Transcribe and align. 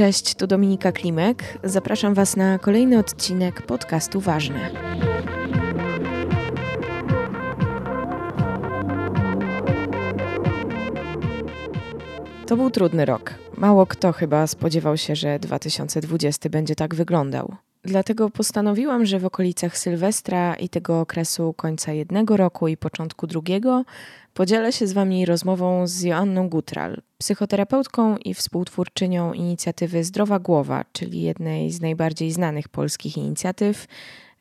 Cześć, 0.00 0.34
tu 0.34 0.46
Dominika 0.46 0.92
Klimek. 0.92 1.58
Zapraszam 1.64 2.14
Was 2.14 2.36
na 2.36 2.58
kolejny 2.58 2.98
odcinek 2.98 3.62
podcastu 3.62 4.20
Ważne. 4.20 4.70
To 12.46 12.56
był 12.56 12.70
trudny 12.70 13.04
rok. 13.04 13.34
Mało 13.56 13.86
kto 13.86 14.12
chyba 14.12 14.46
spodziewał 14.46 14.96
się, 14.96 15.16
że 15.16 15.38
2020 15.38 16.48
będzie 16.48 16.74
tak 16.74 16.94
wyglądał. 16.94 17.54
Dlatego 17.84 18.30
postanowiłam, 18.30 19.06
że 19.06 19.18
w 19.18 19.24
okolicach 19.24 19.78
Sylwestra 19.78 20.54
i 20.54 20.68
tego 20.68 21.00
okresu 21.00 21.54
końca 21.56 21.92
jednego 21.92 22.36
roku 22.36 22.68
i 22.68 22.76
początku 22.76 23.26
drugiego 23.26 23.84
podzielę 24.34 24.72
się 24.72 24.86
z 24.86 24.92
Wami 24.92 25.26
rozmową 25.26 25.86
z 25.86 26.02
Joanną 26.02 26.48
Gutral, 26.48 27.02
psychoterapeutką 27.18 28.16
i 28.16 28.34
współtwórczynią 28.34 29.32
inicjatywy 29.32 30.04
Zdrowa 30.04 30.38
Głowa, 30.38 30.84
czyli 30.92 31.22
jednej 31.22 31.70
z 31.70 31.80
najbardziej 31.80 32.32
znanych 32.32 32.68
polskich 32.68 33.16
inicjatyw, 33.16 33.86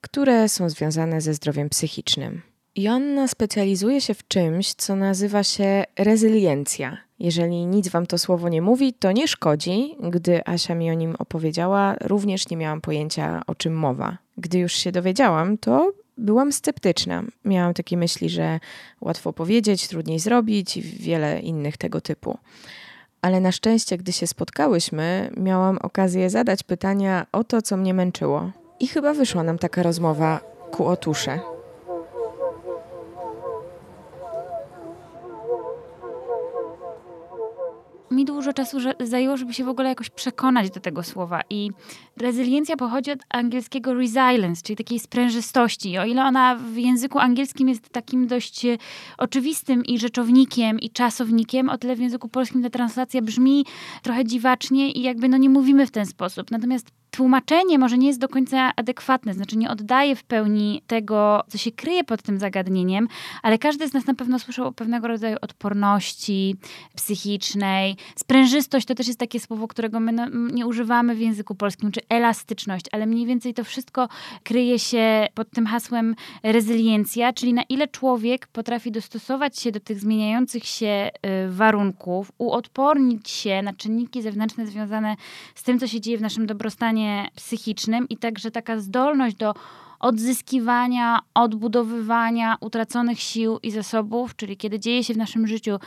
które 0.01 0.49
są 0.49 0.69
związane 0.69 1.21
ze 1.21 1.33
zdrowiem 1.33 1.69
psychicznym. 1.69 2.41
Joanna 2.75 3.27
specjalizuje 3.27 4.01
się 4.01 4.13
w 4.13 4.27
czymś, 4.27 4.73
co 4.73 4.95
nazywa 4.95 5.43
się 5.43 5.83
rezyliencja. 5.97 7.08
Jeżeli 7.19 7.65
nic 7.65 7.89
wam 7.89 8.05
to 8.05 8.17
słowo 8.17 8.49
nie 8.49 8.61
mówi, 8.61 8.93
to 8.93 9.11
nie 9.11 9.27
szkodzi. 9.27 9.95
Gdy 9.99 10.47
Asia 10.47 10.75
mi 10.75 10.91
o 10.91 10.93
nim 10.93 11.15
opowiedziała, 11.19 11.95
również 12.01 12.49
nie 12.49 12.57
miałam 12.57 12.81
pojęcia, 12.81 13.41
o 13.47 13.55
czym 13.55 13.73
mowa. 13.73 14.17
Gdy 14.37 14.59
już 14.59 14.73
się 14.73 14.91
dowiedziałam, 14.91 15.57
to 15.57 15.91
byłam 16.17 16.51
sceptyczna. 16.51 17.23
Miałam 17.45 17.73
takie 17.73 17.97
myśli, 17.97 18.29
że 18.29 18.59
łatwo 19.01 19.33
powiedzieć, 19.33 19.87
trudniej 19.87 20.19
zrobić 20.19 20.77
i 20.77 20.81
wiele 20.81 21.39
innych 21.39 21.77
tego 21.77 22.01
typu. 22.01 22.37
Ale 23.21 23.39
na 23.39 23.51
szczęście, 23.51 23.97
gdy 23.97 24.13
się 24.13 24.27
spotkałyśmy, 24.27 25.31
miałam 25.37 25.77
okazję 25.77 26.29
zadać 26.29 26.63
pytania 26.63 27.27
o 27.31 27.43
to, 27.43 27.61
co 27.61 27.77
mnie 27.77 27.93
męczyło. 27.93 28.51
I 28.79 28.87
chyba 28.87 29.13
wyszła 29.13 29.43
nam 29.43 29.57
taka 29.57 29.83
rozmowa 29.83 30.39
ku 30.71 30.85
otusze. 30.85 31.39
Mi 38.11 38.25
dużo 38.25 38.53
czasu 38.53 38.77
zajęło, 38.99 39.37
żeby 39.37 39.53
się 39.53 39.63
w 39.63 39.69
ogóle 39.69 39.89
jakoś 39.89 40.09
przekonać 40.09 40.71
do 40.71 40.79
tego 40.79 41.03
słowa. 41.03 41.41
I 41.49 41.71
rezyliencja 42.17 42.77
pochodzi 42.77 43.11
od 43.11 43.19
angielskiego 43.29 43.93
resilience, 43.93 44.61
czyli 44.63 44.77
takiej 44.77 44.99
sprężystości. 44.99 45.97
O 45.97 46.05
ile 46.05 46.23
ona 46.23 46.55
w 46.55 46.77
języku 46.77 47.19
angielskim 47.19 47.69
jest 47.69 47.89
takim 47.89 48.27
dość 48.27 48.65
e, 48.65 48.77
oczywistym 49.17 49.85
i 49.85 49.99
rzeczownikiem, 49.99 50.79
i 50.79 50.89
czasownikiem, 50.89 51.69
o 51.69 51.77
tyle 51.77 51.95
w 51.95 51.99
języku 51.99 52.29
polskim 52.29 52.63
ta 52.63 52.69
translacja 52.69 53.21
brzmi 53.21 53.65
trochę 54.03 54.25
dziwacznie 54.25 54.91
i 54.91 55.01
jakby 55.01 55.29
no 55.29 55.37
nie 55.37 55.49
mówimy 55.49 55.87
w 55.87 55.91
ten 55.91 56.05
sposób. 56.05 56.51
Natomiast 56.51 56.98
tłumaczenie 57.11 57.79
może 57.79 57.97
nie 57.97 58.07
jest 58.07 58.19
do 58.19 58.29
końca 58.29 58.71
adekwatne, 58.75 59.33
znaczy 59.33 59.57
nie 59.57 59.69
oddaje 59.69 60.15
w 60.15 60.23
pełni 60.23 60.81
tego, 60.87 61.43
co 61.47 61.57
się 61.57 61.71
kryje 61.71 62.03
pod 62.03 62.21
tym 62.21 62.39
zagadnieniem, 62.39 63.07
ale 63.41 63.57
każdy 63.57 63.87
z 63.87 63.93
nas 63.93 64.05
na 64.05 64.13
pewno 64.13 64.39
słyszał 64.39 64.67
o 64.67 64.71
pewnego 64.71 65.07
rodzaju 65.07 65.37
odporności 65.41 66.55
psychicznej. 66.95 67.95
Sprężystość 68.15 68.85
to 68.85 68.95
też 68.95 69.07
jest 69.07 69.19
takie 69.19 69.39
słowo, 69.39 69.67
którego 69.67 69.99
my 69.99 70.13
nie 70.53 70.67
używamy 70.67 71.15
w 71.15 71.19
języku 71.19 71.55
polskim, 71.55 71.91
czy 71.91 72.01
elastyczność, 72.09 72.85
ale 72.91 73.05
mniej 73.05 73.25
więcej 73.25 73.53
to 73.53 73.63
wszystko 73.63 74.07
kryje 74.43 74.79
się 74.79 75.27
pod 75.33 75.49
tym 75.49 75.65
hasłem 75.65 76.15
rezyliencja, 76.43 77.33
czyli 77.33 77.53
na 77.53 77.63
ile 77.69 77.87
człowiek 77.87 78.47
potrafi 78.47 78.91
dostosować 78.91 79.59
się 79.59 79.71
do 79.71 79.79
tych 79.79 79.99
zmieniających 79.99 80.65
się 80.65 81.09
y, 81.47 81.51
warunków, 81.51 82.31
uodpornić 82.37 83.29
się 83.29 83.61
na 83.61 83.73
czynniki 83.73 84.21
zewnętrzne 84.21 84.67
związane 84.67 85.15
z 85.55 85.63
tym, 85.63 85.79
co 85.79 85.87
się 85.87 86.01
dzieje 86.01 86.17
w 86.17 86.21
naszym 86.21 86.47
dobrostanie 86.47 86.98
stanie 86.99 87.29
psychicznym 87.35 88.09
i 88.09 88.17
także 88.17 88.51
taka 88.51 88.79
zdolność 88.79 89.35
do 89.35 89.53
odzyskiwania, 89.99 91.19
odbudowywania 91.33 92.55
utraconych 92.59 93.19
sił 93.19 93.59
i 93.63 93.71
zasobów, 93.71 94.35
czyli 94.35 94.57
kiedy 94.57 94.79
dzieje 94.79 95.03
się 95.03 95.13
w 95.13 95.17
naszym 95.17 95.47
życiu 95.47 95.79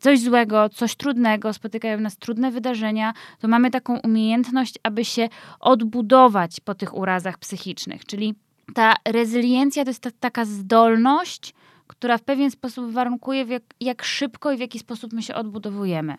coś 0.00 0.20
złego, 0.20 0.68
coś 0.68 0.94
trudnego, 0.96 1.52
spotykają 1.52 2.00
nas 2.00 2.16
trudne 2.16 2.50
wydarzenia, 2.50 3.14
to 3.38 3.48
mamy 3.48 3.70
taką 3.70 3.98
umiejętność, 3.98 4.74
aby 4.82 5.04
się 5.04 5.28
odbudować 5.60 6.60
po 6.60 6.74
tych 6.74 6.96
urazach 6.96 7.38
psychicznych. 7.38 8.04
Czyli 8.04 8.34
ta 8.74 8.94
rezyliencja 9.04 9.84
to 9.84 9.90
jest 9.90 10.02
ta, 10.02 10.10
taka 10.20 10.44
zdolność, 10.44 11.54
która 11.86 12.18
w 12.18 12.22
pewien 12.22 12.50
sposób 12.50 12.92
warunkuje, 12.92 13.44
jak, 13.44 13.62
jak 13.80 14.02
szybko 14.02 14.52
i 14.52 14.56
w 14.56 14.60
jaki 14.60 14.78
sposób 14.78 15.12
my 15.12 15.22
się 15.22 15.34
odbudowujemy. 15.34 16.16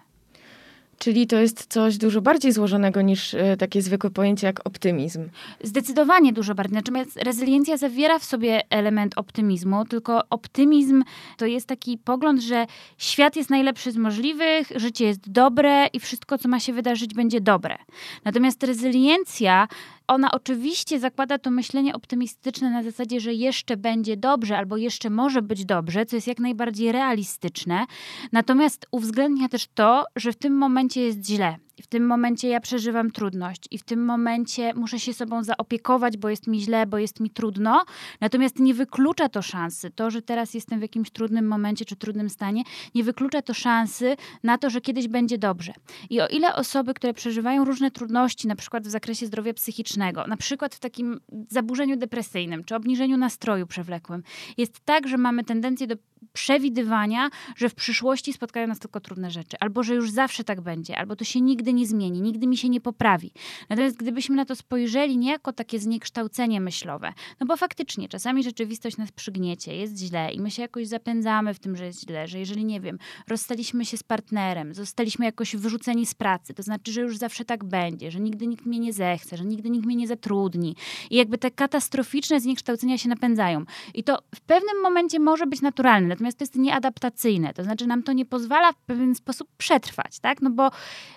Czyli 1.00 1.28
to 1.28 1.36
jest 1.36 1.66
coś 1.66 1.98
dużo 1.98 2.22
bardziej 2.22 2.52
złożonego 2.52 3.02
niż 3.02 3.34
e, 3.34 3.58
takie 3.58 3.82
zwykłe 3.82 4.10
pojęcie 4.10 4.48
jak 4.48 4.68
optymizm. 4.68 5.30
Zdecydowanie 5.64 6.34
dużo 6.34 6.56
bardziej. 6.56 6.76
Natomiast 6.76 7.18
rezyliencja 7.18 7.78
zawiera 7.78 8.20
w 8.20 8.24
sobie 8.24 8.62
element 8.70 9.18
optymizmu, 9.18 9.86
tylko 9.86 10.22
optymizm 10.30 11.04
to 11.38 11.46
jest 11.46 11.68
taki 11.68 11.98
pogląd, 11.98 12.42
że 12.42 12.66
świat 12.98 13.36
jest 13.36 13.50
najlepszy 13.50 13.92
z 13.92 13.98
możliwych, 13.98 14.72
życie 14.76 15.06
jest 15.06 15.30
dobre 15.30 15.88
i 15.94 16.00
wszystko, 16.00 16.38
co 16.38 16.50
ma 16.50 16.60
się 16.60 16.74
wydarzyć, 16.74 17.14
będzie 17.14 17.42
dobre. 17.42 17.78
Natomiast 18.26 18.64
rezyliencja 18.64 19.68
ona 20.08 20.32
oczywiście 20.32 21.00
zakłada 21.00 21.38
to 21.38 21.52
myślenie 21.52 21.96
optymistyczne 21.96 22.70
na 22.70 22.84
zasadzie, 22.84 23.20
że 23.20 23.34
jeszcze 23.34 23.78
będzie 23.78 24.18
dobrze 24.18 24.58
albo 24.58 24.78
jeszcze 24.78 25.10
może 25.10 25.42
być 25.42 25.66
dobrze, 25.66 26.06
co 26.06 26.16
jest 26.16 26.28
jak 26.28 26.40
najbardziej 26.40 26.92
realistyczne. 26.92 27.86
Natomiast 28.32 28.88
uwzględnia 28.92 29.50
też 29.50 29.68
to, 29.68 30.06
że 30.16 30.32
w 30.32 30.38
tym 30.38 30.58
momencie 30.58 31.02
jest 31.02 31.26
źle 31.26 31.58
i 31.78 31.82
w 31.82 31.88
tym 31.88 32.06
momencie 32.06 32.48
ja 32.48 32.60
przeżywam 32.60 33.12
trudność 33.12 33.68
i 33.72 33.78
w 33.78 33.84
tym 33.84 34.06
momencie 34.06 34.74
muszę 34.74 35.00
się 35.00 35.14
sobą 35.14 35.44
zaopiekować, 35.44 36.18
bo 36.18 36.30
jest 36.30 36.48
mi 36.48 36.62
źle, 36.62 36.86
bo 36.86 36.98
jest 36.98 37.20
mi 37.20 37.30
trudno. 37.30 37.86
Natomiast 38.22 38.60
nie 38.60 38.74
wyklucza 38.74 39.30
to 39.30 39.42
szansy. 39.42 39.92
To, 39.92 40.12
że 40.12 40.22
teraz 40.22 40.54
jestem 40.54 40.80
w 40.80 40.82
jakimś 40.82 41.10
trudnym 41.12 41.48
momencie 41.48 41.86
czy 41.86 41.96
trudnym 41.96 42.30
stanie, 42.30 42.64
nie 42.96 43.04
wyklucza 43.04 43.42
to 43.42 43.54
szansy 43.54 44.16
na 44.44 44.58
to, 44.58 44.70
że 44.70 44.82
kiedyś 44.82 45.08
będzie 45.08 45.38
dobrze. 45.38 45.74
I 46.10 46.22
o 46.22 46.28
ile 46.28 46.56
osoby, 46.56 46.94
które 46.94 47.14
przeżywają 47.14 47.66
różne 47.66 47.92
trudności, 47.92 48.48
na 48.48 48.56
przykład 48.56 48.88
w 48.88 48.90
zakresie 48.90 49.26
zdrowia 49.26 49.54
psychicznego, 49.54 50.28
na 50.28 50.38
przykład 50.38 50.76
w 50.76 50.80
takim 50.80 51.20
zaburzeniu 51.50 51.98
depresyjnym 51.98 52.64
czy 52.64 52.76
obniżeniu 52.76 53.18
nastroju 53.18 53.68
przewlekłym, 53.68 54.24
jest 54.58 54.80
tak, 54.86 55.08
że 55.08 55.18
mamy 55.18 55.44
tendencję 55.44 55.88
do 55.88 55.96
przewidywania, 56.34 57.30
że 57.56 57.70
w 57.70 57.76
przyszłości 57.76 58.34
spotkają 58.34 58.68
nas 58.68 58.80
tylko 58.80 59.00
trudne 59.00 59.32
rzeczy, 59.32 59.58
albo 59.60 59.84
że 59.84 59.96
już 59.96 60.12
zawsze 60.12 60.44
tak 60.44 60.62
będzie, 60.62 60.98
albo 60.98 61.16
to 61.16 61.26
się 61.26 61.42
nigdy 61.42 61.74
nie 61.74 61.88
zmieni, 61.88 62.22
nigdy 62.22 62.48
mi 62.48 62.58
się 62.58 62.70
nie 62.70 62.82
poprawi. 62.82 63.32
Natomiast 63.70 63.98
gdybyśmy 63.98 64.36
na 64.36 64.46
to 64.46 64.56
spojrzeli 64.56 65.18
nie 65.18 65.32
jako 65.32 65.54
takie 65.54 65.80
zniekształcenie 65.80 66.62
myślowe, 66.62 67.14
no 67.40 67.48
bo 67.48 67.58
faktycznie 67.58 68.10
czasami 68.10 68.44
rzeczywistość 68.44 68.98
nas 68.98 69.12
przygniecie, 69.12 69.76
jest 69.76 69.98
źle 69.98 70.32
i 70.32 70.42
my 70.42 70.52
się 70.52 70.62
jakoś 70.62 70.88
zapędzamy 70.88 71.54
w 71.54 71.60
tym, 71.60 71.76
że 71.76 71.86
jest 71.86 72.02
źle, 72.02 72.28
że 72.28 72.40
jeżeli, 72.40 72.66
nie 72.66 72.82
wiem, 72.82 72.98
rozstaliśmy 73.28 73.86
się 73.86 73.98
z 73.98 74.04
partnerem, 74.04 74.74
zostaliśmy 74.74 75.26
jakoś 75.26 75.56
wyrzuceni 75.56 76.06
z 76.06 76.14
pracy, 76.16 76.54
to 76.54 76.64
znaczy, 76.64 76.92
że 76.92 77.02
już 77.02 77.18
zawsze 77.18 77.46
tak 77.46 77.64
będzie, 77.64 78.12
że 78.12 78.20
nigdy 78.20 78.48
nikt 78.48 78.66
mnie 78.66 78.80
nie 78.80 78.94
zechce, 78.94 79.38
że 79.38 79.46
nigdy 79.46 79.70
nikt 79.70 79.86
mnie 79.86 79.96
nie 79.96 80.08
zatrudni. 80.08 80.76
I 81.10 81.16
jakby 81.16 81.38
te 81.38 81.52
katastroficzne 81.52 82.40
zniekształcenia 82.40 82.98
się 82.98 83.10
napędzają. 83.10 83.66
I 83.94 84.04
to 84.04 84.20
w 84.36 84.42
pewnym 84.42 84.82
momencie 84.82 85.20
może 85.20 85.48
być 85.48 85.62
naturalne, 85.62 86.07
natomiast 86.08 86.38
to 86.38 86.44
jest 86.44 86.56
nieadaptacyjne, 86.56 87.54
to 87.54 87.64
znaczy 87.64 87.88
nam 87.88 88.04
to 88.04 88.14
nie 88.14 88.26
pozwala 88.26 88.72
w 88.72 88.82
pewien 88.82 89.16
sposób 89.16 89.48
przetrwać, 89.58 90.20
tak? 90.20 90.42
No 90.42 90.50
bo 90.50 90.72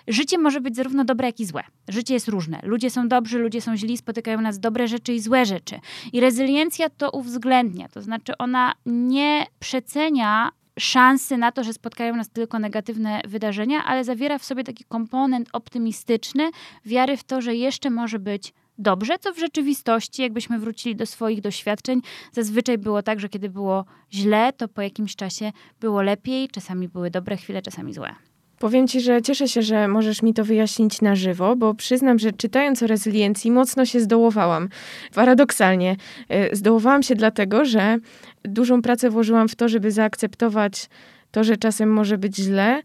życie 0.07 0.37
może 0.37 0.61
być 0.61 0.75
zarówno 0.75 1.05
dobre, 1.05 1.27
jak 1.27 1.39
i 1.39 1.45
złe. 1.45 1.63
Życie 1.87 2.13
jest 2.13 2.27
różne. 2.27 2.59
Ludzie 2.63 2.89
są 2.89 3.07
dobrzy, 3.07 3.39
ludzie 3.39 3.61
są 3.61 3.77
źli, 3.77 3.97
spotykają 3.97 4.41
nas 4.41 4.59
dobre 4.59 4.87
rzeczy 4.87 5.13
i 5.13 5.19
złe 5.19 5.45
rzeczy. 5.45 5.79
I 6.13 6.19
rezyliencja 6.19 6.89
to 6.89 7.11
uwzględnia, 7.11 7.87
to 7.87 8.01
znaczy 8.01 8.37
ona 8.37 8.73
nie 8.85 9.45
przecenia 9.59 10.51
szansy 10.79 11.37
na 11.37 11.51
to, 11.51 11.63
że 11.63 11.73
spotkają 11.73 12.15
nas 12.15 12.29
tylko 12.29 12.59
negatywne 12.59 13.21
wydarzenia, 13.27 13.85
ale 13.85 14.03
zawiera 14.03 14.37
w 14.37 14.45
sobie 14.45 14.63
taki 14.63 14.83
komponent 14.83 15.49
optymistyczny, 15.53 16.51
wiary 16.85 17.17
w 17.17 17.23
to, 17.23 17.41
że 17.41 17.55
jeszcze 17.55 17.89
może 17.89 18.19
być 18.19 18.53
dobrze, 18.81 19.19
co 19.19 19.33
w 19.33 19.39
rzeczywistości, 19.39 20.21
jakbyśmy 20.21 20.59
wrócili 20.59 20.95
do 20.95 21.05
swoich 21.05 21.41
doświadczeń, 21.41 22.01
zazwyczaj 22.31 22.77
było 22.77 23.03
tak, 23.03 23.19
że 23.19 23.29
kiedy 23.29 23.49
było 23.49 23.85
źle, 24.13 24.53
to 24.57 24.67
po 24.67 24.81
jakimś 24.81 25.15
czasie 25.15 25.51
było 25.79 26.01
lepiej, 26.01 26.49
czasami 26.49 26.87
były 26.89 27.11
dobre 27.11 27.37
chwile, 27.37 27.61
czasami 27.61 27.93
złe. 27.93 28.15
Powiem 28.59 28.87
ci, 28.87 29.01
że 29.01 29.21
cieszę 29.21 29.47
się, 29.47 29.61
że 29.61 29.87
możesz 29.87 30.21
mi 30.21 30.33
to 30.33 30.45
wyjaśnić 30.45 31.01
na 31.01 31.15
żywo, 31.15 31.55
bo 31.55 31.73
przyznam, 31.73 32.19
że 32.19 32.31
czytając 32.31 32.83
o 32.83 32.87
rezyliencji 32.87 33.51
mocno 33.51 33.85
się 33.85 33.99
zdołowałam. 33.99 34.69
Paradoksalnie. 35.15 35.95
E, 36.29 36.55
zdołowałam 36.55 37.03
się 37.03 37.15
dlatego, 37.15 37.65
że 37.65 37.97
dużą 38.43 38.81
pracę 38.81 39.09
włożyłam 39.09 39.47
w 39.47 39.55
to, 39.55 39.69
żeby 39.69 39.91
zaakceptować 39.91 40.89
to, 41.31 41.43
że 41.43 41.57
czasem 41.57 41.93
może 41.93 42.17
być 42.17 42.35
źle, 42.35 42.81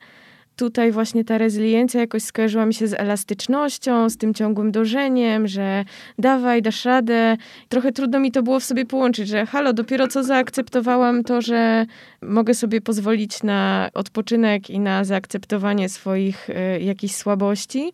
tutaj 0.56 0.92
właśnie 0.92 1.24
ta 1.24 1.38
rezyliencja 1.38 2.00
jakoś 2.00 2.22
skojarzyła 2.22 2.66
mi 2.66 2.74
się 2.74 2.86
z 2.86 2.94
elastycznością, 2.94 4.10
z 4.10 4.16
tym 4.16 4.34
ciągłym 4.34 4.72
dążeniem, 4.72 5.46
że 5.48 5.84
dawaj, 6.18 6.62
dasz 6.62 6.84
radę. 6.84 7.36
Trochę 7.68 7.92
trudno 7.92 8.20
mi 8.20 8.32
to 8.32 8.42
było 8.42 8.60
w 8.60 8.64
sobie 8.64 8.86
połączyć, 8.86 9.28
że 9.28 9.46
halo, 9.46 9.72
dopiero 9.72 10.08
co 10.08 10.24
zaakceptowałam 10.24 11.24
to, 11.24 11.42
że 11.42 11.86
mogę 12.22 12.54
sobie 12.54 12.80
pozwolić 12.80 13.42
na 13.42 13.90
odpoczynek 13.94 14.70
i 14.70 14.80
na 14.80 15.04
zaakceptowanie 15.04 15.88
swoich 15.88 16.50
y, 16.50 16.80
jakichś 16.80 17.14
słabości. 17.14 17.92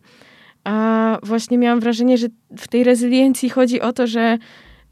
A 0.63 1.17
właśnie 1.23 1.57
miałam 1.57 1.79
wrażenie, 1.79 2.17
że 2.17 2.27
w 2.57 2.67
tej 2.67 2.83
rezyliencji 2.83 3.49
chodzi 3.49 3.81
o 3.81 3.93
to, 3.93 4.07
że 4.07 4.37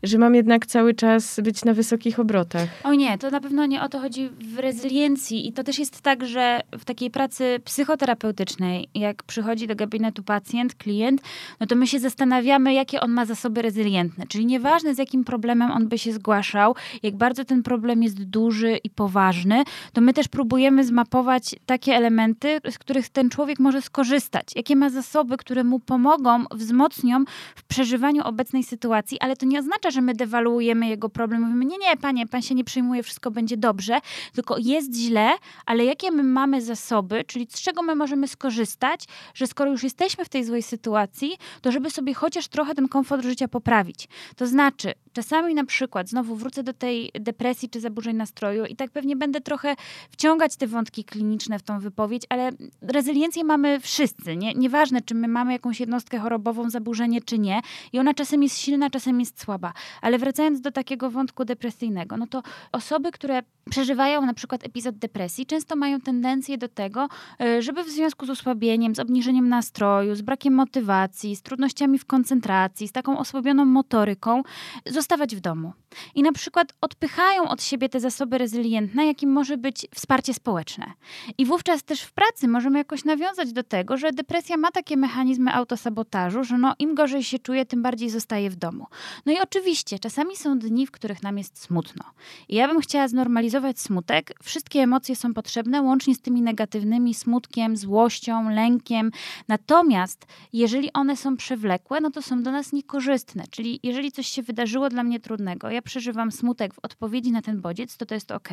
że 0.03 0.17
mam 0.17 0.35
jednak 0.35 0.65
cały 0.65 0.93
czas 0.93 1.39
być 1.39 1.65
na 1.65 1.73
wysokich 1.73 2.19
obrotach. 2.19 2.69
O 2.83 2.93
nie, 2.93 3.17
to 3.17 3.29
na 3.29 3.39
pewno 3.39 3.65
nie 3.65 3.81
o 3.81 3.89
to 3.89 3.99
chodzi 3.99 4.29
w 4.29 4.59
rezyliencji. 4.59 5.47
I 5.47 5.53
to 5.53 5.63
też 5.63 5.79
jest 5.79 6.01
tak, 6.01 6.25
że 6.25 6.59
w 6.71 6.85
takiej 6.85 7.11
pracy 7.11 7.59
psychoterapeutycznej, 7.65 8.89
jak 8.95 9.23
przychodzi 9.23 9.67
do 9.67 9.75
gabinetu 9.75 10.23
pacjent, 10.23 10.75
klient, 10.75 11.21
no 11.59 11.67
to 11.67 11.75
my 11.75 11.87
się 11.87 11.99
zastanawiamy, 11.99 12.73
jakie 12.73 13.01
on 13.01 13.11
ma 13.11 13.25
zasoby 13.25 13.61
rezylientne. 13.61 14.27
Czyli 14.27 14.45
nieważne, 14.45 14.95
z 14.95 14.97
jakim 14.97 15.23
problemem 15.23 15.71
on 15.71 15.87
by 15.87 15.97
się 15.97 16.13
zgłaszał, 16.13 16.75
jak 17.03 17.15
bardzo 17.15 17.45
ten 17.45 17.63
problem 17.63 18.03
jest 18.03 18.23
duży 18.23 18.77
i 18.83 18.89
poważny, 18.89 19.63
to 19.93 20.01
my 20.01 20.13
też 20.13 20.27
próbujemy 20.27 20.83
zmapować 20.83 21.55
takie 21.65 21.95
elementy, 21.95 22.59
z 22.71 22.77
których 22.77 23.09
ten 23.09 23.29
człowiek 23.29 23.59
może 23.59 23.81
skorzystać. 23.81 24.47
Jakie 24.55 24.75
ma 24.75 24.89
zasoby, 24.89 25.37
które 25.37 25.63
mu 25.63 25.79
pomogą, 25.79 26.43
wzmocnią 26.51 27.23
w 27.55 27.63
przeżywaniu 27.63 28.23
obecnej 28.23 28.63
sytuacji, 28.63 29.19
ale 29.19 29.35
to 29.35 29.45
nie 29.45 29.59
oznacza, 29.59 29.90
że 29.91 30.01
my 30.01 30.13
dewaluujemy 30.13 30.87
jego 30.87 31.09
problem. 31.09 31.41
Mówimy, 31.41 31.65
nie, 31.65 31.77
nie, 31.77 31.97
panie, 31.97 32.27
pan 32.27 32.41
się 32.41 32.55
nie 32.55 32.63
przejmuje, 32.63 33.03
wszystko 33.03 33.31
będzie 33.31 33.57
dobrze, 33.57 33.99
tylko 34.33 34.57
jest 34.57 34.95
źle, 34.95 35.29
ale 35.65 35.85
jakie 35.85 36.11
my 36.11 36.23
mamy 36.23 36.61
zasoby, 36.61 37.23
czyli 37.23 37.47
z 37.49 37.61
czego 37.61 37.81
my 37.81 37.95
możemy 37.95 38.27
skorzystać, 38.27 39.05
że 39.33 39.47
skoro 39.47 39.71
już 39.71 39.83
jesteśmy 39.83 40.25
w 40.25 40.29
tej 40.29 40.43
złej 40.43 40.63
sytuacji, 40.63 41.37
to 41.61 41.71
żeby 41.71 41.89
sobie 41.89 42.13
chociaż 42.13 42.47
trochę 42.47 42.75
ten 42.75 42.87
komfort 42.87 43.23
życia 43.23 43.47
poprawić. 43.47 44.07
To 44.35 44.47
znaczy, 44.47 44.93
czasami 45.13 45.53
na 45.55 45.65
przykład, 45.65 46.09
znowu 46.09 46.35
wrócę 46.35 46.63
do 46.63 46.73
tej 46.73 47.11
depresji 47.19 47.69
czy 47.69 47.79
zaburzeń 47.79 48.15
nastroju 48.15 48.65
i 48.65 48.75
tak 48.75 48.91
pewnie 48.91 49.15
będę 49.15 49.41
trochę 49.41 49.75
wciągać 50.11 50.55
te 50.55 50.67
wątki 50.67 51.03
kliniczne 51.03 51.59
w 51.59 51.63
tą 51.63 51.79
wypowiedź, 51.79 52.23
ale 52.29 52.49
rezyliencję 52.81 53.43
mamy 53.43 53.79
wszyscy. 53.79 54.37
Nie? 54.37 54.53
Nieważne, 54.53 55.01
czy 55.01 55.15
my 55.15 55.27
mamy 55.27 55.53
jakąś 55.53 55.79
jednostkę 55.79 56.19
chorobową, 56.19 56.69
zaburzenie, 56.69 57.21
czy 57.21 57.39
nie. 57.39 57.61
I 57.93 57.99
ona 57.99 58.13
czasem 58.13 58.43
jest 58.43 58.57
silna, 58.57 58.89
czasem 58.89 59.19
jest 59.19 59.41
słaba. 59.41 59.73
Ale 60.01 60.17
wracając 60.17 60.61
do 60.61 60.71
takiego 60.71 61.11
wątku 61.11 61.45
depresyjnego, 61.45 62.17
no 62.17 62.27
to 62.27 62.43
osoby, 62.71 63.11
które 63.11 63.41
przeżywają 63.71 64.25
na 64.25 64.33
przykład 64.33 64.65
epizod 64.65 64.97
depresji, 64.97 65.45
często 65.45 65.75
mają 65.75 66.01
tendencję 66.01 66.57
do 66.57 66.67
tego, 66.67 67.09
e, 67.41 67.61
żeby 67.61 67.83
w 67.83 67.89
związku 67.89 68.25
z 68.25 68.29
osłabieniem, 68.29 68.95
z 68.95 68.99
obniżeniem 68.99 69.49
nastroju, 69.49 70.15
z 70.15 70.21
brakiem 70.21 70.53
motywacji, 70.53 71.35
z 71.35 71.41
trudnościami 71.41 71.99
w 71.99 72.05
koncentracji, 72.05 72.87
z 72.87 72.91
taką 72.91 73.17
osłabioną 73.17 73.65
motoryką, 73.65 74.43
zostawać 74.85 75.35
w 75.35 75.39
domu. 75.39 75.73
I 76.15 76.23
na 76.23 76.31
przykład 76.31 76.73
odpychają 76.81 77.47
od 77.49 77.63
siebie 77.63 77.89
te 77.89 77.99
zasoby 77.99 78.37
rezylientne, 78.37 79.05
jakim 79.05 79.31
może 79.31 79.57
być 79.57 79.87
wsparcie 79.95 80.33
społeczne. 80.33 80.91
I 81.37 81.45
wówczas 81.45 81.83
też 81.83 82.01
w 82.01 82.11
pracy 82.11 82.47
możemy 82.47 82.77
jakoś 82.77 83.05
nawiązać 83.05 83.53
do 83.53 83.63
tego, 83.63 83.97
że 83.97 84.11
depresja 84.11 84.57
ma 84.57 84.71
takie 84.71 84.97
mechanizmy 84.97 85.53
autosabotażu, 85.53 86.43
że 86.43 86.57
no, 86.57 86.75
im 86.79 86.95
gorzej 86.95 87.23
się 87.23 87.39
czuje, 87.39 87.65
tym 87.65 87.81
bardziej 87.81 88.09
zostaje 88.09 88.49
w 88.49 88.55
domu. 88.55 88.87
No 89.25 89.31
i 89.31 89.39
oczywiście, 89.39 89.99
czasami 89.99 90.35
są 90.35 90.59
dni, 90.59 90.87
w 90.87 90.91
których 90.91 91.23
nam 91.23 91.37
jest 91.37 91.61
smutno. 91.61 92.03
I 92.49 92.55
ja 92.55 92.67
bym 92.67 92.81
chciała 92.81 93.07
znormalizować 93.07 93.60
smutek. 93.79 94.33
Wszystkie 94.43 94.79
emocje 94.79 95.15
są 95.15 95.33
potrzebne, 95.33 95.81
łącznie 95.81 96.15
z 96.15 96.21
tymi 96.21 96.41
negatywnymi, 96.41 97.13
smutkiem, 97.13 97.77
złością, 97.77 98.49
lękiem. 98.49 99.11
Natomiast 99.47 100.25
jeżeli 100.53 100.93
one 100.93 101.17
są 101.17 101.37
przewlekłe, 101.37 102.01
no 102.01 102.11
to 102.11 102.21
są 102.21 102.43
do 102.43 102.51
nas 102.51 102.73
niekorzystne. 102.73 103.43
Czyli 103.49 103.79
jeżeli 103.83 104.11
coś 104.11 104.27
się 104.27 104.43
wydarzyło 104.43 104.89
dla 104.89 105.03
mnie 105.03 105.19
trudnego, 105.19 105.69
ja 105.69 105.81
przeżywam 105.81 106.31
smutek 106.31 106.73
w 106.73 106.79
odpowiedzi 106.81 107.31
na 107.31 107.41
ten 107.41 107.61
bodziec, 107.61 107.97
to 107.97 108.05
to 108.05 108.13
jest 108.13 108.31
ok. 108.31 108.49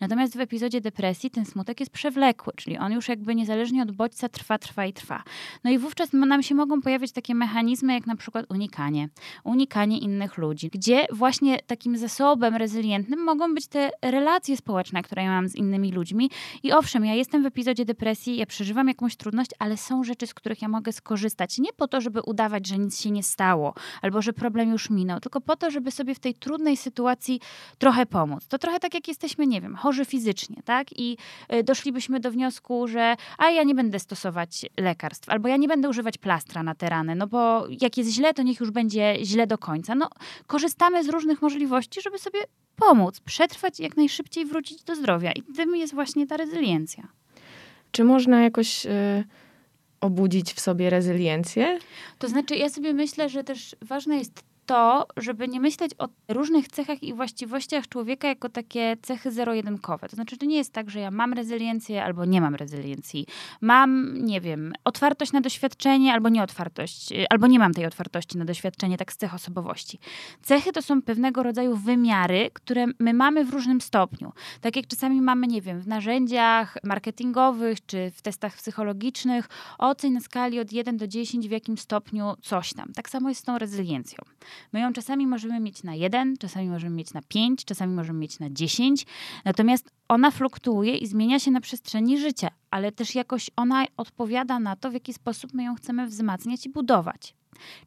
Natomiast 0.00 0.36
w 0.36 0.40
epizodzie 0.40 0.80
depresji 0.80 1.30
ten 1.30 1.44
smutek 1.44 1.80
jest 1.80 1.92
przewlekły, 1.92 2.52
czyli 2.56 2.78
on 2.78 2.92
już 2.92 3.08
jakby 3.08 3.34
niezależnie 3.34 3.82
od 3.82 3.92
bodźca 3.92 4.28
trwa, 4.28 4.58
trwa 4.58 4.86
i 4.86 4.92
trwa. 4.92 5.22
No 5.64 5.70
i 5.70 5.78
wówczas 5.78 6.12
nam 6.12 6.42
się 6.42 6.54
mogą 6.54 6.80
pojawiać 6.80 7.12
takie 7.12 7.34
mechanizmy, 7.34 7.92
jak 7.92 8.06
na 8.06 8.16
przykład 8.16 8.46
unikanie, 8.50 9.08
unikanie 9.44 9.98
innych 9.98 10.38
ludzi, 10.38 10.70
gdzie 10.72 11.06
właśnie 11.12 11.58
takim 11.66 11.96
zasobem 11.96 12.56
rezylientnym 12.56 13.24
mogą 13.24 13.54
być 13.54 13.66
te 13.66 13.90
relacje 14.02 14.35
społeczne, 14.56 15.02
które 15.02 15.22
ja 15.22 15.30
mam 15.30 15.48
z 15.48 15.54
innymi 15.54 15.92
ludźmi. 15.92 16.30
I 16.62 16.72
owszem, 16.72 17.04
ja 17.04 17.14
jestem 17.14 17.42
w 17.42 17.46
epizodzie 17.46 17.84
depresji, 17.84 18.36
ja 18.36 18.46
przeżywam 18.46 18.88
jakąś 18.88 19.16
trudność, 19.16 19.50
ale 19.58 19.76
są 19.76 20.04
rzeczy, 20.04 20.26
z 20.26 20.34
których 20.34 20.62
ja 20.62 20.68
mogę 20.68 20.92
skorzystać. 20.92 21.58
Nie 21.58 21.72
po 21.72 21.88
to, 21.88 22.00
żeby 22.00 22.22
udawać, 22.22 22.66
że 22.66 22.78
nic 22.78 23.00
się 23.00 23.10
nie 23.10 23.22
stało, 23.22 23.74
albo 24.02 24.22
że 24.22 24.32
problem 24.32 24.70
już 24.70 24.90
minął, 24.90 25.20
tylko 25.20 25.40
po 25.40 25.56
to, 25.56 25.70
żeby 25.70 25.90
sobie 25.90 26.14
w 26.14 26.18
tej 26.18 26.34
trudnej 26.34 26.76
sytuacji 26.76 27.40
trochę 27.78 28.06
pomóc. 28.06 28.46
To 28.46 28.58
trochę 28.58 28.80
tak, 28.80 28.94
jak 28.94 29.08
jesteśmy, 29.08 29.46
nie 29.46 29.60
wiem, 29.60 29.76
chorzy 29.76 30.04
fizycznie, 30.04 30.62
tak? 30.64 30.98
I 30.98 31.16
y, 31.54 31.62
doszlibyśmy 31.62 32.20
do 32.20 32.30
wniosku, 32.30 32.88
że 32.88 33.16
a 33.38 33.50
ja 33.50 33.62
nie 33.62 33.74
będę 33.74 33.98
stosować 33.98 34.66
lekarstw, 34.76 35.28
albo 35.28 35.48
ja 35.48 35.56
nie 35.56 35.68
będę 35.68 35.88
używać 35.88 36.18
plastra 36.18 36.62
na 36.62 36.74
te 36.74 36.88
rany, 36.88 37.14
no 37.14 37.26
bo 37.26 37.66
jak 37.80 37.96
jest 37.96 38.10
źle, 38.10 38.34
to 38.34 38.42
niech 38.42 38.60
już 38.60 38.70
będzie 38.70 39.16
źle 39.22 39.46
do 39.46 39.58
końca. 39.58 39.94
No, 39.94 40.10
korzystamy 40.46 41.04
z 41.04 41.08
różnych 41.08 41.42
możliwości, 41.42 42.02
żeby 42.02 42.18
sobie 42.18 42.40
pomóc, 42.76 43.20
przetrwać 43.20 43.80
i 43.80 43.82
jak 43.82 43.96
najszybciej 43.96 44.44
wrócić 44.44 44.82
do 44.82 44.94
zdrowia. 44.94 45.32
I 45.32 45.42
tym 45.42 45.76
jest 45.76 45.94
właśnie 45.94 46.26
ta 46.26 46.36
rezyliencja. 46.36 47.08
Czy 47.90 48.04
można 48.04 48.42
jakoś 48.42 48.86
y, 48.86 49.24
obudzić 50.00 50.52
w 50.52 50.60
sobie 50.60 50.90
rezyliencję? 50.90 51.78
To 52.18 52.28
znaczy, 52.28 52.56
ja 52.56 52.68
sobie 52.68 52.94
myślę, 52.94 53.28
że 53.28 53.44
też 53.44 53.76
ważne 53.82 54.18
jest 54.18 54.44
to, 54.66 55.06
żeby 55.16 55.48
nie 55.48 55.60
myśleć 55.60 55.92
o 55.98 56.08
różnych 56.28 56.68
cechach 56.68 57.02
i 57.02 57.14
właściwościach 57.14 57.88
człowieka 57.88 58.28
jako 58.28 58.48
takie 58.48 58.96
cechy 59.02 59.30
zero-jedynkowe. 59.30 60.08
To 60.08 60.16
znaczy, 60.16 60.36
to 60.36 60.46
nie 60.46 60.56
jest 60.56 60.72
tak, 60.72 60.90
że 60.90 61.00
ja 61.00 61.10
mam 61.10 61.32
rezyliencję 61.32 62.04
albo 62.04 62.24
nie 62.24 62.40
mam 62.40 62.54
rezyliencji. 62.54 63.26
Mam, 63.60 64.14
nie 64.24 64.40
wiem, 64.40 64.72
otwartość 64.84 65.32
na 65.32 65.40
doświadczenie 65.40 66.12
albo 66.12 66.28
nieotwartość, 66.28 67.08
albo 67.30 67.46
nie 67.46 67.58
mam 67.58 67.74
tej 67.74 67.86
otwartości 67.86 68.38
na 68.38 68.44
doświadczenie, 68.44 68.96
tak 68.96 69.12
z 69.12 69.16
cech 69.16 69.34
osobowości. 69.34 69.98
Cechy 70.42 70.72
to 70.72 70.82
są 70.82 71.02
pewnego 71.02 71.42
rodzaju 71.42 71.76
wymiary, 71.76 72.50
które 72.52 72.86
my 72.98 73.14
mamy 73.14 73.44
w 73.44 73.50
różnym 73.50 73.80
stopniu. 73.80 74.32
Tak 74.60 74.76
jak 74.76 74.86
czasami 74.86 75.22
mamy, 75.22 75.46
nie 75.46 75.62
wiem, 75.62 75.80
w 75.80 75.86
narzędziach 75.86 76.76
marketingowych 76.84 77.86
czy 77.86 78.10
w 78.10 78.22
testach 78.22 78.56
psychologicznych 78.56 79.48
oceń 79.78 80.12
na 80.12 80.20
skali 80.20 80.60
od 80.60 80.72
1 80.72 80.96
do 80.96 81.08
10 81.08 81.48
w 81.48 81.50
jakim 81.50 81.78
stopniu 81.78 82.34
coś 82.42 82.72
tam. 82.74 82.92
Tak 82.92 83.08
samo 83.08 83.28
jest 83.28 83.40
z 83.40 83.44
tą 83.44 83.58
rezyliencją. 83.58 84.18
My 84.72 84.80
ją 84.80 84.92
czasami 84.92 85.26
możemy 85.26 85.60
mieć 85.60 85.82
na 85.82 85.94
1, 85.94 86.36
czasami 86.36 86.68
możemy 86.68 86.96
mieć 86.96 87.12
na 87.12 87.22
5, 87.22 87.64
czasami 87.64 87.94
możemy 87.94 88.18
mieć 88.18 88.38
na 88.38 88.50
10. 88.50 89.06
Natomiast 89.44 89.90
ona 90.08 90.30
fluktuuje 90.30 90.96
i 90.96 91.06
zmienia 91.06 91.38
się 91.38 91.50
na 91.50 91.60
przestrzeni 91.60 92.18
życia, 92.18 92.48
ale 92.70 92.92
też 92.92 93.14
jakoś 93.14 93.50
ona 93.56 93.84
odpowiada 93.96 94.58
na 94.58 94.76
to, 94.76 94.90
w 94.90 94.94
jaki 94.94 95.12
sposób 95.12 95.54
my 95.54 95.64
ją 95.64 95.74
chcemy 95.74 96.06
wzmacniać 96.06 96.66
i 96.66 96.70
budować. 96.70 97.34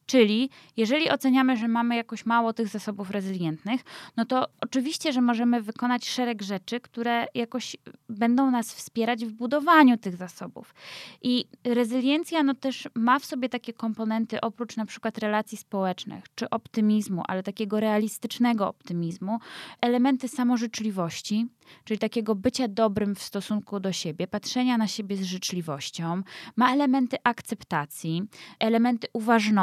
Czyli 0.06 0.50
jeżeli 0.78 1.10
oceniamy, 1.10 1.58
że 1.58 1.68
mamy 1.68 1.96
jakoś 1.96 2.26
mało 2.26 2.54
tych 2.54 2.68
zasobów 2.68 3.12
rezylientnych, 3.12 3.82
no 4.18 4.26
to 4.26 4.48
oczywiście, 4.62 5.14
że 5.14 5.22
możemy 5.22 5.62
wykonać 5.62 6.10
szereg 6.10 6.42
rzeczy, 6.42 6.80
które 6.80 7.26
jakoś 7.34 7.76
będą 8.10 8.52
nas 8.52 8.74
wspierać 8.74 9.26
w 9.26 9.32
budowaniu 9.32 9.98
tych 9.98 10.16
zasobów. 10.16 10.76
I 11.22 11.46
rezyliencja 11.64 12.44
no 12.44 12.54
też 12.54 12.90
ma 12.96 13.20
w 13.20 13.26
sobie 13.26 13.50
takie 13.50 13.74
komponenty, 13.74 14.42
oprócz 14.42 14.78
na 14.78 14.86
przykład 14.86 15.18
relacji 15.18 15.58
społecznych 15.58 16.24
czy 16.36 16.50
optymizmu, 16.50 17.24
ale 17.28 17.44
takiego 17.44 17.80
realistycznego 17.80 18.68
optymizmu, 18.68 19.40
elementy 19.82 20.28
samożyczliwości, 20.28 21.48
czyli 21.84 21.98
takiego 21.98 22.36
bycia 22.36 22.68
dobrym 22.68 23.16
w 23.16 23.24
stosunku 23.24 23.80
do 23.80 23.92
siebie, 23.92 24.28
patrzenia 24.28 24.78
na 24.78 24.88
siebie 24.88 25.18
z 25.18 25.24
życzliwością, 25.24 26.22
ma 26.56 26.74
elementy 26.74 27.18
akceptacji, 27.24 28.24
elementy 28.60 29.08
uważności, 29.14 29.59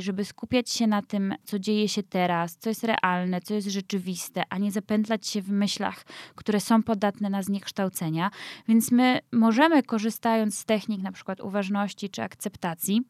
żeby 0.00 0.24
skupiać 0.24 0.70
się 0.70 0.86
na 0.86 1.02
tym, 1.02 1.34
co 1.44 1.58
dzieje 1.58 1.88
się 1.88 2.02
teraz, 2.02 2.56
co 2.56 2.68
jest 2.68 2.84
realne, 2.84 3.40
co 3.40 3.54
jest 3.54 3.68
rzeczywiste, 3.68 4.42
a 4.50 4.58
nie 4.58 4.72
zapętlać 4.72 5.26
się 5.26 5.42
w 5.42 5.50
myślach, 5.50 6.04
które 6.34 6.60
są 6.60 6.82
podatne 6.82 7.30
na 7.30 7.42
zniekształcenia. 7.42 8.30
Więc 8.68 8.92
my 8.92 9.20
możemy, 9.32 9.82
korzystając 9.82 10.58
z 10.58 10.64
technik 10.64 11.02
na 11.02 11.12
przykład 11.12 11.40
uważności 11.40 12.10
czy 12.10 12.22
akceptacji, 12.22 13.02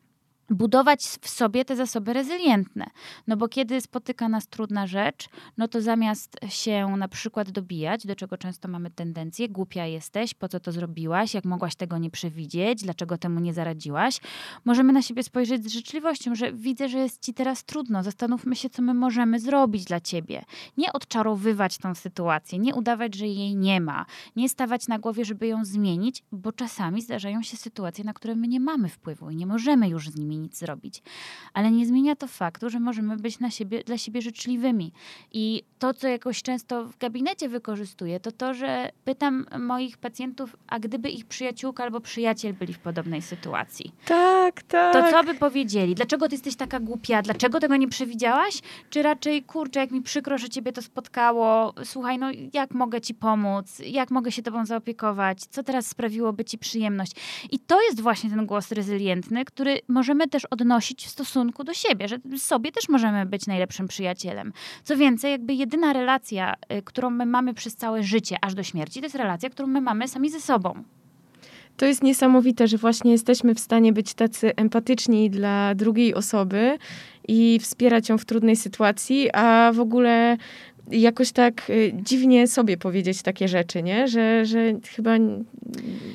budować 0.51 1.03
w 1.03 1.29
sobie 1.29 1.65
te 1.65 1.77
zasoby 1.77 2.13
rezylientne. 2.13 2.87
No 3.27 3.37
bo 3.37 3.49
kiedy 3.49 3.81
spotyka 3.81 4.29
nas 4.29 4.49
trudna 4.49 4.87
rzecz, 4.87 5.29
no 5.57 5.69
to 5.69 5.81
zamiast 5.83 6.37
się 6.49 6.89
na 6.97 7.09
przykład 7.09 7.51
dobijać, 7.51 8.07
do 8.07 8.17
czego 8.17 8.39
często 8.39 8.69
mamy 8.69 8.91
tendencję, 8.91 9.49
głupia 9.49 9.87
jesteś, 9.87 10.35
po 10.35 10.49
co 10.49 10.61
to 10.61 10.73
zrobiłaś, 10.73 11.35
jak 11.35 11.45
mogłaś 11.45 11.75
tego 11.75 11.99
nie 11.99 12.11
przewidzieć, 12.11 12.83
dlaczego 12.83 13.19
temu 13.19 13.41
nie 13.41 13.55
zaradziłaś, 13.55 14.21
możemy 14.65 14.93
na 14.93 15.03
siebie 15.03 15.23
spojrzeć 15.23 15.65
z 15.65 15.73
życzliwością, 15.73 16.35
że 16.35 16.53
widzę, 16.53 16.89
że 16.89 16.99
jest 16.99 17.23
ci 17.23 17.35
teraz 17.35 17.65
trudno, 17.65 18.03
zastanówmy 18.03 18.57
się, 18.57 18.71
co 18.71 18.83
my 18.83 18.95
możemy 18.95 19.41
zrobić 19.41 19.85
dla 19.85 20.01
ciebie. 20.01 20.45
Nie 20.77 20.93
odczarowywać 20.93 21.79
tą 21.79 21.95
sytuację, 21.95 22.59
nie 22.59 22.75
udawać, 22.75 23.15
że 23.15 23.27
jej 23.27 23.57
nie 23.57 23.81
ma, 23.81 24.07
nie 24.37 24.49
stawać 24.49 24.89
na 24.89 24.99
głowie, 24.99 25.25
żeby 25.25 25.47
ją 25.47 25.65
zmienić, 25.65 26.23
bo 26.33 26.53
czasami 26.53 27.03
zdarzają 27.03 27.43
się 27.43 27.57
sytuacje, 27.57 28.05
na 28.05 28.13
które 28.13 28.37
my 28.37 28.49
nie 28.49 28.61
mamy 28.61 28.89
wpływu 28.89 29.31
i 29.31 29.37
nie 29.37 29.47
możemy 29.47 29.89
już 29.89 30.09
z 30.09 30.17
nimi 30.17 30.40
nic 30.41 30.59
zrobić. 30.59 31.03
Ale 31.55 31.71
nie 31.71 31.87
zmienia 31.87 32.17
to 32.17 32.27
faktu, 32.27 32.71
że 32.71 32.81
możemy 32.81 33.17
być 33.17 33.41
na 33.41 33.51
siebie, 33.51 33.85
dla 33.85 33.99
siebie 33.99 34.23
życzliwymi. 34.23 34.93
I 35.33 35.63
to, 35.79 35.95
co 35.95 36.09
jakoś 36.09 36.43
często 36.43 36.85
w 36.85 36.99
gabinecie 36.99 37.49
wykorzystuję, 37.49 38.21
to 38.21 38.33
to, 38.33 38.55
że 38.55 38.91
pytam 39.05 39.47
moich 39.59 39.99
pacjentów, 39.99 40.57
a 40.67 40.79
gdyby 40.79 41.11
ich 41.11 41.25
przyjaciółka 41.25 41.85
albo 41.85 42.01
przyjaciel 42.01 42.55
byli 42.55 42.75
w 42.75 42.79
podobnej 42.79 43.23
sytuacji. 43.23 43.93
Tak, 44.07 44.63
tak. 44.63 44.93
To 44.93 45.11
co 45.11 45.25
by 45.25 45.35
powiedzieli? 45.35 45.95
Dlaczego 45.95 46.29
ty 46.29 46.35
jesteś 46.35 46.57
taka 46.57 46.81
głupia? 46.81 47.23
Dlaczego 47.23 47.61
tego 47.61 47.77
nie 47.77 47.89
przewidziałaś? 47.89 48.61
Czy 48.91 49.03
raczej, 49.03 49.43
kurczę, 49.43 49.81
jak 49.81 49.91
mi 49.91 50.03
przykro, 50.03 50.39
że 50.39 50.49
ciebie 50.49 50.73
to 50.73 50.83
spotkało, 50.83 51.75
słuchaj, 51.85 52.19
no 52.19 52.27
jak 52.53 52.75
mogę 52.75 53.01
ci 53.01 53.15
pomóc? 53.15 53.83
Jak 53.87 54.11
mogę 54.11 54.33
się 54.33 54.43
tobą 54.43 54.67
zaopiekować? 54.67 55.41
Co 55.41 55.63
teraz 55.63 55.87
sprawiłoby 55.87 56.45
ci 56.45 56.59
przyjemność? 56.59 57.13
I 57.51 57.59
to 57.59 57.83
jest 57.83 58.01
właśnie 58.01 58.31
ten 58.31 58.47
głos 58.47 58.73
rezylientny, 58.73 59.45
który 59.45 59.81
możemy 59.89 60.29
też 60.31 60.45
odnosić 60.45 61.07
w 61.07 61.11
stosunku 61.11 61.65
do 61.65 61.75
siebie, 61.75 62.09
że 62.09 62.19
sobie 62.39 62.73
też 62.73 62.89
możemy 62.89 63.27
być 63.27 63.47
najlepszym 63.47 63.89
przyjacielem. 63.89 64.53
Co 64.85 64.97
więcej, 64.97 65.31
jakby 65.31 65.55
jedyna 65.55 65.93
relacja, 65.93 66.55
y, 66.73 66.83
którą 66.83 67.11
my 67.11 67.27
mamy 67.27 67.55
przez 67.55 67.77
całe 67.77 68.03
życie, 68.03 68.37
aż 68.41 68.55
do 68.55 68.63
śmierci, 68.63 69.01
to 69.01 69.07
jest 69.07 69.17
relacja, 69.17 69.51
którą 69.51 69.69
my 69.69 69.81
mamy 69.81 70.09
sami 70.09 70.31
ze 70.31 70.41
sobą. 70.41 70.85
To 71.77 71.87
jest 71.87 72.03
niesamowite, 72.03 72.69
że 72.69 72.77
właśnie 72.79 73.13
jesteśmy 73.13 73.55
w 73.55 73.61
stanie 73.61 73.93
być 73.93 74.15
tacy 74.15 74.57
empatyczni 74.57 75.31
dla 75.31 75.75
drugiej 75.75 76.15
osoby 76.15 76.79
i 77.29 77.59
wspierać 77.61 78.09
ją 78.09 78.19
w 78.19 78.25
trudnej 78.25 78.57
sytuacji, 78.57 79.31
a 79.33 79.73
w 79.75 79.81
ogóle 79.81 80.37
jakoś 80.91 81.33
tak 81.33 81.71
y, 81.71 81.93
dziwnie 81.95 82.47
sobie 82.47 82.77
powiedzieć 82.77 83.23
takie 83.23 83.49
rzeczy, 83.49 83.83
nie? 83.83 84.09
Że, 84.09 84.47
że 84.47 84.59
chyba 84.95 85.17
nie 85.17 85.45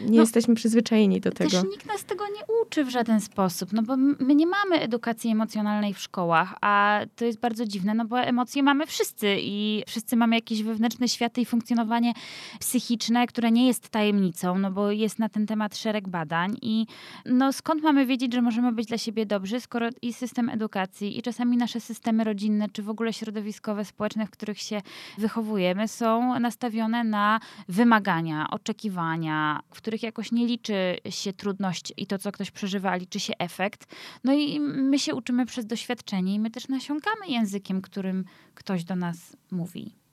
no, 0.10 0.22
jesteśmy 0.22 0.56
przyzwyczajeni 0.56 1.22
do 1.22 1.32
tego. 1.32 1.50
Też 1.50 1.64
nikt 1.72 1.86
nas 1.86 2.04
tego 2.04 2.26
nie 2.26 2.42
uczy 2.62 2.86
w 2.86 2.90
żaden 2.90 3.22
sposób, 3.22 3.74
no 3.74 3.82
bo 3.82 3.98
my 3.98 4.36
nie 4.36 4.48
mamy 4.48 4.80
edukacji 4.80 5.32
emocjonalnej 5.32 5.94
w 5.94 6.00
szkołach, 6.00 6.56
a 6.62 7.02
to 7.16 7.26
jest 7.26 7.40
bardzo 7.40 7.66
dziwne, 7.66 7.94
no 7.94 8.06
bo 8.06 8.20
emocje 8.20 8.64
mamy 8.64 8.86
wszyscy 8.86 9.38
i 9.40 9.84
wszyscy 9.88 10.16
mamy 10.16 10.36
jakieś 10.36 10.64
wewnętrzne 10.64 11.08
światy 11.10 11.42
i 11.42 11.46
funkcjonowanie 11.46 12.14
psychiczne, 12.60 13.28
które 13.28 13.52
nie 13.52 13.68
jest 13.68 13.90
tajemnicą, 13.90 14.58
no 14.58 14.72
bo 14.72 14.92
jest 14.92 15.20
na 15.20 15.30
ten 15.30 15.48
temat 15.48 15.78
szereg 15.78 16.08
badań 16.10 16.58
i 16.62 16.86
no 17.26 17.54
skąd 17.54 17.84
mamy 17.84 18.06
wiedzieć, 18.06 18.34
że 18.34 18.42
możemy 18.42 18.72
być 18.72 18.88
dla 18.88 18.98
siebie 18.98 19.26
dobrzy, 19.26 19.60
skoro 19.60 19.90
i 20.02 20.14
system 20.14 20.50
edukacji, 20.50 21.18
i 21.18 21.22
czasami 21.22 21.58
nasze 21.58 21.80
systemy 21.80 22.24
rodzinne, 22.24 22.70
czy 22.70 22.84
w 22.84 22.90
ogóle 22.90 23.14
środowiskowe, 23.14 23.86
społeczne, 23.86 24.28
w 24.28 24.30
których 24.30 24.62
się 24.66 24.82
wychowujemy, 25.18 25.88
są 25.88 26.40
nastawione 26.40 27.04
na 27.04 27.40
wymagania, 27.70 28.48
oczekiwania, 28.52 29.60
w 29.74 29.78
których 29.78 30.04
jakoś 30.04 30.32
nie 30.32 30.48
liczy 30.48 30.98
się 31.10 31.34
trudność 31.34 31.94
i 31.98 32.08
to, 32.08 32.18
co 32.18 32.32
ktoś 32.32 32.52
przeżywa, 32.52 32.96
liczy 32.96 33.20
się 33.20 33.34
efekt. 33.40 33.96
No 34.24 34.34
i 34.34 34.60
my 34.60 35.00
się 35.00 35.16
uczymy 35.16 35.46
przez 35.46 35.66
doświadczenie 35.66 36.34
i 36.36 36.40
my 36.40 36.52
też 36.52 36.68
nasiąkamy 36.68 37.28
językiem, 37.28 37.82
którym 37.82 38.26
ktoś 38.54 38.84
do 38.84 38.96
nas 38.96 39.38
mówi. 39.52 40.05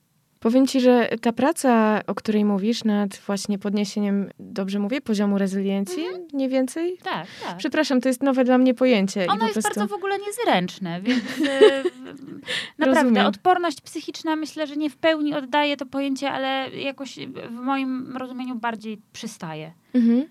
Powiem 0.43 0.67
ci, 0.67 0.81
że 0.81 1.09
ta 1.21 1.33
praca, 1.33 2.01
o 2.07 2.15
której 2.15 2.45
mówisz, 2.45 2.85
nad 2.85 3.17
właśnie 3.17 3.59
podniesieniem, 3.59 4.31
dobrze 4.39 4.79
mówię, 4.79 5.01
poziomu 5.01 5.39
rezyliencji, 5.39 6.05
-hmm. 6.05 6.35
mniej 6.35 6.49
więcej? 6.49 6.99
Tak, 7.03 7.27
tak. 7.47 7.57
Przepraszam, 7.57 8.01
to 8.01 8.09
jest 8.09 8.23
nowe 8.23 8.45
dla 8.45 8.59
mnie 8.59 8.75
pojęcie. 8.75 9.27
Ono 9.27 9.45
jest 9.47 9.53
prostu... 9.53 9.81
bardzo 9.81 9.87
w 9.87 9.93
ogóle 9.99 10.19
niezręczne, 10.19 11.01
więc 11.01 11.23
e, 11.49 11.83
naprawdę 12.79 13.01
Rozumiem. 13.03 13.27
odporność 13.27 13.81
psychiczna 13.81 14.37
myślę, 14.37 14.67
że 14.67 14.77
nie 14.77 14.91
w 14.91 14.97
pełni 14.97 15.35
oddaje 15.35 15.77
to 15.77 15.87
pojęcie, 15.87 16.31
ale 16.31 16.71
jakoś 16.71 17.19
w 17.49 17.51
moim 17.51 18.17
rozumieniu 18.17 18.55
bardziej 18.55 19.01
przystaje. 19.13 19.73
Mhm 19.95 20.25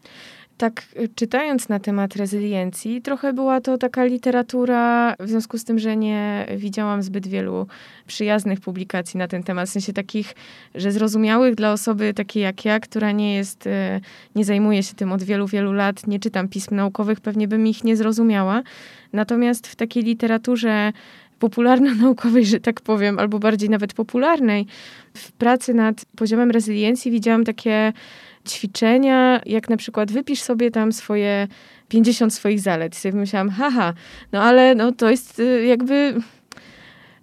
tak 0.57 0.83
y, 0.99 1.09
czytając 1.15 1.69
na 1.69 1.79
temat 1.79 2.15
rezyliencji, 2.15 3.01
trochę 3.01 3.33
była 3.33 3.61
to 3.61 3.77
taka 3.77 4.05
literatura, 4.05 5.15
w 5.19 5.29
związku 5.29 5.57
z 5.57 5.63
tym, 5.63 5.79
że 5.79 5.97
nie 5.97 6.47
widziałam 6.57 7.03
zbyt 7.03 7.27
wielu 7.27 7.67
przyjaznych 8.07 8.59
publikacji 8.59 9.17
na 9.17 9.27
ten 9.27 9.43
temat, 9.43 9.69
w 9.69 9.71
sensie 9.71 9.93
takich, 9.93 10.35
że 10.75 10.91
zrozumiałych 10.91 11.55
dla 11.55 11.71
osoby 11.71 12.13
takiej 12.13 12.43
jak 12.43 12.65
ja, 12.65 12.79
która 12.79 13.11
nie 13.11 13.35
jest, 13.35 13.67
y, 13.67 13.71
nie 14.35 14.45
zajmuje 14.45 14.83
się 14.83 14.93
tym 14.93 15.11
od 15.11 15.23
wielu, 15.23 15.47
wielu 15.47 15.73
lat, 15.73 16.07
nie 16.07 16.19
czytam 16.19 16.47
pism 16.47 16.75
naukowych, 16.75 17.19
pewnie 17.19 17.47
bym 17.47 17.67
ich 17.67 17.83
nie 17.83 17.95
zrozumiała. 17.95 18.61
Natomiast 19.13 19.67
w 19.67 19.75
takiej 19.75 20.03
literaturze 20.03 20.93
popularno-naukowej, 21.41 22.45
że 22.45 22.59
tak 22.59 22.81
powiem, 22.81 23.19
albo 23.19 23.39
bardziej 23.39 23.69
nawet 23.69 23.93
popularnej, 23.93 24.65
w 25.13 25.31
pracy 25.31 25.73
nad 25.73 26.05
poziomem 26.15 26.51
rezyliencji 26.51 27.11
widziałam 27.11 27.43
takie 27.43 27.93
ćwiczenia, 28.49 29.41
jak 29.45 29.69
na 29.69 29.77
przykład 29.77 30.11
wypisz 30.11 30.41
sobie 30.41 30.71
tam 30.71 30.91
swoje 30.91 31.47
50 31.87 32.33
swoich 32.33 32.59
zalet. 32.59 32.95
I 32.95 32.99
sobie 32.99 33.15
myślałam, 33.15 33.49
haha, 33.49 33.93
no 34.31 34.41
ale 34.41 34.75
no 34.75 34.91
to 34.91 35.09
jest 35.09 35.39
y, 35.39 35.65
jakby 35.65 36.13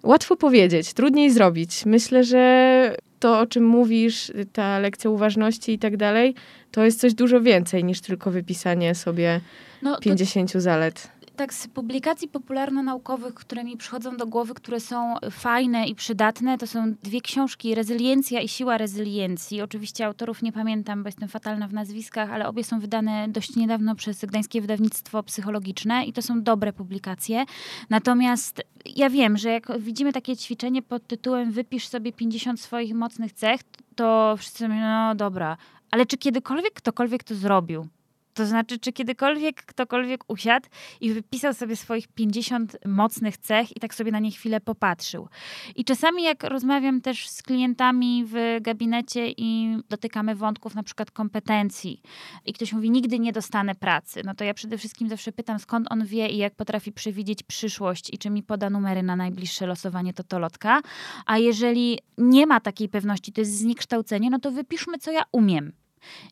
łatwo 0.03 0.35
powiedzieć, 0.35 0.93
trudniej 0.93 1.31
zrobić. 1.31 1.85
Myślę, 1.85 2.23
że 2.23 2.95
to, 3.19 3.39
o 3.39 3.45
czym 3.45 3.65
mówisz, 3.65 4.31
ta 4.53 4.79
lekcja 4.79 5.09
uważności 5.09 5.73
i 5.73 5.79
tak 5.79 5.97
dalej, 5.97 6.35
to 6.71 6.85
jest 6.85 6.99
coś 6.99 7.13
dużo 7.13 7.41
więcej 7.41 7.83
niż 7.83 8.01
tylko 8.01 8.31
wypisanie 8.31 8.95
sobie 8.95 9.41
no, 9.81 9.99
50 9.99 10.51
zalet 10.51 11.11
tak 11.39 11.53
z 11.53 11.67
publikacji 11.67 12.27
popularno-naukowych, 12.27 13.33
które 13.33 13.63
mi 13.63 13.77
przychodzą 13.77 14.17
do 14.17 14.27
głowy, 14.27 14.53
które 14.53 14.79
są 14.79 15.15
fajne 15.31 15.87
i 15.87 15.95
przydatne, 15.95 16.57
to 16.57 16.67
są 16.67 16.93
dwie 17.03 17.21
książki, 17.21 17.75
Rezyliencja 17.75 18.41
i 18.41 18.47
Siła 18.47 18.77
Rezyliencji. 18.77 19.61
Oczywiście 19.61 20.05
autorów 20.05 20.41
nie 20.41 20.51
pamiętam, 20.51 21.03
bo 21.03 21.07
jestem 21.07 21.29
fatalna 21.29 21.67
w 21.67 21.73
nazwiskach, 21.73 22.31
ale 22.31 22.47
obie 22.47 22.63
są 22.63 22.79
wydane 22.79 23.27
dość 23.29 23.55
niedawno 23.55 23.95
przez 23.95 24.25
Gdańskie 24.25 24.61
Wydawnictwo 24.61 25.23
Psychologiczne 25.23 26.05
i 26.05 26.13
to 26.13 26.21
są 26.21 26.43
dobre 26.43 26.73
publikacje. 26.73 27.45
Natomiast 27.89 28.61
ja 28.95 29.09
wiem, 29.09 29.37
że 29.37 29.49
jak 29.49 29.79
widzimy 29.79 30.13
takie 30.13 30.37
ćwiczenie 30.37 30.81
pod 30.81 31.07
tytułem 31.07 31.51
wypisz 31.51 31.87
sobie 31.87 32.13
50 32.13 32.61
swoich 32.61 32.93
mocnych 32.93 33.33
cech, 33.33 33.61
to 33.95 34.35
wszyscy 34.37 34.69
mówią, 34.69 34.81
no 34.81 35.15
dobra, 35.15 35.57
ale 35.91 36.05
czy 36.05 36.17
kiedykolwiek 36.17 36.73
ktokolwiek 36.73 37.23
to 37.23 37.35
zrobił? 37.35 37.87
To 38.39 38.45
znaczy, 38.45 38.79
czy 38.79 38.93
kiedykolwiek 38.93 39.65
ktokolwiek 39.65 40.23
usiadł 40.27 40.69
i 41.01 41.13
wypisał 41.13 41.53
sobie 41.53 41.75
swoich 41.75 42.07
50 42.07 42.77
mocnych 42.85 43.37
cech 43.37 43.77
i 43.77 43.79
tak 43.79 43.95
sobie 43.95 44.11
na 44.11 44.19
nie 44.19 44.31
chwilę 44.31 44.61
popatrzył. 44.61 45.27
I 45.75 45.85
czasami 45.85 46.23
jak 46.23 46.43
rozmawiam 46.43 47.01
też 47.01 47.29
z 47.29 47.43
klientami 47.43 48.25
w 48.27 48.57
gabinecie 48.61 49.31
i 49.37 49.77
dotykamy 49.89 50.35
wątków 50.35 50.75
na 50.75 50.83
przykład 50.83 51.11
kompetencji 51.11 52.01
i 52.45 52.53
ktoś 52.53 52.73
mówi, 52.73 52.91
nigdy 52.91 53.19
nie 53.19 53.31
dostanę 53.31 53.75
pracy, 53.75 54.21
no 54.25 54.35
to 54.35 54.43
ja 54.43 54.53
przede 54.53 54.77
wszystkim 54.77 55.09
zawsze 55.09 55.31
pytam, 55.31 55.59
skąd 55.59 55.87
on 55.91 56.05
wie 56.05 56.27
i 56.27 56.37
jak 56.37 56.55
potrafi 56.55 56.91
przewidzieć 56.91 57.43
przyszłość 57.43 58.13
i 58.13 58.17
czy 58.17 58.29
mi 58.29 58.43
poda 58.43 58.69
numery 58.69 59.03
na 59.03 59.15
najbliższe 59.15 59.67
losowanie 59.67 60.13
totolotka. 60.13 60.81
A 61.25 61.37
jeżeli 61.37 61.99
nie 62.17 62.47
ma 62.47 62.59
takiej 62.59 62.89
pewności, 62.89 63.31
to 63.31 63.41
jest 63.41 63.57
zniekształcenie, 63.57 64.29
no 64.29 64.39
to 64.39 64.51
wypiszmy, 64.51 64.97
co 64.97 65.11
ja 65.11 65.23
umiem. 65.31 65.78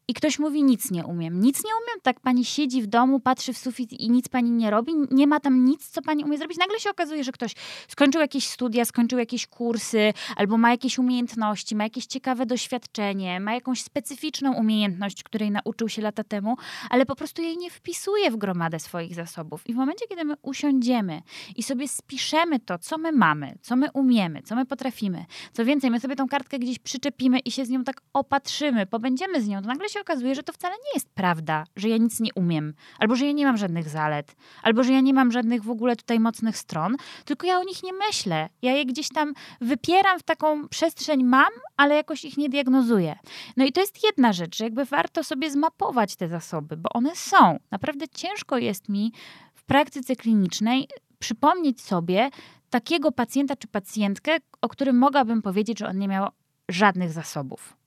I 0.07 0.13
ktoś 0.13 0.39
mówi, 0.39 0.63
nic 0.63 0.91
nie 0.91 1.05
umiem. 1.05 1.41
Nic 1.41 1.63
nie 1.63 1.71
umiem, 1.71 2.01
tak 2.01 2.19
pani 2.19 2.45
siedzi 2.45 2.81
w 2.81 2.87
domu, 2.87 3.19
patrzy 3.19 3.53
w 3.53 3.57
sufit 3.57 3.93
i 3.93 4.09
nic 4.09 4.29
pani 4.29 4.51
nie 4.51 4.71
robi, 4.71 4.93
nie 5.11 5.27
ma 5.27 5.39
tam 5.39 5.65
nic, 5.65 5.89
co 5.89 6.01
pani 6.01 6.23
umie 6.23 6.37
zrobić. 6.37 6.57
Nagle 6.57 6.79
się 6.79 6.89
okazuje, 6.89 7.23
że 7.23 7.31
ktoś 7.31 7.53
skończył 7.87 8.21
jakieś 8.21 8.47
studia, 8.47 8.85
skończył 8.85 9.19
jakieś 9.19 9.47
kursy, 9.47 10.13
albo 10.35 10.57
ma 10.57 10.71
jakieś 10.71 10.99
umiejętności, 10.99 11.75
ma 11.75 11.83
jakieś 11.83 12.05
ciekawe 12.05 12.45
doświadczenie, 12.45 13.39
ma 13.39 13.53
jakąś 13.53 13.81
specyficzną 13.81 14.53
umiejętność, 14.53 15.23
której 15.23 15.51
nauczył 15.51 15.89
się 15.89 16.01
lata 16.01 16.23
temu, 16.23 16.57
ale 16.89 17.05
po 17.05 17.15
prostu 17.15 17.41
jej 17.41 17.57
nie 17.57 17.69
wpisuje 17.69 18.31
w 18.31 18.37
gromadę 18.37 18.79
swoich 18.79 19.15
zasobów. 19.15 19.67
I 19.69 19.73
w 19.73 19.75
momencie, 19.75 20.07
kiedy 20.07 20.23
my 20.25 20.33
usiądziemy 20.41 21.21
i 21.55 21.63
sobie 21.63 21.87
spiszemy 21.87 22.59
to, 22.59 22.77
co 22.77 22.97
my 22.97 23.11
mamy, 23.11 23.57
co 23.61 23.75
my 23.75 23.91
umiemy, 23.93 24.41
co 24.41 24.55
my 24.55 24.65
potrafimy, 24.65 25.25
co 25.53 25.65
więcej, 25.65 25.91
my 25.91 25.99
sobie 25.99 26.15
tą 26.15 26.27
kartkę 26.27 26.59
gdzieś 26.59 26.79
przyczepimy 26.79 27.39
i 27.39 27.51
się 27.51 27.65
z 27.65 27.69
nią 27.69 27.83
tak 27.83 28.01
opatrzymy, 28.13 28.85
pobędziemy 28.85 29.41
z 29.41 29.47
nią, 29.47 29.56
to 29.61 29.67
nagle 29.67 29.89
się 29.89 30.01
okazuje, 30.01 30.35
że 30.35 30.43
to 30.43 30.53
wcale 30.53 30.75
nie 30.75 30.91
jest 30.93 31.09
prawda, 31.09 31.63
że 31.75 31.89
ja 31.89 31.97
nic 31.97 32.19
nie 32.19 32.33
umiem, 32.33 32.73
albo 32.99 33.15
że 33.15 33.25
ja 33.25 33.31
nie 33.31 33.45
mam 33.45 33.57
żadnych 33.57 33.89
zalet, 33.89 34.35
albo 34.63 34.83
że 34.83 34.93
ja 34.93 35.01
nie 35.01 35.13
mam 35.13 35.31
żadnych 35.31 35.63
w 35.63 35.69
ogóle 35.69 35.95
tutaj 35.95 36.19
mocnych 36.19 36.57
stron, 36.57 36.95
tylko 37.25 37.47
ja 37.47 37.59
o 37.59 37.63
nich 37.63 37.83
nie 37.83 37.93
myślę. 37.93 38.49
Ja 38.61 38.71
je 38.71 38.85
gdzieś 38.85 39.09
tam 39.09 39.33
wypieram 39.61 40.19
w 40.19 40.23
taką 40.23 40.67
przestrzeń 40.67 41.23
mam, 41.23 41.49
ale 41.77 41.95
jakoś 41.95 42.25
ich 42.25 42.37
nie 42.37 42.49
diagnozuję. 42.49 43.15
No 43.57 43.65
i 43.65 43.71
to 43.71 43.81
jest 43.81 44.03
jedna 44.03 44.33
rzecz, 44.33 44.57
że 44.57 44.63
jakby 44.63 44.85
warto 44.85 45.23
sobie 45.23 45.51
zmapować 45.51 46.15
te 46.15 46.27
zasoby, 46.27 46.77
bo 46.77 46.89
one 46.89 47.15
są. 47.15 47.59
Naprawdę 47.71 48.07
ciężko 48.07 48.57
jest 48.57 48.89
mi 48.89 49.13
w 49.53 49.63
praktyce 49.63 50.15
klinicznej 50.15 50.87
przypomnieć 51.19 51.81
sobie 51.81 52.29
takiego 52.69 53.11
pacjenta 53.11 53.55
czy 53.55 53.67
pacjentkę, 53.67 54.37
o 54.61 54.69
którym 54.69 54.97
mogłabym 54.97 55.41
powiedzieć, 55.41 55.79
że 55.79 55.87
on 55.87 55.97
nie 55.97 56.07
miał 56.07 56.27
żadnych 56.69 57.11
zasobów 57.11 57.77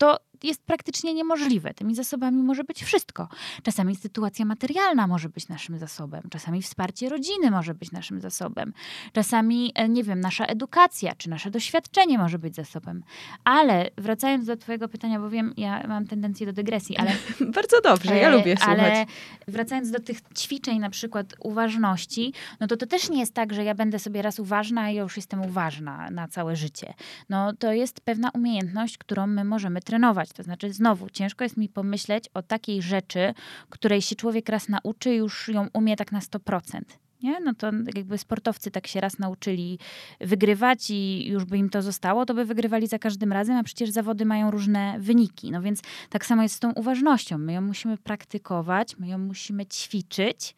to 0.00 0.16
jest 0.44 0.62
praktycznie 0.62 1.14
niemożliwe. 1.14 1.74
Tymi 1.74 1.94
zasobami 1.94 2.42
może 2.42 2.64
być 2.64 2.84
wszystko. 2.84 3.28
Czasami 3.62 3.96
sytuacja 3.96 4.44
materialna 4.44 5.06
może 5.06 5.28
być 5.28 5.48
naszym 5.48 5.78
zasobem, 5.78 6.22
czasami 6.30 6.62
wsparcie 6.62 7.08
rodziny 7.08 7.50
może 7.50 7.74
być 7.74 7.92
naszym 7.92 8.20
zasobem, 8.20 8.72
czasami, 9.12 9.72
e, 9.74 9.88
nie 9.88 10.04
wiem, 10.04 10.20
nasza 10.20 10.44
edukacja 10.44 11.14
czy 11.14 11.30
nasze 11.30 11.50
doświadczenie 11.50 12.18
może 12.18 12.38
być 12.38 12.54
zasobem. 12.54 13.02
Ale 13.44 13.90
wracając 13.98 14.46
do 14.46 14.56
Twojego 14.56 14.88
pytania, 14.88 15.20
bo 15.20 15.30
wiem, 15.30 15.54
ja 15.56 15.86
mam 15.88 16.06
tendencję 16.06 16.46
do 16.46 16.52
dygresji, 16.52 16.96
ale. 16.96 17.12
Bardzo 17.56 17.80
dobrze, 17.80 18.16
ja 18.16 18.28
lubię 18.28 18.56
słuchać. 18.56 18.78
Ale 18.78 19.06
wracając 19.48 19.90
do 19.90 20.00
tych 20.00 20.18
ćwiczeń, 20.38 20.78
na 20.78 20.90
przykład 20.90 21.34
uważności, 21.40 22.32
no 22.60 22.66
to 22.66 22.76
to 22.76 22.86
też 22.86 23.10
nie 23.10 23.20
jest 23.20 23.34
tak, 23.34 23.54
że 23.54 23.64
ja 23.64 23.74
będę 23.74 23.98
sobie 23.98 24.22
raz 24.22 24.38
uważna 24.38 24.90
i 24.90 24.94
ja 24.94 25.02
już 25.02 25.16
jestem 25.16 25.42
uważna 25.42 26.10
na 26.10 26.28
całe 26.28 26.56
życie. 26.56 26.94
No 27.28 27.52
to 27.52 27.72
jest 27.72 28.00
pewna 28.00 28.30
umiejętność, 28.34 28.98
którą 28.98 29.26
my 29.26 29.44
możemy 29.44 29.80
trenować. 29.80 30.29
To 30.32 30.42
znaczy, 30.42 30.72
znowu, 30.72 31.10
ciężko 31.10 31.44
jest 31.44 31.56
mi 31.56 31.68
pomyśleć 31.68 32.28
o 32.34 32.42
takiej 32.42 32.82
rzeczy, 32.82 33.34
której 33.68 34.02
się 34.02 34.16
człowiek 34.16 34.48
raz 34.48 34.68
nauczy, 34.68 35.14
już 35.14 35.48
ją 35.48 35.68
umie 35.72 35.96
tak 35.96 36.12
na 36.12 36.20
100%. 36.20 36.80
Nie? 37.22 37.40
No 37.40 37.54
to 37.54 37.70
jakby 37.94 38.18
sportowcy 38.18 38.70
tak 38.70 38.86
się 38.86 39.00
raz 39.00 39.18
nauczyli 39.18 39.78
wygrywać 40.20 40.90
i 40.90 41.28
już 41.28 41.44
by 41.44 41.58
im 41.58 41.70
to 41.70 41.82
zostało, 41.82 42.26
to 42.26 42.34
by 42.34 42.44
wygrywali 42.44 42.86
za 42.86 42.98
każdym 42.98 43.32
razem, 43.32 43.56
a 43.56 43.62
przecież 43.62 43.90
zawody 43.90 44.24
mają 44.24 44.50
różne 44.50 44.96
wyniki. 44.98 45.50
No 45.50 45.62
więc 45.62 45.82
tak 46.10 46.26
samo 46.26 46.42
jest 46.42 46.54
z 46.54 46.60
tą 46.60 46.72
uważnością. 46.72 47.38
My 47.38 47.52
ją 47.52 47.60
musimy 47.60 47.98
praktykować, 47.98 48.98
my 48.98 49.08
ją 49.08 49.18
musimy 49.18 49.66
ćwiczyć 49.66 50.54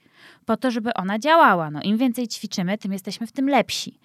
po 0.47 0.57
to, 0.57 0.71
żeby 0.71 0.95
ona 0.95 1.19
działała. 1.19 1.71
No, 1.71 1.83
Im 1.83 1.99
więcej 1.99 2.29
ćwiczymy, 2.29 2.79
tym 2.79 2.93
jesteśmy 2.93 3.27
w 3.27 3.33
tym 3.33 3.49
lepsi. 3.49 3.99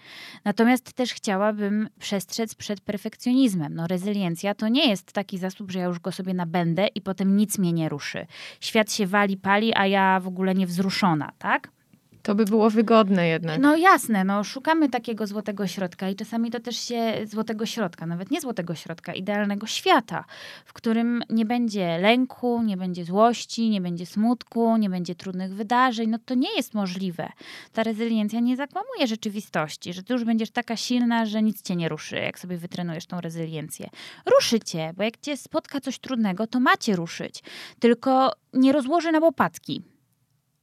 Natomiast 0.46 0.94
też 0.94 1.14
chciałabym 1.14 1.90
przestrzec 2.00 2.56
przed 2.56 2.82
perfekcjonizmem. 2.82 3.76
No, 3.76 3.88
rezyliencja 3.88 4.56
to 4.56 4.68
nie 4.68 4.90
jest 4.90 5.14
taki 5.14 5.38
zasób, 5.38 5.72
że 5.72 5.80
ja 5.80 5.86
już 5.86 6.00
go 6.00 6.12
sobie 6.12 6.34
nabędę 6.34 6.88
i 6.88 7.02
potem 7.02 7.38
nic 7.38 7.58
mnie 7.58 7.74
nie 7.74 7.90
ruszy. 7.90 8.28
Świat 8.62 8.92
się 8.92 9.08
wali, 9.08 9.38
pali, 9.38 9.74
a 9.76 9.88
ja 9.88 10.20
w 10.20 10.28
ogóle 10.28 10.56
nie 10.56 10.68
wzruszona, 10.68 11.32
tak? 11.38 11.77
To 12.24 12.36
by 12.36 12.46
było 12.46 12.70
wygodne 12.70 13.28
jednak. 13.28 13.62
No 13.62 13.76
jasne, 13.76 14.24
no 14.24 14.44
szukamy 14.44 14.90
takiego 14.90 15.28
złotego 15.28 15.68
środka 15.68 16.10
i 16.10 16.16
czasami 16.16 16.52
to 16.52 16.60
też 16.60 16.78
się 16.78 17.14
złotego 17.26 17.66
środka, 17.66 18.06
nawet 18.06 18.32
nie 18.32 18.42
złotego 18.42 18.76
środka, 18.76 19.14
idealnego 19.14 19.68
świata, 19.68 20.26
w 20.66 20.74
którym 20.74 21.24
nie 21.30 21.46
będzie 21.46 21.98
lęku, 21.98 22.64
nie 22.64 22.78
będzie 22.78 23.06
złości, 23.06 23.70
nie 23.70 23.82
będzie 23.82 24.06
smutku, 24.06 24.78
nie 24.78 24.90
będzie 24.90 25.16
trudnych 25.16 25.54
wydarzeń. 25.54 26.10
No 26.10 26.18
to 26.26 26.36
nie 26.36 26.56
jest 26.56 26.74
możliwe. 26.74 27.30
Ta 27.74 27.84
rezyliencja 27.84 28.40
nie 28.40 28.56
zakłamuje 28.56 29.08
rzeczywistości, 29.08 29.94
że 29.94 30.04
ty 30.04 30.14
już 30.14 30.24
będziesz 30.24 30.52
taka 30.52 30.76
silna, 30.76 31.26
że 31.26 31.44
nic 31.44 31.62
cię 31.62 31.76
nie 31.76 31.90
ruszy, 31.90 32.16
jak 32.16 32.40
sobie 32.40 32.58
wytrenujesz 32.58 33.06
tą 33.06 33.22
rezyliencję. 33.22 33.90
Ruszy 34.36 34.60
cię, 34.60 34.94
bo 34.98 35.04
jak 35.04 35.18
cię 35.18 35.38
spotka 35.38 35.82
coś 35.82 36.00
trudnego, 36.00 36.48
to 36.48 36.60
macie 36.60 36.96
ruszyć. 36.96 37.44
Tylko 37.80 38.32
nie 38.54 38.72
rozłoży 38.72 39.12
na 39.12 39.20
łopatki 39.20 39.82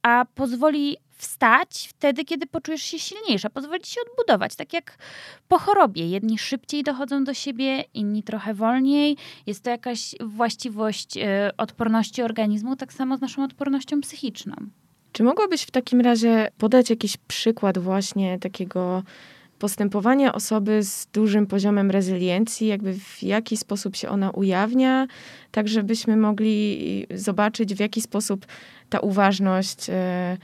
a 0.05 0.25
pozwoli 0.35 0.97
wstać 1.15 1.87
wtedy, 1.89 2.25
kiedy 2.25 2.47
poczujesz 2.47 2.81
się 2.81 2.99
silniejsza, 2.99 3.49
pozwolić 3.49 3.87
się 3.87 4.01
odbudować, 4.11 4.55
tak 4.55 4.73
jak 4.73 4.97
po 5.47 5.59
chorobie. 5.59 6.09
Jedni 6.09 6.37
szybciej 6.37 6.83
dochodzą 6.83 7.23
do 7.23 7.33
siebie, 7.33 7.83
inni 7.93 8.23
trochę 8.23 8.53
wolniej. 8.53 9.17
Jest 9.47 9.63
to 9.63 9.69
jakaś 9.69 10.15
właściwość 10.19 11.17
e, 11.17 11.51
odporności 11.57 12.21
organizmu, 12.21 12.75
tak 12.75 12.93
samo 12.93 13.17
z 13.17 13.21
naszą 13.21 13.43
odpornością 13.43 14.01
psychiczną. 14.01 14.55
Czy 15.11 15.23
mogłabyś 15.23 15.61
w 15.63 15.71
takim 15.71 16.01
razie 16.01 16.51
podać 16.57 16.89
jakiś 16.89 17.17
przykład 17.17 17.77
właśnie 17.77 18.39
takiego 18.39 19.03
postępowania 19.59 20.33
osoby 20.33 20.83
z 20.83 21.07
dużym 21.07 21.47
poziomem 21.47 21.91
rezyliencji, 21.91 22.67
jakby 22.67 22.93
w 22.93 23.23
jaki 23.23 23.57
sposób 23.57 23.95
się 23.95 24.09
ona 24.09 24.31
ujawnia, 24.31 25.07
tak 25.51 25.67
żebyśmy 25.67 26.17
mogli 26.17 27.07
zobaczyć, 27.13 27.75
w 27.75 27.79
jaki 27.79 28.01
sposób 28.01 28.45
ta 28.89 28.99
uważność 28.99 29.89
e, 29.89 30.37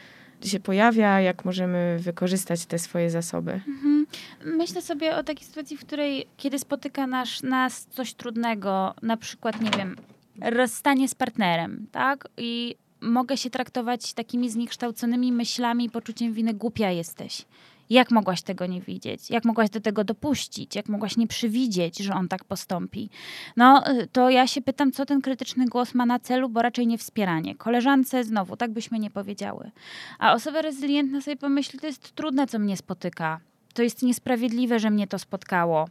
się 0.50 0.60
pojawia, 0.60 1.22
jak 1.22 1.46
możemy 1.46 1.98
wykorzystać 2.00 2.66
te 2.66 2.80
swoje 2.80 3.10
zasoby. 3.10 3.52
Mhm. 3.52 4.06
Myślę 4.46 4.82
sobie 4.82 5.16
o 5.16 5.24
takiej 5.24 5.48
sytuacji, 5.48 5.78
w 5.78 5.86
której 5.86 6.28
kiedy 6.38 6.60
spotyka 6.60 7.08
nas, 7.08 7.44
nas 7.44 7.86
coś 7.86 8.14
trudnego, 8.14 8.96
na 9.02 9.18
przykład, 9.18 9.62
nie 9.62 9.72
wiem, 9.78 9.96
rozstanie 10.42 11.08
z 11.08 11.16
partnerem, 11.16 11.88
tak? 11.92 12.28
I 12.38 12.76
mogę 13.02 13.38
się 13.38 13.50
traktować 13.50 14.14
takimi 14.14 14.50
zniekształconymi 14.50 15.32
myślami, 15.32 15.90
poczuciem 15.90 16.34
winy, 16.34 16.54
głupia 16.54 16.92
jesteś 16.92 17.46
jak 17.94 18.12
mogłaś 18.12 18.42
tego 18.42 18.66
nie 18.66 18.82
widzieć? 18.82 19.30
Jak 19.30 19.46
mogłaś 19.46 19.70
do 19.70 19.82
tego 19.82 20.04
dopuścić? 20.04 20.76
Jak 20.76 20.90
mogłaś 20.90 21.18
nie 21.18 21.28
przewidzieć, 21.28 21.98
że 21.98 22.14
on 22.14 22.28
tak 22.28 22.44
postąpi? 22.44 23.10
No, 23.58 23.92
y, 23.92 24.08
to 24.08 24.30
ja 24.30 24.48
się 24.48 24.62
pytam, 24.62 24.92
co 24.92 25.06
ten 25.06 25.22
krytyczny 25.22 25.66
głos 25.66 25.96
ma 25.96 26.06
na 26.06 26.20
celu, 26.20 26.50
bo 26.50 26.62
raczej 26.62 26.88
nie 26.88 26.98
wspieranie. 26.98 27.56
Koleżance 27.56 28.24
znowu, 28.24 28.58
tak 28.58 28.72
byśmy 28.72 29.00
nie 29.00 29.10
powiedziały. 29.10 29.72
A 30.20 30.34
osoba 30.34 30.62
rezylientna 30.62 31.22
sobie 31.22 31.38
pomyśli, 31.38 31.80
to 31.80 31.88
jest 31.88 32.16
trudne, 32.16 32.48
co 32.48 32.60
mnie 32.60 32.78
spotyka. 32.78 33.40
To 33.74 33.84
jest 33.84 34.04
niesprawiedliwe, 34.04 34.80
że 34.80 34.90
mnie 34.90 35.08
to 35.08 35.20
spotkało 35.20 35.88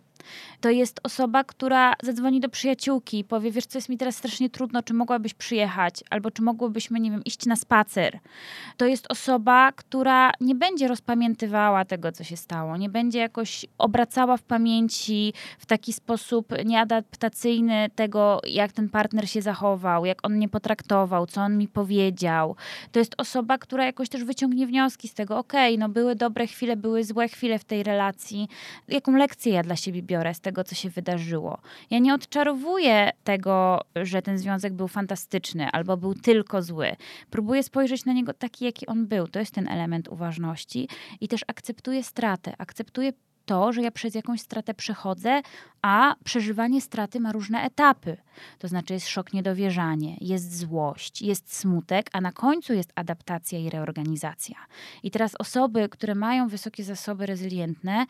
to 0.61 0.71
jest 0.71 1.01
osoba, 1.03 1.45
która 1.45 1.95
zadzwoni 2.03 2.41
do 2.41 2.49
przyjaciółki 2.49 3.19
i 3.19 3.25
powie, 3.25 3.51
wiesz 3.51 3.67
co, 3.67 3.79
jest 3.79 3.89
mi 3.89 3.99
teraz 3.99 4.17
strasznie 4.17 4.51
trudno, 4.51 4.83
czy 4.83 4.95
mogłabyś 4.95 5.35
przyjechać, 5.35 6.05
albo 6.11 6.31
czy 6.31 6.43
mogłybyśmy, 6.43 7.01
nie 7.01 7.11
wiem, 7.11 7.25
iść 7.25 7.47
na 7.47 7.57
spacer. 7.57 8.19
To 8.77 8.87
jest 8.87 9.07
osoba, 9.09 9.73
która 9.73 10.33
nie 10.41 10.55
będzie 10.55 10.89
rozpamiętywała 10.89 11.85
tego, 11.85 12.13
co 12.13 12.25
się 12.25 12.37
stało, 12.37 12.77
nie 12.77 12.89
będzie 12.89 13.19
jakoś 13.19 13.67
obracała 13.79 14.37
w 14.37 14.43
pamięci 14.43 15.33
w 15.59 15.67
taki 15.67 15.93
sposób 15.93 16.53
nieadaptacyjny 16.65 17.91
tego, 17.95 18.41
jak 18.47 18.73
ten 18.73 18.89
partner 18.89 19.31
się 19.31 19.43
zachował, 19.43 20.05
jak 20.05 20.19
on 20.27 20.33
mnie 20.33 20.49
potraktował, 20.49 21.27
co 21.27 21.41
on 21.41 21.59
mi 21.59 21.69
powiedział. 21.69 22.57
To 22.93 22.99
jest 22.99 23.15
osoba, 23.19 23.59
która 23.59 23.85
jakoś 23.85 24.09
też 24.09 24.25
wyciągnie 24.25 24.67
wnioski 24.67 25.09
z 25.09 25.15
tego, 25.15 25.39
okej, 25.39 25.75
okay, 25.75 25.79
no 25.79 25.89
były 25.89 26.15
dobre 26.15 26.47
chwile, 26.47 26.77
były 26.77 27.05
złe 27.05 27.29
chwile 27.29 27.59
w 27.59 27.65
tej 27.65 27.83
relacji, 27.83 28.49
jaką 28.89 29.17
lekcję 29.17 29.53
ja 29.53 29.63
dla 29.63 29.77
siebie 29.77 30.03
biorę 30.11 30.35
z 30.35 30.41
tego, 30.41 30.65
co 30.65 30.75
się 30.75 30.91
wydarzyło. 30.91 31.59
Ja 31.91 31.99
nie 31.99 32.15
odczarowuję 32.15 33.11
tego, 33.25 33.81
że 33.97 34.23
ten 34.23 34.39
związek 34.39 34.73
był 34.73 34.89
fantastyczny 34.89 35.71
albo 35.71 35.97
był 35.97 36.15
tylko 36.15 36.63
zły. 36.63 36.97
Próbuję 37.31 37.63
spojrzeć 37.63 38.05
na 38.05 38.13
niego 38.13 38.35
taki, 38.35 38.65
jaki 38.65 38.87
on 38.87 39.07
był. 39.07 39.29
To 39.29 39.39
jest 39.39 39.55
ten 39.55 39.69
element 39.69 40.09
uważności 40.09 40.89
i 41.21 41.29
też 41.29 41.41
akceptuję 41.49 42.03
stratę, 42.03 42.55
akceptuję 42.59 43.13
to, 43.51 43.73
że 43.73 43.83
ja 43.83 43.91
przez 43.91 44.15
jakąś 44.15 44.41
stratę 44.41 44.75
przechodzę, 44.75 45.43
a 45.83 46.15
przeżywanie 46.25 46.81
straty 46.81 47.21
ma 47.21 47.33
różne 47.33 47.63
etapy. 47.63 48.17
To 48.59 48.69
znaczy 48.69 48.95
jest 48.95 49.09
szok, 49.09 49.33
niedowierzanie, 49.33 50.17
jest 50.21 50.59
złość, 50.59 51.23
jest 51.23 51.57
smutek, 51.57 52.11
a 52.13 52.21
na 52.21 52.33
końcu 52.33 52.73
jest 52.73 52.93
adaptacja 52.95 53.59
i 53.59 53.71
reorganizacja. 53.71 54.57
I 55.03 55.11
teraz 55.11 55.35
osoby, 55.39 55.89
które 55.89 56.15
mają 56.15 56.49
wysokie 56.49 56.85
zasoby 56.85 57.27
rezylientne, 57.27 58.07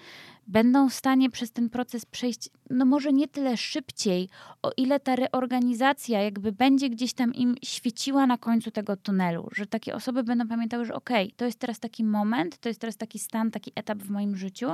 będą 0.51 0.89
w 0.89 0.95
stanie 0.95 1.31
przez 1.31 1.53
ten 1.53 1.71
proces 1.71 2.07
przejść, 2.07 2.51
no 2.71 2.85
może 2.85 3.13
nie 3.13 3.29
tyle 3.29 3.57
szybciej, 3.57 4.29
o 4.63 4.73
ile 4.77 5.01
ta 5.01 5.17
reorganizacja 5.17 6.23
jakby 6.23 6.53
będzie 6.53 6.91
gdzieś 6.91 7.13
tam 7.13 7.35
im 7.35 7.55
świeciła 7.65 8.27
na 8.27 8.39
końcu 8.39 8.71
tego 8.71 8.97
tunelu, 8.97 9.49
że 9.53 9.67
takie 9.67 9.95
osoby 9.95 10.23
będą 10.23 10.49
pamiętały, 10.49 10.85
że 10.85 10.95
okej, 10.95 11.27
okay, 11.27 11.37
to 11.37 11.45
jest 11.45 11.59
teraz 11.59 11.81
taki 11.81 12.05
moment, 12.05 12.59
to 12.59 12.69
jest 12.69 12.81
teraz 12.81 12.97
taki 12.97 13.19
stan, 13.19 13.51
taki 13.51 13.73
etap 13.75 13.99
w 13.99 14.11
moim 14.11 14.37
życiu, 14.37 14.71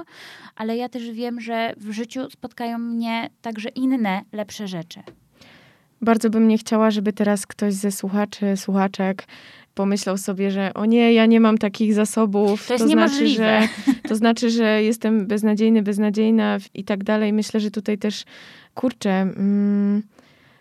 ale 0.57 0.77
ja 0.77 0.89
też 0.89 1.11
wiem, 1.11 1.41
że 1.41 1.75
w 1.77 1.91
życiu 1.91 2.31
spotkają 2.31 2.79
mnie 2.79 3.31
także 3.43 3.69
inne, 3.69 4.23
lepsze 4.33 4.69
rzeczy. 4.69 5.03
Bardzo 6.03 6.31
bym 6.31 6.49
nie 6.49 6.59
chciała, 6.59 6.91
żeby 6.91 7.13
teraz 7.13 7.47
ktoś 7.47 7.75
ze 7.75 7.91
słuchaczy, 7.91 8.57
słuchaczek 8.57 9.27
pomyślał 9.77 10.19
sobie, 10.19 10.51
że 10.51 10.75
o 10.75 10.85
nie, 10.85 11.13
ja 11.13 11.27
nie 11.27 11.41
mam 11.41 11.59
takich 11.59 11.95
zasobów. 11.95 12.67
To 12.67 12.75
jest 12.75 12.85
to 12.85 12.91
Znaczy, 12.91 13.29
że, 13.29 13.69
to 14.09 14.17
znaczy, 14.17 14.51
że 14.51 14.83
jestem 14.83 15.27
beznadziejny, 15.27 15.83
beznadziejna 15.83 16.59
i 16.75 16.85
tak 16.85 17.05
dalej. 17.05 17.33
Myślę, 17.33 17.61
że 17.61 17.71
tutaj 17.71 17.99
też, 17.99 18.25
kurczę, 18.75 19.11
mm, 19.11 20.03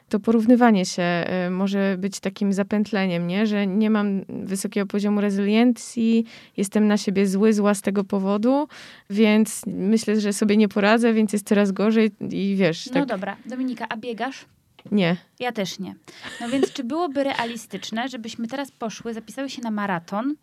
to 0.10 0.19
porównywanie 0.19 0.86
się 0.86 1.25
y, 1.47 1.49
może 1.49 1.95
być 1.99 2.19
takim 2.19 2.54
zapętleniem, 2.54 3.28
nie? 3.28 3.47
że 3.47 3.67
nie 3.67 3.89
mam 3.89 4.21
wysokiego 4.30 4.88
poziomu 4.88 5.21
rezyliencji, 5.21 6.25
jestem 6.58 6.88
na 6.88 6.97
siebie 6.97 7.28
zły, 7.28 7.54
zła 7.54 7.73
z 7.73 7.82
tego 7.82 8.04
powodu, 8.04 8.67
więc 9.10 9.62
myślę, 9.67 10.21
że 10.21 10.34
sobie 10.34 10.58
nie 10.58 10.67
poradzę, 10.67 11.13
więc 11.13 11.34
jest 11.34 11.47
coraz 11.47 11.71
gorzej 11.71 12.12
i 12.32 12.56
wiesz. 12.58 12.86
No 12.86 12.93
tak... 12.93 13.06
dobra, 13.06 13.38
Dominika, 13.45 13.86
a 13.89 13.97
biegasz? 13.97 14.45
Nie. 14.91 15.17
Ja 15.39 15.52
też 15.52 15.80
nie. 15.80 15.95
No 16.41 16.50
więc 16.50 16.74
czy 16.74 16.84
byłoby 16.84 17.24
realistyczne, 17.24 18.10
żebyśmy 18.10 18.48
teraz 18.48 18.71
poszły, 18.71 19.13
zapisały 19.13 19.50
się 19.50 19.62
na 19.62 19.71
maraton 19.71 20.36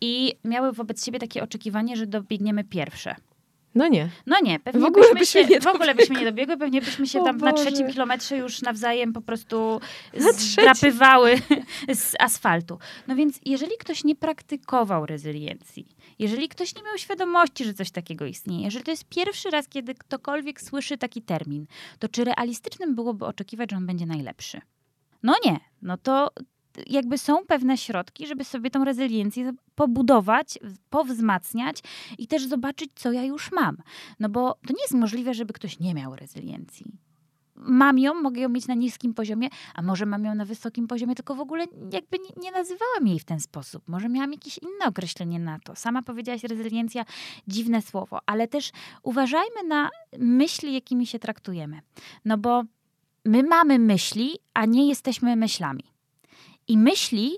i 0.00 0.34
miały 0.44 0.72
wobec 0.72 1.04
siebie 1.04 1.18
takie 1.18 1.42
oczekiwanie, 1.42 1.96
że 1.96 2.06
dobiegniemy 2.06 2.64
pierwsze? 2.64 3.16
No 3.74 3.88
nie. 3.88 4.08
No 4.26 4.36
nie, 4.42 4.60
pewnie 4.60 4.80
w 4.80 4.84
ogóle 4.84 5.02
byśmy, 5.04 5.18
byśmy 5.20 5.42
się, 5.42 5.48
nie 5.48 5.60
w 5.60 5.66
ogóle 5.66 5.94
byśmy 5.94 6.18
nie 6.18 6.24
dobiegły, 6.24 6.56
pewnie 6.56 6.80
byśmy 6.80 7.06
się 7.06 7.20
O 7.20 7.24
tam 7.24 7.36
na 7.36 7.50
Boże. 7.52 7.64
trzecim 7.64 7.90
kilometrze 7.92 8.36
już 8.36 8.62
nawzajem 8.62 9.12
po 9.12 9.20
prostu 9.20 9.80
Na 10.20 10.32
zdrapywały 10.32 11.36
z 11.94 12.14
asfaltu. 12.20 12.78
No 13.08 13.16
więc 13.16 13.40
jeżeli 13.44 13.72
ktoś 13.78 14.04
nie 14.04 14.16
praktykował 14.16 15.06
rezyliencji, 15.06 15.86
jeżeli 16.18 16.48
ktoś 16.48 16.74
nie 16.74 16.82
miał 16.82 16.98
świadomości, 16.98 17.64
że 17.64 17.74
coś 17.74 17.90
takiego 17.90 18.26
istnieje, 18.26 18.64
jeżeli 18.64 18.84
to 18.84 18.90
jest 18.90 19.04
pierwszy 19.04 19.50
raz, 19.50 19.68
kiedy 19.68 19.94
ktokolwiek 19.94 20.60
słyszy 20.60 20.98
taki 20.98 21.22
termin, 21.22 21.66
to 21.98 22.08
czy 22.08 22.24
realistycznym 22.24 22.94
byłoby 22.94 23.26
oczekiwać, 23.26 23.70
że 23.70 23.76
on 23.76 23.86
będzie 23.86 24.06
najlepszy? 24.06 24.60
No 25.22 25.34
nie. 25.44 25.60
No 25.82 25.96
to 25.96 26.30
jakby 26.86 27.18
są 27.18 27.46
pewne 27.46 27.78
środki, 27.78 28.26
żeby 28.26 28.44
sobie 28.44 28.70
tą 28.70 28.84
rezyliencję 28.84 29.52
pobudować, 29.74 30.58
powzmacniać 30.90 31.82
i 32.18 32.26
też 32.26 32.46
zobaczyć, 32.46 32.90
co 32.94 33.12
ja 33.12 33.24
już 33.24 33.52
mam. 33.52 33.76
No 34.20 34.28
bo 34.28 34.58
to 34.66 34.72
nie 34.72 34.82
jest 34.82 34.94
możliwe, 34.94 35.34
żeby 35.34 35.52
ktoś 35.52 35.78
nie 35.80 35.94
miał 35.94 36.16
rezyliencji. 36.16 36.98
Mam 37.56 37.98
ją, 37.98 38.14
mogę 38.14 38.40
ją 38.40 38.48
mieć 38.48 38.66
na 38.66 38.74
niskim 38.74 39.14
poziomie, 39.14 39.48
a 39.74 39.82
może 39.82 40.06
mam 40.06 40.24
ją 40.24 40.34
na 40.34 40.44
wysokim 40.44 40.86
poziomie, 40.86 41.14
tylko 41.14 41.34
w 41.34 41.40
ogóle 41.40 41.66
jakby 41.92 42.18
nie, 42.18 42.42
nie 42.42 42.50
nazywałam 42.50 43.06
jej 43.06 43.18
w 43.18 43.24
ten 43.24 43.40
sposób. 43.40 43.88
Może 43.88 44.08
miałam 44.08 44.32
jakieś 44.32 44.58
inne 44.58 44.86
określenie 44.86 45.40
na 45.40 45.58
to. 45.58 45.76
Sama 45.76 46.02
powiedziałaś 46.02 46.44
rezyliencja, 46.44 47.04
dziwne 47.48 47.82
słowo, 47.82 48.18
ale 48.26 48.48
też 48.48 48.72
uważajmy 49.02 49.64
na 49.68 49.90
myśli, 50.18 50.74
jakimi 50.74 51.06
się 51.06 51.18
traktujemy. 51.18 51.80
No 52.24 52.38
bo 52.38 52.62
my 53.24 53.42
mamy 53.42 53.78
myśli, 53.78 54.38
a 54.54 54.66
nie 54.66 54.88
jesteśmy 54.88 55.36
myślami. 55.36 55.84
I 56.68 56.78
myśli 56.78 57.36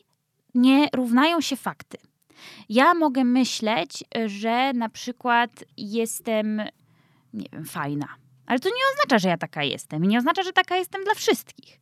nie 0.54 0.88
równają 0.94 1.40
się 1.40 1.56
fakty. 1.56 1.98
Ja 2.68 2.94
mogę 2.94 3.24
myśleć, 3.24 4.04
że 4.26 4.72
na 4.72 4.88
przykład 4.88 5.64
jestem, 5.76 6.62
nie 7.32 7.46
wiem, 7.52 7.64
fajna. 7.64 8.06
Ale 8.46 8.58
to 8.60 8.68
nie 8.68 8.82
oznacza, 8.94 9.18
że 9.18 9.28
ja 9.28 9.36
taka 9.36 9.62
jestem. 9.62 10.04
I 10.04 10.08
nie 10.08 10.18
oznacza, 10.18 10.42
że 10.42 10.52
taka 10.52 10.76
jestem 10.76 11.04
dla 11.04 11.14
wszystkich. 11.14 11.80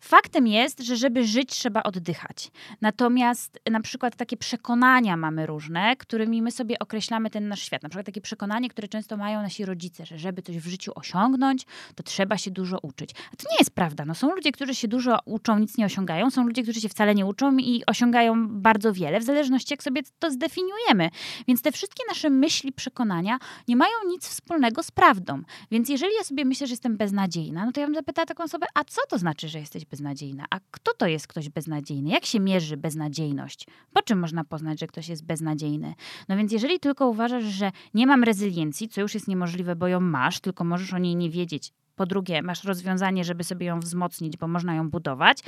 Faktem 0.00 0.46
jest, 0.46 0.80
że 0.80 0.96
żeby 0.96 1.24
żyć, 1.24 1.50
trzeba 1.50 1.82
oddychać. 1.82 2.50
Natomiast 2.80 3.60
na 3.70 3.80
przykład 3.80 4.16
takie 4.16 4.36
przekonania 4.36 5.16
mamy 5.16 5.46
różne, 5.46 5.96
którymi 5.96 6.42
my 6.42 6.50
sobie 6.50 6.78
określamy 6.78 7.30
ten 7.30 7.48
nasz 7.48 7.62
świat. 7.62 7.82
Na 7.82 7.88
przykład 7.88 8.06
takie 8.06 8.20
przekonanie, 8.20 8.68
które 8.68 8.88
często 8.88 9.16
mają 9.16 9.42
nasi 9.42 9.64
rodzice, 9.64 10.06
że 10.06 10.18
żeby 10.18 10.42
coś 10.42 10.58
w 10.58 10.66
życiu 10.66 10.92
osiągnąć, 10.94 11.66
to 11.94 12.02
trzeba 12.02 12.38
się 12.38 12.50
dużo 12.50 12.78
uczyć. 12.82 13.10
A 13.32 13.36
to 13.36 13.44
nie 13.50 13.56
jest 13.58 13.70
prawda. 13.70 14.04
No, 14.04 14.14
są 14.14 14.34
ludzie, 14.34 14.52
którzy 14.52 14.74
się 14.74 14.88
dużo 14.88 15.18
uczą, 15.24 15.58
nic 15.58 15.78
nie 15.78 15.86
osiągają. 15.86 16.30
Są 16.30 16.46
ludzie, 16.46 16.62
którzy 16.62 16.80
się 16.80 16.88
wcale 16.88 17.14
nie 17.14 17.26
uczą 17.26 17.56
i 17.56 17.82
osiągają 17.86 18.48
bardzo 18.48 18.92
wiele, 18.92 19.20
w 19.20 19.24
zależności 19.24 19.72
jak 19.72 19.82
sobie 19.82 20.02
to 20.18 20.30
zdefiniujemy. 20.30 21.10
Więc 21.48 21.62
te 21.62 21.72
wszystkie 21.72 22.02
nasze 22.08 22.30
myśli, 22.30 22.72
przekonania 22.72 23.38
nie 23.68 23.76
mają 23.76 23.94
nic 24.08 24.28
wspólnego 24.28 24.82
z 24.82 24.90
prawdą. 24.90 25.42
Więc 25.70 25.88
jeżeli 25.88 26.14
ja 26.18 26.24
sobie 26.24 26.44
myślę, 26.44 26.66
że 26.66 26.72
jestem 26.72 26.96
beznadziejna, 26.96 27.66
no 27.66 27.72
to 27.72 27.80
ja 27.80 27.86
bym 27.86 27.94
zapytała 27.94 28.26
taką 28.26 28.44
osobę, 28.44 28.66
a 28.74 28.84
co 28.84 29.00
to 29.08 29.18
znaczy, 29.18 29.48
że 29.48 29.58
jesteś 29.58 29.84
beznadziejna? 29.90 30.44
A 30.50 30.60
kto 30.70 30.94
to 30.94 31.06
jest 31.06 31.26
ktoś 31.26 31.48
beznadziejny? 31.48 32.10
Jak 32.10 32.24
się 32.26 32.40
mierzy 32.40 32.76
beznadziejność? 32.76 33.66
Po 33.92 34.02
czym 34.02 34.18
można 34.18 34.44
poznać, 34.44 34.80
że 34.80 34.86
ktoś 34.86 35.08
jest 35.08 35.24
beznadziejny? 35.24 35.94
No 36.28 36.36
więc 36.36 36.52
jeżeli 36.52 36.80
tylko 36.80 37.08
uważasz, 37.08 37.44
że 37.44 37.72
nie 37.94 38.06
mam 38.06 38.24
rezyliencji, 38.24 38.88
co 38.88 39.00
już 39.00 39.14
jest 39.14 39.28
niemożliwe, 39.28 39.76
bo 39.76 39.88
ją 39.88 40.00
masz, 40.00 40.40
tylko 40.40 40.64
możesz 40.64 40.94
o 40.94 40.98
niej 40.98 41.16
nie 41.16 41.30
wiedzieć, 41.30 41.72
po 41.98 42.06
drugie, 42.06 42.42
masz 42.42 42.64
rozwiązanie, 42.64 43.24
żeby 43.24 43.44
sobie 43.44 43.66
ją 43.66 43.80
wzmocnić, 43.80 44.36
bo 44.36 44.48
można 44.48 44.74
ją 44.74 44.90
budować, 44.90 45.38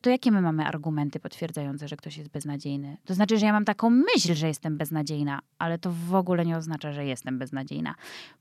to 0.00 0.10
jakie 0.10 0.30
my 0.32 0.42
mamy 0.42 0.66
argumenty 0.66 1.20
potwierdzające, 1.20 1.88
że 1.88 1.96
ktoś 1.96 2.16
jest 2.16 2.30
beznadziejny? 2.30 2.96
To 3.04 3.14
znaczy, 3.14 3.38
że 3.38 3.46
ja 3.46 3.52
mam 3.52 3.64
taką 3.64 3.90
myśl, 3.90 4.34
że 4.34 4.48
jestem 4.48 4.76
beznadziejna, 4.76 5.40
ale 5.58 5.78
to 5.78 5.92
w 5.92 6.14
ogóle 6.14 6.46
nie 6.46 6.56
oznacza, 6.56 6.92
że 6.92 7.04
jestem 7.04 7.38
beznadziejna. 7.38 7.94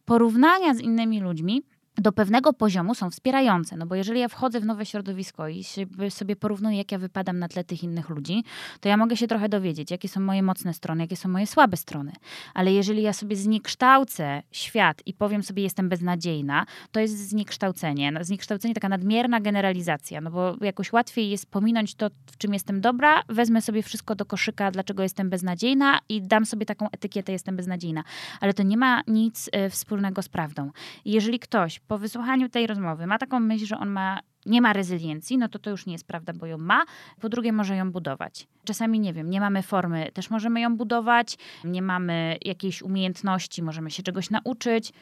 Porównania 0.05 0.73
z 0.73 0.79
innymi 0.79 1.19
ludźmi 1.21 1.61
do 1.97 2.11
pewnego 2.11 2.53
poziomu 2.53 2.95
są 2.95 3.09
wspierające. 3.09 3.77
No 3.77 3.85
bo 3.85 3.95
jeżeli 3.95 4.19
ja 4.19 4.27
wchodzę 4.27 4.59
w 4.59 4.65
nowe 4.65 4.85
środowisko 4.85 5.47
i 5.47 5.63
sobie 6.09 6.35
porównuję, 6.35 6.77
jak 6.77 6.91
ja 6.91 6.97
wypadam 6.97 7.39
na 7.39 7.47
tle 7.47 7.63
tych 7.63 7.83
innych 7.83 8.09
ludzi, 8.09 8.43
to 8.79 8.89
ja 8.89 8.97
mogę 8.97 9.17
się 9.17 9.27
trochę 9.27 9.49
dowiedzieć, 9.49 9.91
jakie 9.91 10.09
są 10.09 10.19
moje 10.19 10.43
mocne 10.43 10.73
strony, 10.73 11.03
jakie 11.03 11.15
są 11.15 11.29
moje 11.29 11.47
słabe 11.47 11.77
strony. 11.77 12.11
Ale 12.53 12.73
jeżeli 12.73 13.01
ja 13.01 13.13
sobie 13.13 13.35
zniekształcę 13.35 14.43
świat 14.51 15.01
i 15.05 15.13
powiem 15.13 15.43
sobie, 15.43 15.63
jestem 15.63 15.89
beznadziejna, 15.89 16.65
to 16.91 16.99
jest 16.99 17.29
zniekształcenie. 17.29 18.11
No, 18.11 18.23
zniekształcenie, 18.23 18.73
taka 18.73 18.89
nadmierna 18.89 19.39
generalizacja, 19.39 20.21
no 20.21 20.31
bo 20.31 20.55
jakoś 20.61 20.93
łatwiej 20.93 21.29
jest 21.29 21.45
pominąć 21.45 21.95
to, 21.95 22.09
w 22.31 22.37
czym 22.37 22.53
jestem 22.53 22.81
dobra, 22.81 23.23
wezmę 23.29 23.61
sobie 23.61 23.83
wszystko 23.83 24.15
do 24.15 24.25
koszyka, 24.25 24.71
dlaczego 24.71 25.03
jestem 25.03 25.29
beznadziejna 25.29 25.99
i 26.09 26.21
dam 26.21 26.45
sobie 26.45 26.65
taką 26.65 26.89
etykietę, 26.91 27.31
jestem 27.31 27.55
beznadziejna. 27.55 28.03
Ale 28.41 28.53
to 28.53 28.63
nie 28.63 28.77
ma 28.77 29.01
nic 29.07 29.47
y, 29.47 29.69
wspólnego 29.69 30.21
z 30.21 30.29
prawdą. 30.29 30.71
Jeżeli 31.05 31.39
ktoś 31.39 31.78
po 31.87 31.97
wysłuchaniu 31.97 32.49
tej 32.49 32.67
rozmowy 32.67 33.07
ma 33.07 33.17
taką 33.17 33.39
myśl, 33.39 33.65
że 33.65 33.77
on 33.77 33.89
ma, 33.89 34.19
nie 34.45 34.61
ma 34.61 34.73
rezyliencji, 34.73 35.37
no 35.37 35.49
to 35.49 35.59
to 35.59 35.69
już 35.69 35.85
nie 35.85 35.93
jest 35.93 36.07
prawda, 36.07 36.33
bo 36.33 36.45
ją 36.45 36.57
ma. 36.57 36.85
Po 37.21 37.29
drugie, 37.29 37.53
może 37.53 37.75
ją 37.75 37.91
budować. 37.91 38.47
Czasami, 38.63 38.99
nie 38.99 39.13
wiem, 39.13 39.29
nie 39.29 39.39
mamy 39.39 39.63
formy, 39.63 40.11
też 40.13 40.29
możemy 40.29 40.61
ją 40.61 40.77
budować, 40.77 41.37
nie 41.63 41.81
mamy 41.81 42.37
jakiejś 42.45 42.81
umiejętności, 42.81 43.63
możemy 43.63 43.91
się 43.91 44.03
czegoś 44.03 44.29
nauczyć. 44.29 44.93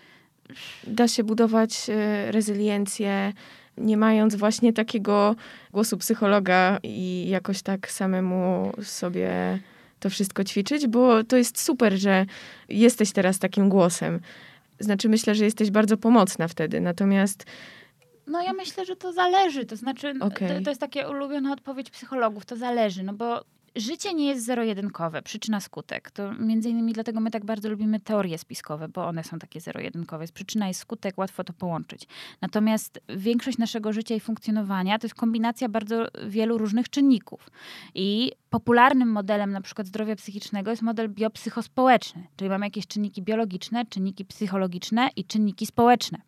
Da 0.88 1.08
się 1.08 1.24
budować 1.24 1.90
y, 1.90 2.32
rezyliencję, 2.32 3.34
nie 3.78 3.98
mając 3.98 4.36
właśnie 4.36 4.74
takiego 4.74 5.36
głosu 5.72 5.98
psychologa 5.98 6.80
i 6.84 7.26
jakoś 7.30 7.62
tak 7.62 7.92
samemu 7.92 8.72
sobie 8.84 9.60
to 10.00 10.10
wszystko 10.10 10.44
ćwiczyć, 10.44 10.88
bo 10.88 11.24
to 11.24 11.38
jest 11.38 11.62
super, 11.62 11.98
że 11.98 12.26
jesteś 12.70 13.12
teraz 13.12 13.40
takim 13.40 13.70
głosem. 13.70 14.20
Znaczy, 14.80 15.10
myślę, 15.10 15.36
że 15.36 15.46
jesteś 15.46 15.72
bardzo 15.72 15.98
pomocna 15.98 16.48
wtedy. 16.48 16.82
Natomiast. 16.82 17.46
No 18.28 18.42
ja 18.42 18.54
myślę, 18.54 18.86
że 18.86 18.96
to 18.96 19.13
zależy. 19.13 19.66
To 19.66 19.76
znaczy, 19.76 20.13
okay. 20.20 20.58
to, 20.58 20.63
to 20.63 20.70
jest 20.70 20.82
taka 20.82 21.10
ulubiona 21.10 21.54
odpowiedź 21.54 21.90
psychologów. 21.90 22.46
To 22.46 22.56
zależy, 22.56 23.04
no 23.04 23.13
bo 23.13 23.44
życie 23.78 24.13
nie 24.13 24.26
jest 24.26 24.46
zero-jedynkowe, 24.46 25.22
przyczyna-skutek. 25.22 26.12
To 26.12 26.34
między 26.34 26.70
innymi 26.70 26.94
dlatego 26.94 27.20
my 27.20 27.32
tak 27.32 27.46
bardzo 27.46 27.70
lubimy 27.70 28.00
teorie 28.00 28.38
spiskowe, 28.38 28.88
bo 28.90 29.08
one 29.08 29.24
są 29.24 29.40
takie 29.40 29.62
zero-jedynkowe. 29.62 30.24
Jest 30.24 30.34
przyczyna 30.34 30.68
jest 30.68 30.80
skutek, 30.80 31.18
łatwo 31.18 31.44
to 31.44 31.54
połączyć. 31.54 32.08
Natomiast 32.42 33.00
większość 33.10 33.58
naszego 33.58 33.94
życia 33.94 34.16
i 34.16 34.20
funkcjonowania 34.20 35.00
to 35.00 35.06
jest 35.06 35.16
kombinacja 35.16 35.70
bardzo 35.70 36.08
wielu 36.28 36.58
różnych 36.58 36.90
czynników. 36.90 37.50
I 37.96 38.32
popularnym 38.50 39.12
modelem 39.12 39.52
na 39.52 39.62
przykład 39.62 39.88
zdrowia 39.88 40.16
psychicznego 40.16 40.72
jest 40.72 40.82
model 40.82 41.10
biopsychospołeczny, 41.10 42.28
czyli 42.36 42.50
mamy 42.50 42.66
jakieś 42.66 42.88
czynniki 42.88 43.22
biologiczne, 43.22 43.86
czynniki 43.86 44.26
psychologiczne 44.26 45.10
i 45.16 45.26
czynniki 45.26 45.66
społeczne. 45.66 46.22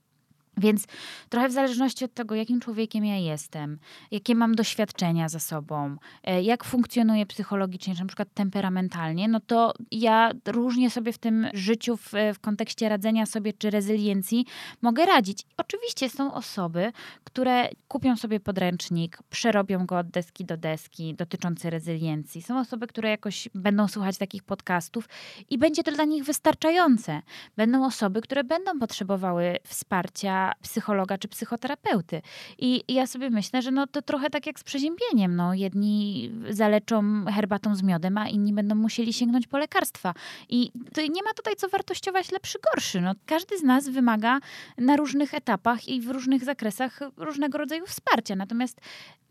Więc 0.59 0.85
trochę 1.29 1.49
w 1.49 1.51
zależności 1.51 2.05
od 2.05 2.13
tego, 2.13 2.35
jakim 2.35 2.59
człowiekiem 2.59 3.05
ja 3.05 3.17
jestem, 3.17 3.79
jakie 4.11 4.35
mam 4.35 4.55
doświadczenia 4.55 5.29
za 5.29 5.39
sobą, 5.39 5.95
e, 6.23 6.41
jak 6.41 6.63
funkcjonuję 6.63 7.25
psychologicznie, 7.25 7.95
czy 7.95 8.01
na 8.01 8.07
przykład 8.07 8.33
temperamentalnie, 8.33 9.27
no 9.27 9.39
to 9.39 9.73
ja 9.91 10.31
różnie 10.45 10.89
sobie 10.89 11.13
w 11.13 11.17
tym 11.17 11.47
życiu, 11.53 11.97
w, 11.97 12.11
w 12.33 12.39
kontekście 12.39 12.89
radzenia 12.89 13.25
sobie 13.25 13.53
czy 13.53 13.69
rezyliencji 13.69 14.45
mogę 14.81 15.05
radzić. 15.05 15.45
Oczywiście 15.57 16.09
są 16.09 16.33
osoby, 16.33 16.91
które 17.23 17.69
kupią 17.87 18.17
sobie 18.17 18.39
podręcznik, 18.39 19.19
przerobią 19.29 19.85
go 19.85 19.97
od 19.97 20.07
deski 20.07 20.45
do 20.45 20.57
deski 20.57 21.15
dotyczący 21.15 21.69
rezyliencji. 21.69 22.41
Są 22.41 22.59
osoby, 22.59 22.87
które 22.87 23.09
jakoś 23.09 23.49
będą 23.55 23.87
słuchać 23.87 24.17
takich 24.17 24.43
podcastów 24.43 25.09
i 25.49 25.57
będzie 25.57 25.83
to 25.83 25.91
dla 25.91 26.05
nich 26.05 26.23
wystarczające. 26.23 27.21
Będą 27.57 27.85
osoby, 27.85 28.21
które 28.21 28.43
będą 28.43 28.79
potrzebowały 28.79 29.57
wsparcia 29.63 30.48
psychologa 30.61 31.17
czy 31.17 31.27
psychoterapeuty. 31.27 32.21
I, 32.57 32.83
ja 32.87 33.07
sobie 33.07 33.29
myślę, 33.29 33.61
że 33.61 33.71
no 33.71 33.87
to 33.87 34.01
trochę 34.01 34.29
tak 34.29 34.45
jak 34.45 34.59
z 34.59 34.63
przeziębieniem. 34.63 35.35
No, 35.35 35.53
jedni 35.53 36.31
zaleczą 36.49 37.25
herbatą 37.25 37.75
z 37.75 37.83
miodem, 37.83 38.17
a 38.17 38.27
inni 38.27 38.53
będą 38.53 38.75
musieli 38.75 39.13
sięgnąć 39.13 39.47
po 39.47 39.57
lekarstwa. 39.57 40.13
I 40.49 40.71
nie 41.09 41.23
ma 41.23 41.33
tutaj 41.35 41.55
co 41.55 41.69
wartościować 41.69 42.31
lepszy, 42.31 42.57
gorszy. 42.71 43.01
No, 43.01 43.13
każdy 43.25 43.57
z 43.57 43.63
nas 43.63 43.89
wymaga 43.89 44.39
na 44.77 44.95
różnych 44.95 45.33
etapach 45.33 45.87
i 45.87 46.01
w 46.01 46.09
różnych 46.09 46.43
zakresach 46.43 46.99
różnego 47.17 47.57
rodzaju 47.57 47.85
wsparcia. 47.85 48.35
Natomiast 48.35 48.81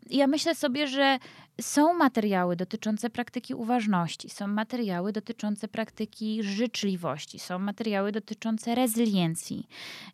ja 0.09 0.27
myślę 0.27 0.55
sobie, 0.55 0.87
że 0.87 1.19
są 1.61 1.93
materiały 1.93 2.55
dotyczące 2.55 3.09
praktyki 3.09 3.53
uważności, 3.53 4.29
są 4.29 4.47
materiały 4.47 5.11
dotyczące 5.11 5.67
praktyki 5.67 6.43
życzliwości, 6.43 7.39
są 7.39 7.59
materiały 7.59 8.11
dotyczące 8.11 8.75
rezyliencji 8.75 9.67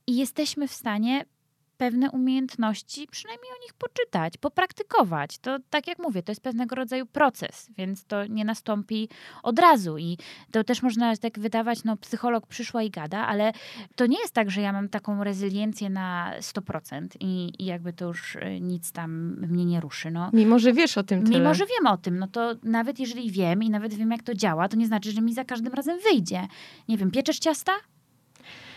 i 0.08 0.17
jesteśmy 0.17 0.67
w 0.67 0.73
stanie 0.73 1.25
pewne 1.77 2.11
umiejętności, 2.11 3.07
przynajmniej 3.11 3.51
o 3.51 3.61
nich 3.61 3.73
poczytać, 3.73 4.38
popraktykować. 4.38 5.38
To 5.38 5.57
tak 5.69 5.88
jak 5.88 5.99
mówię, 5.99 6.23
to 6.23 6.31
jest 6.31 6.41
pewnego 6.41 6.75
rodzaju 6.75 7.05
proces, 7.05 7.69
więc 7.77 8.05
to 8.05 8.25
nie 8.25 8.45
nastąpi 8.45 9.09
od 9.43 9.59
razu 9.59 9.97
i 9.97 10.17
to 10.51 10.63
też 10.63 10.81
można 10.81 11.17
tak 11.17 11.39
wydawać, 11.39 11.83
no 11.83 11.97
psycholog 11.97 12.47
przyszła 12.47 12.83
i 12.83 12.89
gada, 12.89 13.27
ale 13.27 13.51
to 13.95 14.05
nie 14.05 14.19
jest 14.19 14.33
tak, 14.33 14.51
że 14.51 14.61
ja 14.61 14.73
mam 14.73 14.89
taką 14.89 15.23
rezyliencję 15.23 15.89
na 15.89 16.33
100% 16.39 17.07
i, 17.19 17.53
i 17.59 17.65
jakby 17.65 17.93
to 17.93 18.05
już 18.05 18.35
y, 18.35 18.59
nic 18.61 18.91
tam 18.91 19.11
mnie 19.47 19.65
nie 19.65 19.79
ruszy. 19.79 20.11
No. 20.11 20.29
Mimo, 20.33 20.59
że 20.59 20.73
wiesz 20.73 20.97
o 20.97 21.03
tym 21.03 21.23
tyle. 21.23 21.39
Mimo, 21.39 21.53
że 21.53 21.65
wiem 21.65 21.88
o 21.88 21.97
tym, 21.97 22.19
no 22.19 22.27
to 22.27 22.55
nawet 22.63 22.99
jeżeli 22.99 23.31
wiem 23.31 23.63
i 23.63 23.69
nawet 23.69 23.93
wiem, 23.93 24.11
jak 24.11 24.23
to 24.23 24.33
działa, 24.33 24.69
to 24.69 24.77
nie 24.77 24.88
znaczy, 24.88 25.11
że 25.11 25.21
mi 25.21 25.33
za 25.33 25.45
każdym 25.45 25.73
razem 25.73 25.99
wyjdzie. 25.99 26.47
Nie 26.89 26.97
wiem, 26.97 27.11
pieczesz 27.11 27.39
ciasta? 27.39 27.71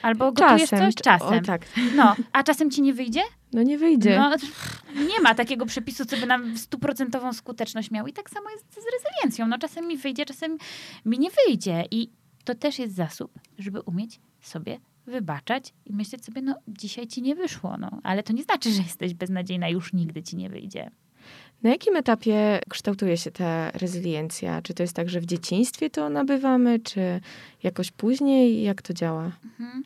Albo 0.02 0.32
gotujesz 0.32 0.70
Czasem. 0.70 0.78
coś? 0.78 0.94
Czasem. 0.94 1.38
O, 1.38 1.46
tak. 1.46 1.66
No, 1.96 2.16
a 2.32 2.42
czasem 2.42 2.70
ci 2.70 2.82
nie 2.82 2.94
wyjdzie? 2.94 3.20
No 3.52 3.62
nie 3.62 3.78
wyjdzie. 3.78 4.18
No, 4.18 4.36
nie 5.14 5.20
ma 5.20 5.34
takiego 5.34 5.66
przepisu, 5.66 6.04
co 6.04 6.16
by 6.16 6.26
nam 6.26 6.58
stuprocentową 6.58 7.32
skuteczność 7.32 7.90
miał. 7.90 8.06
I 8.06 8.12
tak 8.12 8.30
samo 8.30 8.50
jest 8.50 8.74
z 8.74 8.86
rezyliencją. 8.92 9.46
No 9.46 9.58
czasem 9.58 9.86
mi 9.86 9.96
wyjdzie, 9.96 10.24
czasem 10.24 10.58
mi 11.04 11.18
nie 11.18 11.28
wyjdzie. 11.46 11.84
I 11.90 12.10
to 12.44 12.54
też 12.54 12.78
jest 12.78 12.94
zasób, 12.94 13.38
żeby 13.58 13.80
umieć 13.80 14.20
sobie 14.40 14.80
wybaczać 15.06 15.74
i 15.86 15.92
myśleć 15.92 16.24
sobie, 16.24 16.42
no 16.42 16.54
dzisiaj 16.68 17.06
ci 17.06 17.22
nie 17.22 17.34
wyszło, 17.34 17.76
no. 17.76 18.00
Ale 18.02 18.22
to 18.22 18.32
nie 18.32 18.42
znaczy, 18.42 18.70
że 18.70 18.82
jesteś 18.82 19.14
beznadziejna, 19.14 19.68
już 19.68 19.92
nigdy 19.92 20.22
ci 20.22 20.36
nie 20.36 20.50
wyjdzie. 20.50 20.90
Na 21.62 21.70
jakim 21.70 21.96
etapie 21.96 22.60
kształtuje 22.68 23.16
się 23.16 23.30
ta 23.30 23.70
rezyliencja? 23.70 24.62
Czy 24.62 24.74
to 24.74 24.82
jest 24.82 24.96
tak, 24.96 25.08
że 25.08 25.20
w 25.20 25.26
dzieciństwie 25.26 25.90
to 25.90 26.08
nabywamy, 26.10 26.78
czy 26.80 27.20
jakoś 27.62 27.90
później? 27.90 28.62
Jak 28.62 28.82
to 28.82 28.94
działa? 28.94 29.30
Mhm. 29.44 29.82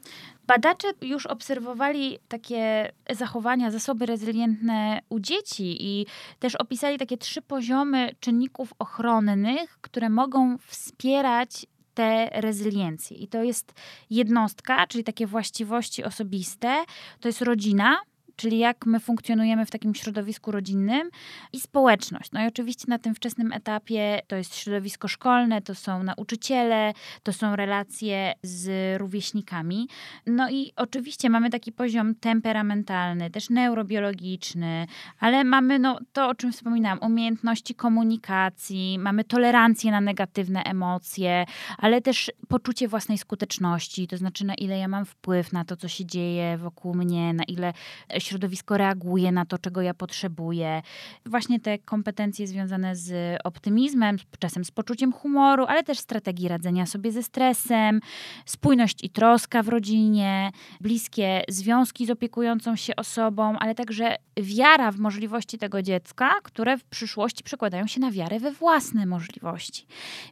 Badacze 0.47 0.89
już 1.01 1.27
obserwowali 1.27 2.19
takie 2.29 2.93
zachowania, 3.11 3.71
zasoby 3.71 4.07
rezylientne 4.07 5.01
u 5.09 5.21
dzieci 5.21 5.77
i 5.81 6.07
też 6.39 6.55
opisali 6.55 6.99
takie 6.99 7.19
trzy 7.19 7.43
poziomy 7.43 8.11
czynników 8.21 8.73
ochronnych, 8.79 9.79
które 9.81 10.11
mogą 10.11 10.59
wspierać 10.59 11.67
te 11.95 12.31
rezyliencje. 12.33 13.17
I 13.17 13.29
to 13.29 13.43
jest 13.43 13.73
jednostka, 14.11 14.87
czyli 14.87 15.05
takie 15.05 15.27
właściwości 15.27 16.05
osobiste, 16.05 16.85
to 17.21 17.29
jest 17.29 17.43
rodzina, 17.43 18.01
czyli 18.37 18.59
jak 18.59 18.87
my 18.87 19.01
funkcjonujemy 19.01 19.67
w 19.67 19.71
takim 19.71 19.95
środowisku 19.95 20.51
rodzinnym 20.51 21.11
i 21.53 21.61
społeczność. 21.61 22.33
No 22.33 22.45
i 22.45 22.47
oczywiście 22.47 22.85
na 22.89 22.99
tym 22.99 23.15
wczesnym 23.15 23.53
etapie 23.53 24.21
to 24.27 24.37
jest 24.37 24.57
środowisko 24.57 25.09
szkolne, 25.09 25.63
to 25.63 25.75
są 25.75 26.03
nauczyciele, 26.03 26.93
to 27.23 27.33
są 27.33 27.57
relacje 27.57 28.33
z 28.43 28.97
rówieśnikami. 29.01 29.89
No 30.27 30.51
i 30.51 30.73
oczywiście 30.77 31.31
mamy 31.31 31.51
taki 31.51 31.73
poziom 31.73 32.15
temperamentalny, 32.15 33.31
też 33.31 33.51
neurobiologiczny, 33.51 34.87
ale 35.19 35.45
mamy 35.45 35.79
no, 35.79 35.99
to, 36.13 36.29
o 36.29 36.35
czym 36.35 36.53
wspominałam, 36.53 36.99
umiejętności 36.99 37.75
komunikacji, 37.75 38.99
mamy 38.99 39.25
tolerancję 39.25 39.91
na 39.91 40.01
negatywne 40.01 40.63
emocje, 40.63 41.45
ale 41.79 42.01
też 42.01 42.33
poczucie 42.49 42.89
własnej 42.89 43.19
skuteczności, 43.19 44.09
to 44.09 44.17
znaczy 44.17 44.45
na 44.45 44.55
ile 44.55 44.79
ja 44.79 44.89
mam 44.89 45.05
wpływ 45.05 45.53
na 45.53 45.65
to, 45.65 45.77
co 45.77 45.89
się 45.89 46.07
dzieje 46.07 46.59
wokół 46.59 46.95
mnie, 46.95 47.35
na 47.35 47.45
ile 47.45 47.73
środowisko 48.23 48.77
reaguje 48.77 49.33
na 49.33 49.47
to, 49.47 49.59
czego 49.59 49.83
ja 49.83 49.95
potrzebuję. 49.95 50.83
Właśnie 51.27 51.61
te 51.61 51.79
kompetencje 51.79 52.47
związane 52.47 52.97
z 52.97 53.39
optymizmem, 53.45 54.17
czasem 54.39 54.65
z 54.65 54.71
poczuciem 54.71 55.13
humoru, 55.13 55.65
ale 55.69 55.83
też 55.83 55.99
strategii 55.99 56.49
radzenia 56.49 56.87
sobie 56.87 57.13
ze 57.13 57.23
stresem, 57.23 58.01
spójność 58.47 59.05
i 59.05 59.11
troska 59.11 59.63
w 59.63 59.69
rodzinie, 59.69 60.51
bliskie 60.81 61.45
związki 61.49 62.07
z 62.07 62.11
opiekującą 62.11 62.77
się 62.77 62.97
osobą, 62.97 63.59
ale 63.59 63.75
także 63.75 64.17
wiara 64.37 64.93
w 64.93 64.99
możliwości 64.99 65.59
tego 65.59 65.83
dziecka, 65.83 66.31
które 66.43 66.79
w 66.79 66.85
przyszłości 66.85 67.45
przekładają 67.45 67.87
się 67.87 68.01
na 68.01 68.11
wiarę 68.11 68.41
we 68.41 68.53
własne 68.53 69.07
możliwości. 69.07 69.87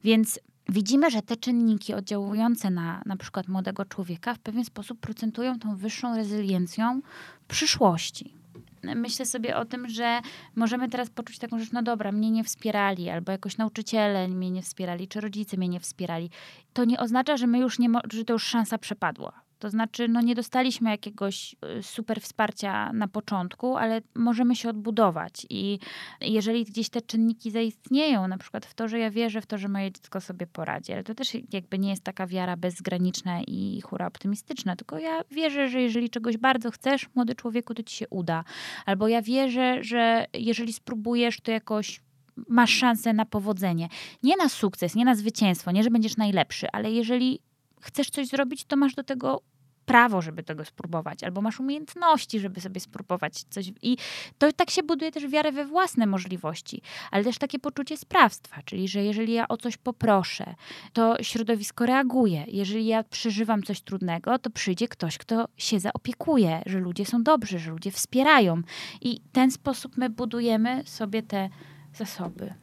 Więc 0.04 0.40
widzimy, 0.68 1.10
że 1.10 1.22
te 1.22 1.36
czynniki 1.36 1.94
oddziałujące 1.94 2.70
na 2.70 3.02
na 3.06 3.16
przykład 3.16 3.48
młodego 3.48 3.84
człowieka 3.84 4.34
w 4.34 4.38
pewien 4.38 4.64
sposób 4.64 5.00
procentują 5.00 5.58
tą 5.58 5.76
wyższą 5.76 6.16
rezyliencją 6.16 7.00
przyszłości. 7.48 8.34
Myślę 8.82 9.26
sobie 9.26 9.56
o 9.56 9.64
tym, 9.64 9.88
że 9.88 10.20
możemy 10.56 10.88
teraz 10.88 11.10
poczuć 11.10 11.38
taką 11.38 11.58
rzecz, 11.58 11.72
no 11.72 11.82
dobra, 11.82 12.12
mnie 12.12 12.30
nie 12.30 12.44
wspierali, 12.44 13.10
albo 13.10 13.32
jakoś 13.32 13.56
nauczyciele 13.56 14.28
mnie 14.28 14.50
nie 14.50 14.62
wspierali, 14.62 15.08
czy 15.08 15.20
rodzice 15.20 15.56
mnie 15.56 15.68
nie 15.68 15.80
wspierali. 15.80 16.30
To 16.72 16.84
nie 16.84 17.00
oznacza, 17.00 17.36
że 17.36 17.46
my 17.46 17.58
już 17.58 17.78
nie, 17.78 17.88
że 18.12 18.24
to 18.24 18.32
już 18.32 18.44
szansa 18.44 18.78
przepadła 18.78 19.49
to 19.60 19.70
znaczy, 19.70 20.08
no 20.08 20.20
nie 20.20 20.34
dostaliśmy 20.34 20.90
jakiegoś 20.90 21.56
y, 21.78 21.82
super 21.82 22.20
wsparcia 22.20 22.92
na 22.92 23.08
początku, 23.08 23.76
ale 23.76 24.00
możemy 24.14 24.56
się 24.56 24.68
odbudować. 24.68 25.46
I 25.50 25.78
jeżeli 26.20 26.64
gdzieś 26.64 26.88
te 26.88 27.02
czynniki 27.02 27.50
zaistnieją, 27.50 28.28
na 28.28 28.38
przykład 28.38 28.66
w 28.66 28.74
to, 28.74 28.88
że 28.88 28.98
ja 28.98 29.10
wierzę 29.10 29.40
w 29.40 29.46
to, 29.46 29.58
że 29.58 29.68
moje 29.68 29.92
dziecko 29.92 30.20
sobie 30.20 30.46
poradzi, 30.46 30.92
ale 30.92 31.04
to 31.04 31.14
też 31.14 31.36
jakby 31.52 31.78
nie 31.78 31.90
jest 31.90 32.04
taka 32.04 32.26
wiara 32.26 32.56
bezgraniczna 32.56 33.42
i 33.42 33.80
hura 33.80 34.06
optymistyczna, 34.06 34.76
tylko 34.76 34.98
ja 34.98 35.20
wierzę, 35.30 35.68
że 35.68 35.82
jeżeli 35.82 36.10
czegoś 36.10 36.36
bardzo 36.36 36.70
chcesz, 36.70 37.06
młody 37.14 37.34
człowieku, 37.34 37.74
to 37.74 37.82
ci 37.82 37.96
się 37.96 38.08
uda. 38.08 38.44
Albo 38.86 39.08
ja 39.08 39.22
wierzę, 39.22 39.84
że 39.84 40.26
jeżeli 40.34 40.72
spróbujesz, 40.72 41.40
to 41.40 41.50
jakoś 41.50 42.00
masz 42.48 42.70
szansę 42.70 43.12
na 43.12 43.26
powodzenie. 43.26 43.88
Nie 44.22 44.36
na 44.36 44.48
sukces, 44.48 44.94
nie 44.94 45.04
na 45.04 45.14
zwycięstwo, 45.14 45.70
nie, 45.70 45.82
że 45.82 45.90
będziesz 45.90 46.16
najlepszy, 46.16 46.66
ale 46.72 46.92
jeżeli 46.92 47.40
chcesz 47.80 48.10
coś 48.10 48.26
zrobić, 48.26 48.64
to 48.64 48.76
masz 48.76 48.94
do 48.94 49.04
tego 49.04 49.42
prawo, 49.90 50.22
żeby 50.22 50.42
tego 50.42 50.64
spróbować, 50.64 51.24
albo 51.24 51.40
masz 51.40 51.60
umiejętności, 51.60 52.40
żeby 52.40 52.60
sobie 52.60 52.80
spróbować 52.80 53.44
coś. 53.50 53.72
I 53.82 53.96
to 54.38 54.52
tak 54.52 54.70
się 54.70 54.82
buduje 54.82 55.12
też 55.12 55.26
wiarę 55.28 55.52
we 55.52 55.64
własne 55.64 56.06
możliwości, 56.06 56.82
ale 57.10 57.24
też 57.24 57.38
takie 57.38 57.58
poczucie 57.58 57.96
sprawstwa, 57.96 58.62
czyli 58.64 58.88
że 58.88 59.04
jeżeli 59.04 59.32
ja 59.32 59.48
o 59.48 59.56
coś 59.56 59.76
poproszę, 59.76 60.54
to 60.92 61.22
środowisko 61.22 61.86
reaguje. 61.86 62.44
Jeżeli 62.48 62.86
ja 62.86 63.04
przeżywam 63.04 63.62
coś 63.62 63.80
trudnego, 63.80 64.38
to 64.38 64.50
przyjdzie 64.50 64.88
ktoś, 64.88 65.18
kto 65.18 65.48
się 65.56 65.80
zaopiekuje, 65.80 66.62
że 66.66 66.78
ludzie 66.78 67.06
są 67.06 67.22
dobrzy, 67.22 67.58
że 67.58 67.70
ludzie 67.70 67.90
wspierają. 67.90 68.62
I 69.00 69.20
ten 69.32 69.50
sposób 69.50 69.96
my 69.96 70.10
budujemy 70.10 70.82
sobie 70.86 71.22
te 71.22 71.48
zasoby. 71.94 72.54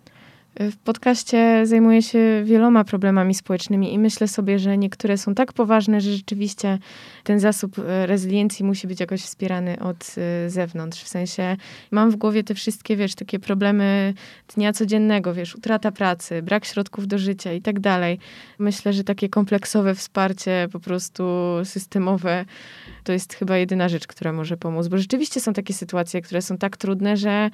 W 0.59 0.77
podcaście 0.77 1.65
zajmuję 1.65 2.01
się 2.01 2.41
wieloma 2.45 2.83
problemami 2.83 3.33
społecznymi 3.33 3.93
i 3.93 3.99
myślę 3.99 4.27
sobie, 4.27 4.59
że 4.59 4.77
niektóre 4.77 5.17
są 5.17 5.35
tak 5.35 5.53
poważne, 5.53 6.01
że 6.01 6.11
rzeczywiście 6.11 6.79
ten 7.27 7.39
zasób 7.39 7.79
e, 7.79 8.05
rezyliencji 8.05 8.65
musi 8.65 8.87
być 8.87 8.99
jakoś 8.99 9.21
wspierany 9.21 9.79
od 9.79 10.15
e, 10.17 10.49
zewnątrz. 10.49 11.03
W 11.03 11.07
sensie 11.07 11.57
mam 11.91 12.11
w 12.11 12.15
głowie 12.15 12.43
te 12.43 12.53
wszystkie, 12.53 12.95
wiesz, 12.95 13.15
takie 13.15 13.39
problemy 13.39 14.13
dnia 14.55 14.73
codziennego, 14.73 15.33
wiesz, 15.33 15.55
utrata 15.55 15.91
pracy, 15.91 16.41
brak 16.41 16.65
środków 16.65 17.07
do 17.07 17.17
życia 17.17 17.53
i 17.53 17.61
tak 17.61 17.79
dalej. 17.79 18.19
Myślę, 18.59 18.93
że 18.93 19.03
takie 19.03 19.29
kompleksowe 19.29 19.95
wsparcie, 19.95 20.67
po 20.71 20.79
prostu 20.79 21.23
systemowe, 21.63 22.45
to 23.03 23.13
jest 23.13 23.33
chyba 23.33 23.57
jedyna 23.57 23.89
rzecz, 23.89 24.07
która 24.07 24.33
może 24.33 24.57
pomóc, 24.57 24.87
bo 24.87 24.97
rzeczywiście 24.97 25.39
są 25.39 25.53
takie 25.53 25.73
sytuacje, 25.73 26.21
które 26.21 26.41
są 26.41 26.57
tak 26.57 26.77
trudne, 26.77 27.17
że 27.17 27.49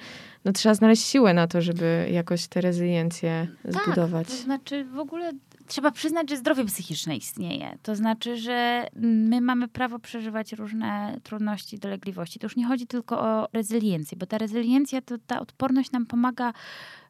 no, 0.45 0.51
trzeba 0.51 0.75
znaleźć 0.75 1.05
siłę 1.05 1.33
na 1.33 1.47
to, 1.47 1.61
żeby 1.61 2.07
jakoś 2.11 2.47
tę 2.47 2.61
rezyliencję 2.61 3.47
tak, 3.73 3.83
zbudować. 3.83 4.27
To 4.27 4.35
znaczy 4.35 4.85
w 4.85 4.99
ogóle 4.99 5.31
trzeba 5.67 5.91
przyznać, 5.91 6.29
że 6.29 6.37
zdrowie 6.37 6.65
psychiczne 6.65 7.17
istnieje. 7.17 7.77
To 7.83 7.95
znaczy, 7.95 8.37
że 8.37 8.87
my 8.95 9.41
mamy 9.41 9.67
prawo 9.67 9.99
przeżywać 9.99 10.53
różne 10.53 11.19
trudności, 11.23 11.79
dolegliwości. 11.79 12.39
To 12.39 12.45
już 12.45 12.55
nie 12.55 12.65
chodzi 12.65 12.87
tylko 12.87 13.19
o 13.19 13.47
rezyliencję, 13.53 14.17
bo 14.17 14.25
ta 14.25 14.37
rezyliencja, 14.37 15.01
to 15.01 15.15
ta 15.27 15.39
odporność 15.39 15.91
nam 15.91 16.05
pomaga 16.05 16.53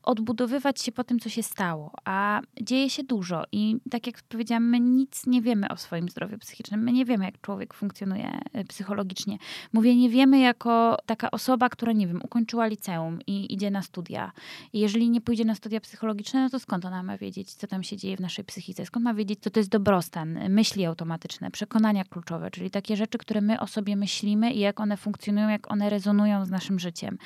odbudowywać 0.04 0.82
się 0.82 0.92
po 0.92 1.04
tym, 1.04 1.20
co 1.20 1.30
się 1.30 1.44
stało. 1.44 1.92
A 2.06 2.42
dzieje 2.62 2.90
się 2.90 3.04
dużo 3.04 3.44
i 3.52 3.78
tak 3.92 4.08
jak 4.08 4.24
powiedziałam, 4.24 4.70
my 4.70 4.80
nic 4.80 5.28
nie 5.28 5.42
wiemy 5.42 5.68
o 5.70 5.78
swoim 5.78 6.10
zdrowiu 6.10 6.38
psychicznym. 6.38 6.84
My 6.84 6.92
nie 6.92 7.06
wiemy, 7.06 7.26
jak 7.26 7.42
człowiek 7.42 7.74
funkcjonuje 7.74 8.40
e, 8.54 8.64
psychologicznie. 8.64 9.38
Mówię, 9.74 9.96
nie 9.96 10.10
wiemy 10.10 10.40
jako 10.40 10.98
taka 11.06 11.32
osoba, 11.32 11.70
która, 11.70 11.92
nie 11.92 12.08
wiem, 12.08 12.22
ukończyła 12.24 12.66
liceum 12.66 13.20
i 13.28 13.54
idzie 13.54 13.72
na 13.72 13.82
studia. 13.82 14.32
I 14.74 14.80
jeżeli 14.80 15.10
nie 15.10 15.22
pójdzie 15.22 15.46
na 15.46 15.56
studia 15.56 15.80
psychologiczne, 15.80 16.44
no 16.44 16.50
to 16.50 16.60
skąd 16.60 16.86
ona 16.86 17.04
ma 17.04 17.18
wiedzieć, 17.18 17.54
co 17.54 17.68
tam 17.68 17.84
się 17.84 17.98
dzieje 17.98 18.18
w 18.18 18.20
naszej 18.20 18.46
psychice? 18.46 18.86
Skąd 18.86 19.04
ma 19.04 19.14
wiedzieć, 19.14 19.40
co 19.40 19.50
to 19.50 19.60
jest 19.60 19.70
dobrostan, 19.70 20.40
myśli 20.50 20.86
automatyczne, 20.86 21.52
przekonania 21.52 22.04
kluczowe, 22.04 22.52
czyli 22.52 22.72
takie 22.72 22.96
rzeczy, 22.96 23.18
które 23.18 23.42
my 23.42 23.60
o 23.60 23.68
sobie 23.68 23.96
myślimy 23.96 24.54
i 24.54 24.60
jak 24.60 24.80
one 24.80 24.98
funkcjonują, 24.98 25.50
jak 25.50 25.72
one 25.72 25.90
rezonują 25.90 26.46
z 26.46 26.50
naszym 26.50 26.80
życiem. 26.80 27.18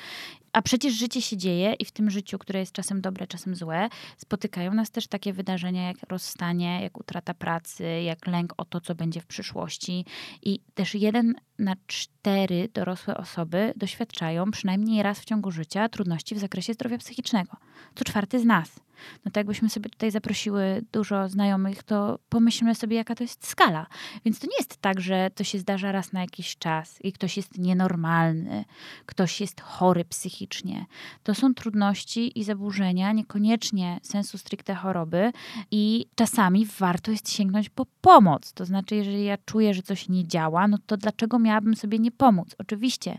A 0.58 0.62
przecież 0.62 0.94
życie 0.94 1.22
się 1.22 1.36
dzieje 1.36 1.72
i 1.72 1.84
w 1.84 1.90
tym 1.90 2.10
życiu, 2.10 2.38
które 2.38 2.60
jest 2.60 2.72
czasem 2.72 3.00
dobre, 3.00 3.26
czasem 3.26 3.54
złe, 3.54 3.88
spotykają 4.16 4.74
nas 4.74 4.90
też 4.90 5.06
takie 5.06 5.32
wydarzenia 5.32 5.86
jak 5.88 5.96
rozstanie, 6.08 6.82
jak 6.82 6.98
utrata 7.00 7.34
pracy, 7.34 8.02
jak 8.02 8.26
lęk 8.26 8.54
o 8.56 8.64
to, 8.64 8.80
co 8.80 8.94
będzie 8.94 9.20
w 9.20 9.26
przyszłości. 9.26 10.04
I 10.42 10.60
też 10.74 10.94
jeden 10.94 11.34
na 11.58 11.76
cztery 11.86 12.68
dorosłe 12.74 13.16
osoby 13.16 13.72
doświadczają 13.76 14.50
przynajmniej 14.50 15.02
raz 15.02 15.20
w 15.20 15.24
ciągu 15.24 15.50
życia 15.50 15.88
trudności 15.88 16.34
w 16.34 16.38
zakresie 16.38 16.72
zdrowia 16.72 16.98
psychicznego. 16.98 17.56
Co 17.94 18.04
czwarty 18.04 18.40
z 18.40 18.44
nas 18.44 18.80
no 19.24 19.30
to 19.30 19.40
jakbyśmy 19.40 19.70
sobie 19.70 19.90
tutaj 19.90 20.10
zaprosiły 20.10 20.84
dużo 20.92 21.28
znajomych, 21.28 21.82
to 21.82 22.18
pomyślmy 22.28 22.74
sobie, 22.74 22.96
jaka 22.96 23.14
to 23.14 23.24
jest 23.24 23.46
skala. 23.46 23.86
Więc 24.24 24.38
to 24.38 24.46
nie 24.46 24.56
jest 24.58 24.76
tak, 24.76 25.00
że 25.00 25.30
to 25.34 25.44
się 25.44 25.58
zdarza 25.58 25.92
raz 25.92 26.12
na 26.12 26.20
jakiś 26.20 26.56
czas 26.56 26.98
i 27.04 27.12
ktoś 27.12 27.36
jest 27.36 27.58
nienormalny, 27.58 28.64
ktoś 29.06 29.40
jest 29.40 29.60
chory 29.60 30.04
psychicznie. 30.04 30.86
To 31.22 31.34
są 31.34 31.54
trudności 31.54 32.38
i 32.38 32.44
zaburzenia, 32.44 33.12
niekoniecznie 33.12 34.00
sensu 34.02 34.38
stricte 34.38 34.74
choroby 34.74 35.32
i 35.70 36.06
czasami 36.14 36.66
warto 36.66 37.10
jest 37.10 37.30
sięgnąć 37.30 37.68
po 37.68 37.86
pomoc. 38.00 38.52
To 38.52 38.64
znaczy, 38.64 38.94
jeżeli 38.94 39.24
ja 39.24 39.38
czuję, 39.44 39.74
że 39.74 39.82
coś 39.82 40.08
nie 40.08 40.26
działa, 40.26 40.68
no 40.68 40.78
to 40.86 40.96
dlaczego 40.96 41.38
miałabym 41.38 41.76
sobie 41.76 41.98
nie 41.98 42.10
pomóc? 42.10 42.54
Oczywiście 42.58 43.18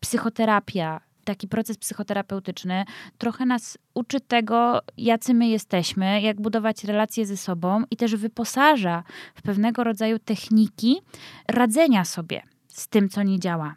psychoterapia, 0.00 1.00
taki 1.28 1.48
proces 1.48 1.78
psychoterapeutyczny 1.78 2.84
trochę 3.18 3.46
nas 3.46 3.78
uczy 3.94 4.20
tego, 4.20 4.80
jacy 4.96 5.34
my 5.34 5.48
jesteśmy, 5.48 6.20
jak 6.20 6.40
budować 6.40 6.84
relacje 6.84 7.26
ze 7.26 7.36
sobą 7.36 7.82
i 7.90 7.96
też 7.96 8.16
wyposaża 8.16 9.02
w 9.34 9.42
pewnego 9.42 9.84
rodzaju 9.84 10.18
techniki 10.18 11.00
radzenia 11.48 12.04
sobie 12.04 12.42
z 12.68 12.88
tym, 12.88 13.08
co 13.08 13.22
nie 13.22 13.40
działa. 13.40 13.76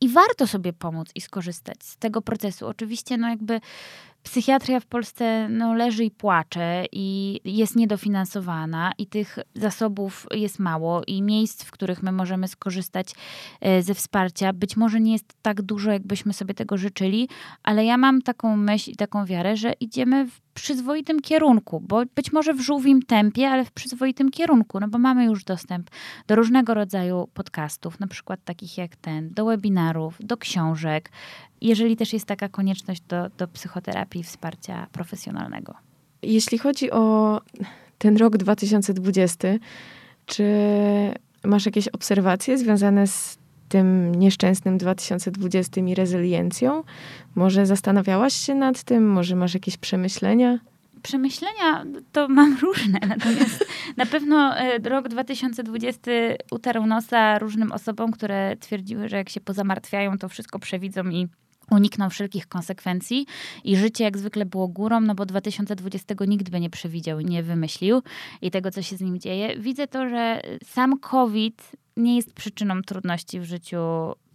I 0.00 0.08
warto 0.08 0.46
sobie 0.46 0.72
pomóc 0.72 1.08
i 1.14 1.20
skorzystać 1.20 1.84
z 1.84 1.96
tego 1.96 2.22
procesu. 2.22 2.66
Oczywiście, 2.66 3.16
no 3.16 3.28
jakby 3.28 3.60
psychiatria 4.22 4.80
w 4.80 4.86
Polsce 4.86 5.48
no, 5.48 5.74
leży 5.74 6.04
i 6.04 6.10
płacze 6.10 6.84
i 6.92 7.40
jest 7.44 7.76
niedofinansowana 7.76 8.92
i 8.98 9.06
tych 9.06 9.38
zasobów 9.54 10.26
jest 10.30 10.58
mało 10.58 11.02
i 11.06 11.22
miejsc, 11.22 11.64
w 11.64 11.70
których 11.70 12.02
my 12.02 12.12
możemy 12.12 12.48
skorzystać 12.48 13.12
e, 13.60 13.82
ze 13.82 13.94
wsparcia. 13.94 14.52
Być 14.52 14.76
może 14.76 15.00
nie 15.00 15.12
jest 15.12 15.34
tak 15.42 15.62
dużo, 15.62 15.92
jakbyśmy 15.92 16.32
sobie 16.32 16.54
tego 16.54 16.76
życzyli, 16.76 17.28
ale 17.62 17.84
ja 17.84 17.96
mam 17.96 18.22
taką 18.22 18.56
myśl 18.56 18.90
i 18.90 18.96
taką 18.96 19.24
wiarę, 19.26 19.56
że 19.56 19.72
idziemy 19.72 20.26
w 20.26 20.49
przyzwoitym 20.54 21.20
kierunku, 21.20 21.80
bo 21.80 22.02
być 22.14 22.32
może 22.32 22.54
w 22.54 22.60
żółwim 22.60 23.02
tempie, 23.02 23.48
ale 23.48 23.64
w 23.64 23.70
przyzwoitym 23.70 24.30
kierunku, 24.30 24.80
no 24.80 24.88
bo 24.88 24.98
mamy 24.98 25.24
już 25.24 25.44
dostęp 25.44 25.90
do 26.26 26.36
różnego 26.36 26.74
rodzaju 26.74 27.28
podcastów, 27.34 28.00
na 28.00 28.06
przykład 28.06 28.40
takich 28.44 28.78
jak 28.78 28.96
ten, 28.96 29.30
do 29.30 29.44
webinarów, 29.44 30.16
do 30.20 30.36
książek, 30.36 31.10
jeżeli 31.60 31.96
też 31.96 32.12
jest 32.12 32.26
taka 32.26 32.48
konieczność 32.48 33.00
do, 33.00 33.28
do 33.38 33.48
psychoterapii 33.48 34.20
i 34.20 34.24
wsparcia 34.24 34.86
profesjonalnego. 34.92 35.74
Jeśli 36.22 36.58
chodzi 36.58 36.90
o 36.90 37.40
ten 37.98 38.16
rok 38.16 38.36
2020, 38.36 39.48
czy 40.26 40.44
masz 41.44 41.66
jakieś 41.66 41.88
obserwacje 41.88 42.58
związane 42.58 43.06
z 43.06 43.39
tym 43.70 44.14
nieszczęsnym 44.14 44.78
2020 44.78 45.80
i 45.80 45.94
rezyliencją? 45.94 46.84
Może 47.34 47.66
zastanawiałaś 47.66 48.34
się 48.34 48.54
nad 48.54 48.82
tym? 48.82 49.10
Może 49.10 49.36
masz 49.36 49.54
jakieś 49.54 49.76
przemyślenia? 49.76 50.58
Przemyślenia 51.02 51.84
to 52.12 52.28
mam 52.28 52.58
różne, 52.58 52.98
natomiast 53.16 53.66
na 53.96 54.06
pewno 54.06 54.56
e, 54.58 54.78
rok 54.78 55.08
2020 55.08 56.10
utarł 56.50 56.86
nosa 56.86 57.38
różnym 57.38 57.72
osobom, 57.72 58.12
które 58.12 58.56
twierdziły, 58.56 59.08
że 59.08 59.16
jak 59.16 59.28
się 59.28 59.40
pozamartwiają, 59.40 60.18
to 60.18 60.28
wszystko 60.28 60.58
przewidzą 60.58 61.08
i 61.08 61.28
unikną 61.70 62.10
wszelkich 62.10 62.46
konsekwencji 62.46 63.26
i 63.64 63.76
życie 63.76 64.04
jak 64.04 64.18
zwykle 64.18 64.46
było 64.46 64.68
górą, 64.68 65.00
no 65.00 65.14
bo 65.14 65.26
2020 65.26 66.14
nikt 66.28 66.50
by 66.50 66.60
nie 66.60 66.70
przewidział, 66.70 67.20
nie 67.20 67.42
wymyślił 67.42 68.02
i 68.42 68.50
tego, 68.50 68.70
co 68.70 68.82
się 68.82 68.96
z 68.96 69.00
nim 69.00 69.18
dzieje. 69.18 69.58
Widzę 69.58 69.86
to, 69.86 70.08
że 70.08 70.40
sam 70.64 70.98
COVID 70.98 71.72
nie 72.00 72.16
jest 72.16 72.32
przyczyną 72.34 72.82
trudności 72.82 73.40
w 73.40 73.44
życiu, 73.44 73.76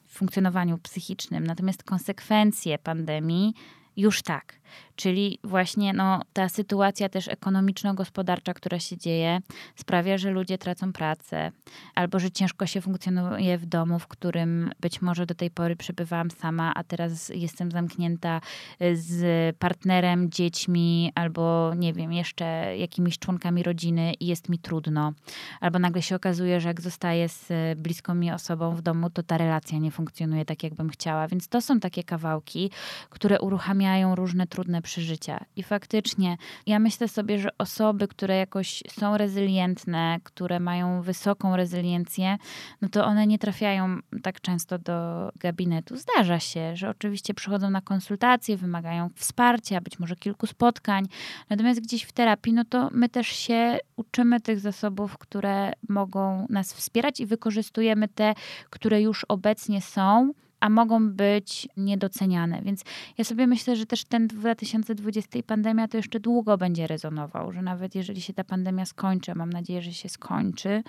w 0.07 0.17
funkcjonowaniu 0.17 0.77
psychicznym, 0.77 1.47
natomiast 1.47 1.83
konsekwencje 1.83 2.77
pandemii 2.77 3.53
już 3.97 4.21
tak. 4.21 4.59
Czyli 4.95 5.39
właśnie 5.43 5.93
no, 5.93 6.21
ta 6.33 6.49
sytuacja 6.49 7.09
też 7.09 7.27
ekonomiczno-gospodarcza, 7.27 8.53
która 8.53 8.79
się 8.79 8.97
dzieje, 8.97 9.39
sprawia, 9.75 10.17
że 10.17 10.31
ludzie 10.31 10.57
tracą 10.57 10.93
pracę, 10.93 11.51
albo 11.95 12.19
że 12.19 12.31
ciężko 12.31 12.65
się 12.65 12.81
funkcjonuje 12.81 13.57
w 13.57 13.65
domu, 13.65 13.99
w 13.99 14.07
którym 14.07 14.71
być 14.79 15.01
może 15.01 15.25
do 15.25 15.35
tej 15.35 15.51
pory 15.51 15.75
przebywałam 15.75 16.31
sama, 16.31 16.73
a 16.75 16.83
teraz 16.83 17.29
jestem 17.29 17.71
zamknięta 17.71 18.41
y, 18.81 18.97
z 18.97 19.55
partnerem, 19.57 20.31
dziećmi, 20.31 21.11
albo 21.15 21.73
nie 21.75 21.93
wiem, 21.93 22.13
jeszcze 22.13 22.45
jakimiś 22.77 23.19
członkami 23.19 23.63
rodziny 23.63 24.13
i 24.13 24.27
jest 24.27 24.49
mi 24.49 24.59
trudno. 24.59 25.13
Albo 25.61 25.79
nagle 25.79 26.01
się 26.01 26.15
okazuje, 26.15 26.61
że 26.61 26.67
jak 26.67 26.81
zostaję 26.81 27.29
z 27.29 27.49
bliską 27.79 28.15
mi 28.15 28.31
osobą 28.31 28.75
w 28.75 28.81
domu, 28.81 29.09
to 29.09 29.23
ta 29.23 29.37
relacja 29.37 29.77
nie 29.77 29.91
funkcjonuje 29.91 30.45
tak, 30.45 30.63
jakbym 30.63 30.89
chciała. 30.89 31.27
Więc 31.27 31.47
to 31.47 31.61
są 31.61 31.79
takie 31.79 32.03
kawałki, 32.03 32.71
które 33.09 33.39
uruchamiają 33.39 34.15
różne 34.15 34.47
trudne 34.55 34.81
przeżycia. 34.81 35.45
I 35.55 35.63
faktycznie 35.63 36.37
ja 36.65 36.79
myślę 36.79 37.07
sobie, 37.07 37.39
że 37.39 37.49
osoby, 37.57 38.07
które 38.07 38.37
jakoś 38.37 38.83
są 38.99 39.17
rezylientne, 39.17 40.19
które 40.23 40.59
mają 40.59 41.01
wysoką 41.01 41.55
rezyliencję, 41.55 42.37
no 42.81 42.89
to 42.89 43.05
one 43.05 43.27
nie 43.27 43.39
trafiają 43.39 43.99
tak 44.23 44.41
często 44.41 44.79
do 44.79 45.29
gabinetu. 45.39 45.97
Zdarza 45.97 46.39
się, 46.39 46.75
że 46.75 46.89
oczywiście 46.89 47.33
przychodzą 47.33 47.69
na 47.69 47.81
konsultacje, 47.81 48.57
wymagają 48.57 49.09
wsparcia, 49.15 49.81
być 49.81 49.99
może 49.99 50.15
kilku 50.15 50.47
spotkań. 50.47 51.05
Natomiast 51.49 51.81
gdzieś 51.81 52.03
w 52.03 52.11
terapii, 52.11 52.53
no 52.53 52.65
to 52.65 52.89
my 52.91 53.09
też 53.09 53.27
się 53.27 53.77
uczymy 53.95 54.41
tych 54.41 54.59
zasobów, 54.59 55.17
które 55.17 55.73
mogą 55.89 56.47
nas 56.49 56.73
wspierać 56.73 57.19
i 57.19 57.25
wykorzystujemy 57.25 58.07
te, 58.07 58.33
które 58.69 59.01
już 59.01 59.25
obecnie 59.29 59.81
są 59.81 60.33
a 60.59 60.69
mogą 60.69 61.11
być 61.11 61.67
niedoceniane. 61.77 62.61
Więc 62.61 62.83
ja 63.17 63.23
sobie 63.23 63.47
myślę, 63.47 63.75
że 63.75 63.85
też 63.85 64.03
ten 64.03 64.27
2020 64.27 65.39
pandemia 65.47 65.87
to 65.87 65.97
jeszcze 65.97 66.19
długo 66.19 66.57
będzie 66.57 66.87
rezonował, 66.87 67.51
że 67.51 67.61
nawet 67.61 67.95
jeżeli 67.95 68.21
się 68.21 68.33
ta 68.33 68.43
pandemia 68.43 68.85
skończy, 68.85 69.35
mam 69.35 69.49
nadzieję, 69.49 69.81
że 69.81 69.93
się 69.93 70.09
skończy 70.09 70.83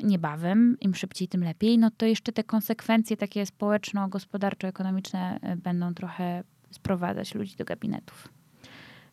niebawem, 0.00 0.76
im 0.80 0.94
szybciej, 0.94 1.28
tym 1.28 1.44
lepiej, 1.44 1.78
no 1.78 1.90
to 1.96 2.06
jeszcze 2.06 2.32
te 2.32 2.44
konsekwencje 2.44 3.16
takie 3.16 3.46
społeczno-gospodarczo-ekonomiczne 3.46 5.38
e, 5.42 5.56
będą 5.56 5.94
trochę 5.94 6.44
sprowadzać 6.70 7.34
ludzi 7.34 7.56
do 7.56 7.64
gabinetów. 7.64 8.28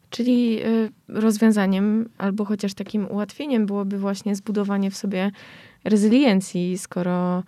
Czyli 0.10 0.66
y, 0.66 0.92
rozwiązaniem 1.08 2.10
albo 2.18 2.46
chociaż 2.46 2.74
takim 2.74 3.08
ułatwieniem 3.12 3.66
byłoby 3.66 4.00
właśnie 4.00 4.36
zbudowanie 4.36 4.92
w 4.92 4.98
sobie 4.98 5.32
rezyliencji, 5.84 6.78
skoro 6.78 7.44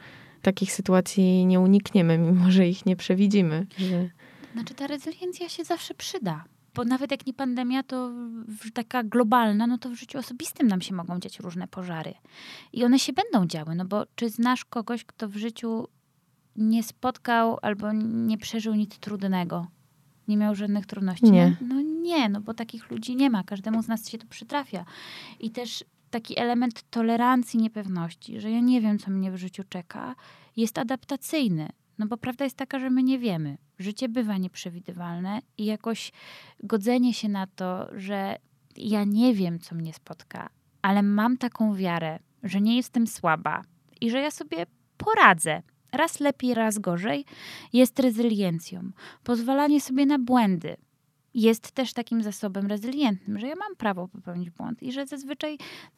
takich 0.46 0.72
sytuacji 0.74 1.46
nie 1.46 1.60
unikniemy, 1.60 2.18
mimo 2.18 2.52
że 2.52 2.68
ich 2.68 2.86
nie 2.86 2.96
przewidzimy. 2.96 3.68
Że... 3.78 4.10
Znaczy 4.54 4.74
ta 4.74 4.88
rezyliencja 4.88 5.50
się 5.50 5.64
zawsze 5.64 5.94
przyda. 5.94 6.44
Bo 6.74 6.84
nawet 6.84 7.12
jak 7.12 7.28
nie 7.28 7.34
pandemia, 7.34 7.84
to 7.84 8.12
taka 8.74 9.04
globalna, 9.04 9.68
no 9.68 9.78
to 9.78 9.90
w 9.90 9.94
życiu 9.94 10.18
osobistym 10.18 10.68
nam 10.68 10.82
się 10.82 10.96
mogą 10.96 11.20
dziać 11.20 11.40
różne 11.40 11.68
pożary. 11.68 12.14
I 12.74 12.84
one 12.84 13.00
się 13.00 13.14
będą 13.14 13.48
działy, 13.48 13.76
no 13.76 13.86
bo 13.86 14.06
czy 14.16 14.30
znasz 14.30 14.66
kogoś, 14.66 15.04
kto 15.06 15.30
w 15.30 15.36
życiu 15.36 15.88
nie 16.56 16.84
spotkał 16.84 17.58
albo 17.62 17.94
nie 18.04 18.38
przeżył 18.38 18.76
nic 18.76 19.00
trudnego? 19.00 19.68
Nie 20.28 20.38
miał 20.38 20.56
żadnych 20.56 20.86
trudności? 20.86 21.32
Nie. 21.32 21.58
No, 21.62 21.76
no 21.76 21.82
nie, 21.82 22.30
no 22.30 22.42
bo 22.42 22.54
takich 22.54 22.92
ludzi 22.92 23.16
nie 23.16 23.30
ma. 23.30 23.44
Każdemu 23.44 23.84
z 23.84 23.88
nas 23.88 24.10
się 24.10 24.18
to 24.18 24.28
przytrafia. 24.28 24.86
I 25.40 25.52
też 25.52 25.86
taki 26.10 26.40
element 26.40 26.90
tolerancji 26.90 27.60
niepewności, 27.60 28.40
że 28.40 28.52
ja 28.52 28.60
nie 28.60 28.82
wiem, 28.82 29.00
co 29.00 29.12
mnie 29.12 29.32
w 29.32 29.38
życiu 29.38 29.64
czeka, 29.70 30.16
jest 30.56 30.78
adaptacyjny. 30.78 31.70
No 31.98 32.08
bo 32.08 32.18
prawda 32.18 32.44
jest 32.44 32.58
taka, 32.58 32.80
że 32.80 32.90
my 32.90 33.04
nie 33.04 33.20
wiemy. 33.20 33.58
Życie 33.80 34.10
bywa 34.10 34.38
nieprzewidywalne 34.38 35.40
i 35.58 35.66
jakoś 35.66 36.12
godzenie 36.64 37.14
się 37.14 37.30
na 37.30 37.48
to, 37.48 37.88
że 37.96 38.36
ja 38.78 39.04
nie 39.04 39.34
wiem, 39.34 39.60
co 39.60 39.76
mnie 39.76 39.94
spotka, 39.94 40.50
ale 40.82 41.04
mam 41.04 41.38
taką 41.38 41.76
wiarę, 41.76 42.20
że 42.44 42.62
nie 42.62 42.76
jestem 42.76 43.08
słaba 43.08 43.62
i 44.02 44.10
że 44.10 44.20
ja 44.20 44.32
sobie 44.32 44.66
poradzę. 44.98 45.62
Raz 45.92 46.20
lepiej, 46.20 46.54
raz 46.54 46.80
gorzej, 46.80 47.26
jest 47.74 48.00
rezyliencją. 48.00 48.92
Pozwalanie 49.24 49.82
sobie 49.82 50.06
na 50.06 50.20
błędy, 50.20 50.78
jest 51.36 51.72
też 51.72 51.94
takim 51.94 52.24
zasobem 52.24 52.68
rezylientnym, 52.68 53.40
że 53.40 53.48
ja 53.48 53.56
mam 53.56 53.76
prawo 53.76 54.08
popełnić 54.08 54.50
błąd 54.50 54.84
i 54.84 54.92
że 54.92 55.06
zazwyczaj 55.06 55.58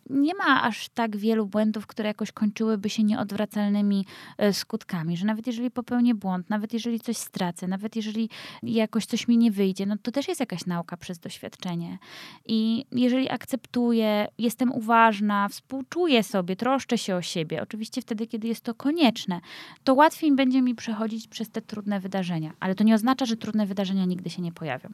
nie 0.10 0.34
ma 0.34 0.64
aż 0.64 0.90
tak 0.90 1.18
wielu 1.18 1.46
błędów, 1.46 1.88
które 1.88 2.08
jakoś 2.08 2.32
kończyłyby 2.32 2.90
się 2.90 3.04
nieodwracalnymi 3.04 4.06
e, 4.38 4.54
skutkami, 4.54 5.18
że 5.18 5.26
nawet 5.26 5.48
jeżeli 5.48 5.72
popełnię 5.72 6.16
błąd, 6.16 6.50
nawet 6.50 6.74
jeżeli 6.74 7.00
coś 7.00 7.18
stracę, 7.18 7.68
nawet 7.68 7.96
jeżeli 7.96 8.30
jakoś 8.64 9.06
coś 9.06 9.28
mi 9.28 9.38
nie 9.38 9.52
wyjdzie, 9.52 9.86
no 9.86 9.96
to 10.02 10.12
też 10.12 10.28
jest 10.28 10.40
jakaś 10.40 10.66
nauka 10.66 10.98
przez 10.98 11.20
doświadczenie. 11.20 11.98
I 12.46 12.86
jeżeli 12.92 13.30
akceptuję, 13.30 14.28
jestem 14.38 14.72
uważna, 14.72 15.50
współczuję 15.50 16.24
sobie, 16.24 16.56
troszczę 16.56 16.98
się 16.98 17.16
o 17.16 17.22
siebie, 17.22 17.62
oczywiście 17.62 18.02
wtedy, 18.02 18.28
kiedy 18.28 18.48
jest 18.48 18.62
to 18.62 18.74
konieczne, 18.74 19.42
to 19.84 19.94
łatwiej 19.94 20.36
będzie 20.36 20.62
mi 20.62 20.76
przechodzić 20.76 21.28
przez 21.28 21.50
te 21.50 21.62
trudne 21.62 22.00
wydarzenia. 22.00 22.54
Ale 22.60 22.76
to 22.76 22.84
nie 22.84 22.96
oznacza, 22.96 23.26
że 23.26 23.38
trudne 23.38 23.66
wydarzenia 23.66 24.06
nigdy 24.06 24.30
się 24.30 24.42
nie 24.42 24.52
pojawią. 24.52 24.90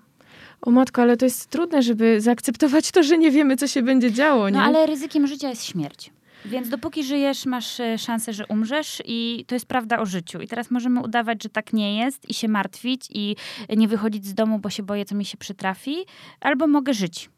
O 0.62 0.72
matko, 0.72 1.02
ale 1.02 1.18
to 1.18 1.26
jest 1.26 1.50
trudne, 1.50 1.84
żeby 1.84 2.22
zaakceptować 2.22 2.92
to, 2.92 3.04
że 3.04 3.18
nie 3.18 3.32
wiemy, 3.32 3.56
co 3.56 3.68
się 3.68 3.82
będzie 3.82 4.12
działo, 4.12 4.50
nie? 4.50 4.58
No 4.58 4.64
ale 4.64 4.86
ryzykiem 4.86 5.28
życia 5.28 5.50
jest 5.50 5.66
śmierć. 5.66 6.12
Więc 6.46 6.70
dopóki 6.70 7.04
żyjesz, 7.04 7.46
masz 7.46 7.80
e, 7.80 7.98
szansę, 7.98 8.34
że 8.34 8.48
umrzesz 8.48 9.02
i 9.06 9.46
to 9.48 9.56
jest 9.56 9.66
prawda 9.66 10.00
o 10.00 10.06
życiu. 10.06 10.42
I 10.42 10.48
teraz 10.48 10.72
możemy 10.72 11.02
udawać, 11.02 11.44
że 11.44 11.50
tak 11.50 11.74
nie 11.74 11.98
jest 11.98 12.30
i 12.30 12.34
się 12.34 12.48
martwić 12.48 13.08
i 13.10 13.36
nie 13.78 13.88
wychodzić 13.88 14.26
z 14.26 14.34
domu, 14.34 14.60
bo 14.60 14.70
się 14.70 14.84
boję, 14.84 15.06
co 15.06 15.16
mi 15.16 15.26
się 15.26 15.38
przytrafi. 15.38 15.96
Albo 16.42 16.68
mogę 16.68 16.94
żyć 16.94 17.30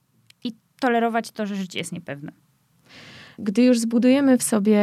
i 0.43 0.51
tolerować 0.79 1.31
to, 1.31 1.45
że 1.45 1.55
życie 1.55 1.79
jest 1.79 1.91
niepewne. 1.91 2.44
Gdy 3.39 3.63
już 3.63 3.79
zbudujemy 3.79 4.37
w 4.37 4.43
sobie 4.43 4.79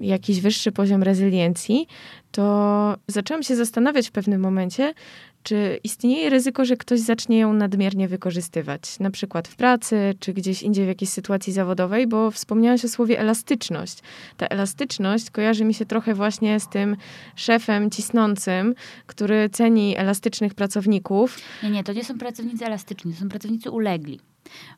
jakiś 0.00 0.40
wyższy 0.40 0.72
poziom 0.72 1.02
rezyliencji, 1.02 1.86
to 2.30 2.96
zaczęłam 3.08 3.42
się 3.42 3.56
zastanawiać 3.56 4.08
w 4.08 4.12
pewnym 4.12 4.40
momencie, 4.40 4.94
czy 5.42 5.80
istnieje 5.84 6.30
ryzyko, 6.30 6.64
że 6.64 6.76
ktoś 6.76 7.00
zacznie 7.00 7.38
ją 7.38 7.52
nadmiernie 7.52 8.08
wykorzystywać, 8.08 8.98
na 9.00 9.10
przykład 9.10 9.48
w 9.48 9.56
pracy, 9.56 10.14
czy 10.20 10.32
gdzieś 10.32 10.62
indziej 10.62 10.84
w 10.84 10.88
jakiejś 10.88 11.10
sytuacji 11.10 11.52
zawodowej, 11.52 12.06
bo 12.06 12.30
wspomniałaś 12.30 12.84
o 12.84 12.88
słowie 12.88 13.18
elastyczność. 13.18 13.98
Ta 14.36 14.46
elastyczność 14.46 15.30
kojarzy 15.30 15.64
mi 15.64 15.74
się 15.74 15.86
trochę 15.86 16.14
właśnie 16.14 16.60
z 16.60 16.68
tym 16.68 16.96
szefem 17.36 17.90
cisnącym, 17.90 18.74
który 19.06 19.50
ceni 19.50 19.96
elastycznych 19.96 20.54
pracowników. 20.54 21.38
Nie, 21.62 21.70
nie, 21.70 21.84
to 21.84 21.92
nie 21.92 22.04
są 22.04 22.18
pracownicy 22.18 22.66
elastyczni, 22.66 23.12
to 23.12 23.20
są 23.20 23.28
pracownicy 23.28 23.70
ulegli. 23.70 24.20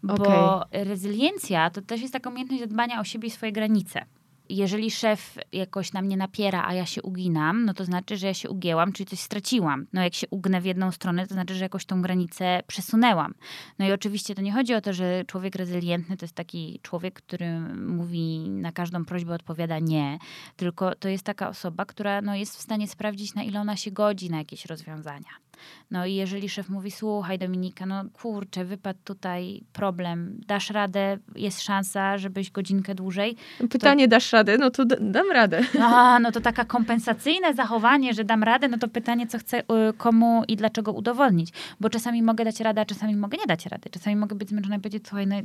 Bo 0.02 0.14
okay. 0.14 0.85
rezyliencja 0.85 1.70
to 1.70 1.83
też 1.83 2.00
jest 2.00 2.12
taka 2.12 2.31
umiejętność 2.31 2.66
dbania 2.66 3.00
o 3.00 3.04
siebie 3.04 3.28
i 3.28 3.31
swoje 3.31 3.52
granice 3.52 4.04
jeżeli 4.48 4.90
szef 4.90 5.38
jakoś 5.52 5.92
na 5.92 6.02
mnie 6.02 6.16
napiera, 6.16 6.64
a 6.66 6.74
ja 6.74 6.87
się 6.87 7.02
uginam, 7.02 7.64
no 7.64 7.74
to 7.74 7.85
znaczy, 7.85 8.16
że 8.16 8.26
ja 8.26 8.35
się 8.35 8.50
ugięłam, 8.50 8.92
czyli 8.92 9.07
coś 9.07 9.20
straciłam. 9.20 9.87
No 9.92 10.02
jak 10.02 10.14
się 10.14 10.26
ugnę 10.31 10.61
w 10.61 10.64
jedną 10.64 10.92
stronę, 10.92 11.26
to 11.26 11.35
znaczy, 11.35 11.54
że 11.54 11.64
jakoś 11.64 11.85
tą 11.85 12.02
granicę 12.02 12.62
przesunęłam. 12.66 13.34
No 13.78 13.86
i 13.88 13.93
oczywiście 13.93 14.34
to 14.34 14.43
nie 14.43 14.53
chodzi 14.53 14.74
o 14.74 14.80
to, 14.80 14.93
że 14.93 15.24
człowiek 15.26 15.55
rezylientny 15.55 16.16
to 16.16 16.24
jest 16.24 16.34
taki 16.34 16.80
człowiek, 16.82 17.14
który 17.14 17.61
mówi 17.76 18.51
na 18.51 18.72
każdą 18.72 19.05
prośbę 19.05 19.34
odpowiada 19.34 19.78
nie, 19.78 20.18
tylko 20.57 20.95
to 20.95 21.09
jest 21.09 21.24
taka 21.24 21.49
osoba, 21.49 21.84
która 21.84 22.22
no, 22.22 22.34
jest 22.34 22.57
w 22.57 22.62
stanie 22.62 22.88
sprawdzić, 22.88 23.34
na 23.34 23.43
ile 23.43 23.61
ona 23.61 23.76
się 23.76 23.90
godzi 23.90 24.30
na 24.30 24.38
jakieś 24.38 24.66
rozwiązania. 24.66 25.47
No 25.90 26.06
i 26.06 26.14
jeżeli 26.14 26.48
szef 26.48 26.68
mówi, 26.68 26.90
słuchaj 26.90 27.38
Dominika, 27.38 27.86
no 27.86 28.04
kurczę, 28.12 28.64
wypadł 28.64 28.98
tutaj 29.04 29.64
problem, 29.72 30.40
dasz 30.46 30.70
radę, 30.70 31.18
jest 31.36 31.62
szansa, 31.62 32.18
żebyś 32.18 32.50
godzinkę 32.50 32.94
dłużej. 32.94 33.36
Pytanie, 33.70 34.04
to... 34.04 34.11
dasz 34.11 34.32
radę? 34.32 34.59
No 34.59 34.70
to 34.70 34.84
dam 34.84 35.30
radę. 35.32 35.61
A, 35.80 36.18
no 36.18 36.32
to 36.32 36.40
taka 36.40 36.64
kompensacyjne 36.64 37.54
zachowanie, 37.54 38.14
że 38.14 38.24
dam 38.24 38.42
radę, 38.42 38.68
no 38.68 38.78
to 38.78 38.88
pytanie, 38.88 39.26
co 39.26 39.38
chcę 39.38 39.61
y, 39.61 39.64
komu 39.96 40.42
i 40.48 40.56
dlaczego 40.56 40.92
udowodnić. 40.92 41.52
Bo 41.80 41.90
czasami 41.90 42.22
mogę 42.22 42.44
dać 42.44 42.61
radę, 42.61 42.80
a 42.80 42.84
czasami 42.84 43.16
mogę 43.16 43.38
nie 43.38 43.46
dać 43.46 43.66
rady. 43.66 43.90
Czasami 43.90 44.16
mogę 44.16 44.36
być 44.36 44.48
zmęczona 44.48 44.76
i 44.76 44.80
powiedzieć, 44.80 45.09
słuchaj, 45.09 45.26
no 45.26 45.36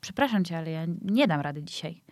przepraszam 0.00 0.44
cię, 0.44 0.58
ale 0.58 0.70
ja 0.70 0.86
nie 1.02 1.26
dam 1.26 1.40
rady 1.40 1.62
dzisiaj. 1.62 2.02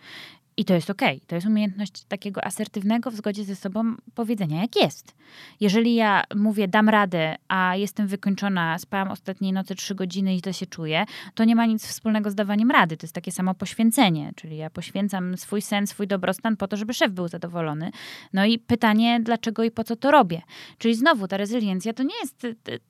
I 0.59 0.65
to 0.65 0.73
jest 0.73 0.89
okej. 0.89 1.17
Okay. 1.17 1.27
To 1.27 1.35
jest 1.35 1.47
umiejętność 1.47 2.03
takiego 2.03 2.45
asertywnego 2.45 3.11
w 3.11 3.15
zgodzie 3.15 3.43
ze 3.43 3.55
sobą 3.55 3.95
powiedzenia, 4.15 4.61
jak 4.61 4.75
jest. 4.75 5.15
Jeżeli 5.59 5.95
ja 5.95 6.23
mówię, 6.35 6.67
dam 6.67 6.89
radę, 6.89 7.35
a 7.47 7.75
jestem 7.75 8.07
wykończona, 8.07 8.79
spałam 8.79 9.11
ostatniej 9.11 9.53
nocy 9.53 9.75
trzy 9.75 9.95
godziny 9.95 10.35
i 10.35 10.41
to 10.41 10.53
się 10.53 10.65
czuję, 10.65 11.05
to 11.35 11.43
nie 11.43 11.55
ma 11.55 11.65
nic 11.65 11.87
wspólnego 11.87 12.31
z 12.31 12.35
dawaniem 12.35 12.71
rady. 12.71 12.97
To 12.97 13.05
jest 13.05 13.15
takie 13.15 13.31
samo 13.31 13.53
poświęcenie. 13.53 14.31
Czyli 14.35 14.57
ja 14.57 14.69
poświęcam 14.69 15.37
swój 15.37 15.61
sen, 15.61 15.87
swój 15.87 16.07
dobrostan 16.07 16.57
po 16.57 16.67
to, 16.67 16.77
żeby 16.77 16.93
szef 16.93 17.11
był 17.11 17.27
zadowolony. 17.27 17.91
No 18.33 18.45
i 18.45 18.59
pytanie, 18.59 19.19
dlaczego 19.23 19.63
i 19.63 19.71
po 19.71 19.83
co 19.83 19.95
to 19.95 20.11
robię. 20.11 20.41
Czyli 20.77 20.95
znowu 20.95 21.27
ta 21.27 21.37
rezyliencja 21.37 21.93
to 21.93 22.03
nie 22.03 22.15
jest, 22.21 22.47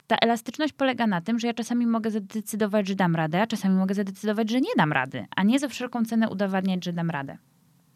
ta 0.08 0.16
elastyczność 0.16 0.74
polega 0.74 1.08
na 1.08 1.22
tym, 1.22 1.40
że 1.40 1.48
ja 1.48 1.54
czasami 1.54 1.88
mogę 1.88 2.12
zadecydować, 2.12 2.88
że 2.88 2.96
dam 2.96 3.16
radę, 3.16 3.42
a 3.42 3.48
czasami 3.48 3.76
mogę 3.76 3.96
zadecydować, 3.96 4.50
że 4.50 4.62
nie 4.62 4.76
dam 4.78 4.92
rady, 4.92 5.26
a 5.36 5.44
nie 5.44 5.60
za 5.60 5.68
wszelką 5.68 6.06
cenę 6.06 6.30
udowadniać, 6.30 6.86
że 6.86 6.94
dam 6.94 7.10
radę. 7.10 7.38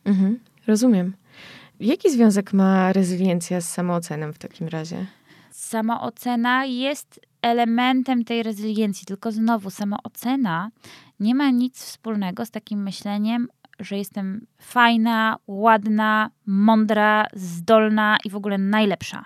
Mhm, 0.05 0.39
rozumiem. 0.67 1.13
Jaki 1.79 2.11
związek 2.11 2.53
ma 2.53 2.93
rezyliencja 2.93 3.61
z 3.61 3.69
samooceną 3.69 4.33
w 4.33 4.37
takim 4.37 4.67
razie? 4.67 5.05
Samoocena 5.51 6.65
jest 6.65 7.19
elementem 7.41 8.23
tej 8.23 8.43
rezyliencji, 8.43 9.05
tylko 9.05 9.31
znowu 9.31 9.69
samoocena 9.69 10.69
nie 11.19 11.35
ma 11.35 11.49
nic 11.49 11.83
wspólnego 11.83 12.45
z 12.45 12.51
takim 12.51 12.83
myśleniem, 12.83 13.47
że 13.79 13.97
jestem 13.97 14.45
fajna, 14.61 15.37
ładna, 15.47 16.29
mądra, 16.45 17.25
zdolna 17.33 18.17
i 18.25 18.29
w 18.29 18.35
ogóle 18.35 18.57
najlepsza. 18.57 19.25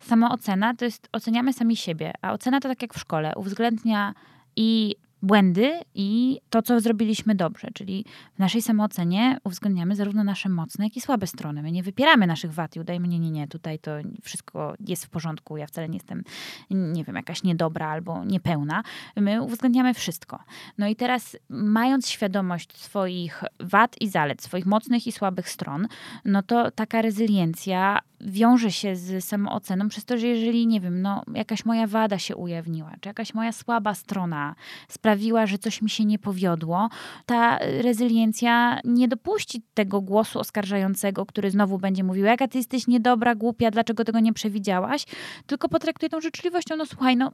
Samoocena 0.00 0.74
to 0.74 0.84
jest 0.84 1.08
oceniamy 1.12 1.52
sami 1.52 1.76
siebie, 1.76 2.12
a 2.22 2.32
ocena 2.32 2.60
to 2.60 2.68
tak 2.68 2.82
jak 2.82 2.94
w 2.94 2.98
szkole, 2.98 3.32
uwzględnia 3.36 4.14
i 4.56 4.96
błędy 5.24 5.80
i 5.94 6.40
to, 6.50 6.62
co 6.62 6.80
zrobiliśmy 6.80 7.34
dobrze. 7.34 7.68
Czyli 7.74 8.04
w 8.34 8.38
naszej 8.38 8.62
samoocenie 8.62 9.38
uwzględniamy 9.44 9.96
zarówno 9.96 10.24
nasze 10.24 10.48
mocne, 10.48 10.84
jak 10.84 10.96
i 10.96 11.00
słabe 11.00 11.26
strony. 11.26 11.62
My 11.62 11.72
nie 11.72 11.82
wypieramy 11.82 12.26
naszych 12.26 12.52
wad 12.52 12.76
i 12.76 12.80
udajemy, 12.80 13.08
nie, 13.08 13.18
nie, 13.18 13.30
nie, 13.30 13.48
tutaj 13.48 13.78
to 13.78 13.90
wszystko 14.22 14.74
jest 14.80 15.04
w 15.04 15.08
porządku, 15.08 15.56
ja 15.56 15.66
wcale 15.66 15.88
nie 15.88 15.96
jestem, 15.96 16.24
nie 16.70 17.04
wiem, 17.04 17.16
jakaś 17.16 17.42
niedobra 17.42 17.88
albo 17.88 18.24
niepełna. 18.24 18.82
My 19.16 19.42
uwzględniamy 19.42 19.94
wszystko. 19.94 20.38
No 20.78 20.88
i 20.88 20.96
teraz, 20.96 21.36
mając 21.48 22.08
świadomość 22.08 22.76
swoich 22.76 23.44
wad 23.60 23.96
i 24.00 24.08
zalet, 24.08 24.42
swoich 24.42 24.66
mocnych 24.66 25.06
i 25.06 25.12
słabych 25.12 25.48
stron, 25.48 25.88
no 26.24 26.42
to 26.42 26.70
taka 26.70 27.02
rezyliencja 27.02 28.00
wiąże 28.24 28.72
się 28.72 28.96
z 28.96 29.24
samooceną 29.24 29.88
przez 29.88 30.04
to, 30.04 30.18
że 30.18 30.26
jeżeli, 30.26 30.66
nie 30.66 30.80
wiem, 30.80 31.02
no 31.02 31.22
jakaś 31.34 31.64
moja 31.64 31.86
wada 31.86 32.18
się 32.18 32.36
ujawniła, 32.36 32.92
czy 33.00 33.08
jakaś 33.08 33.34
moja 33.34 33.52
słaba 33.52 33.94
strona 33.94 34.54
sprawiła, 34.88 35.46
że 35.46 35.58
coś 35.58 35.82
mi 35.82 35.90
się 35.90 36.04
nie 36.04 36.18
powiodło, 36.18 36.88
ta 37.26 37.58
rezyliencja 37.58 38.80
nie 38.84 39.08
dopuści 39.08 39.62
tego 39.74 40.00
głosu 40.00 40.38
oskarżającego, 40.38 41.26
który 41.26 41.50
znowu 41.50 41.78
będzie 41.78 42.04
mówił, 42.04 42.24
jaka 42.24 42.48
ty 42.48 42.58
jesteś 42.58 42.86
niedobra, 42.86 43.34
głupia, 43.34 43.70
dlaczego 43.70 44.04
tego 44.04 44.20
nie 44.20 44.32
przewidziałaś, 44.32 45.06
tylko 45.46 45.68
potraktuje 45.68 46.10
tą 46.10 46.20
życzliwością, 46.20 46.76
no 46.76 46.86
słuchaj, 46.86 47.16
no 47.16 47.32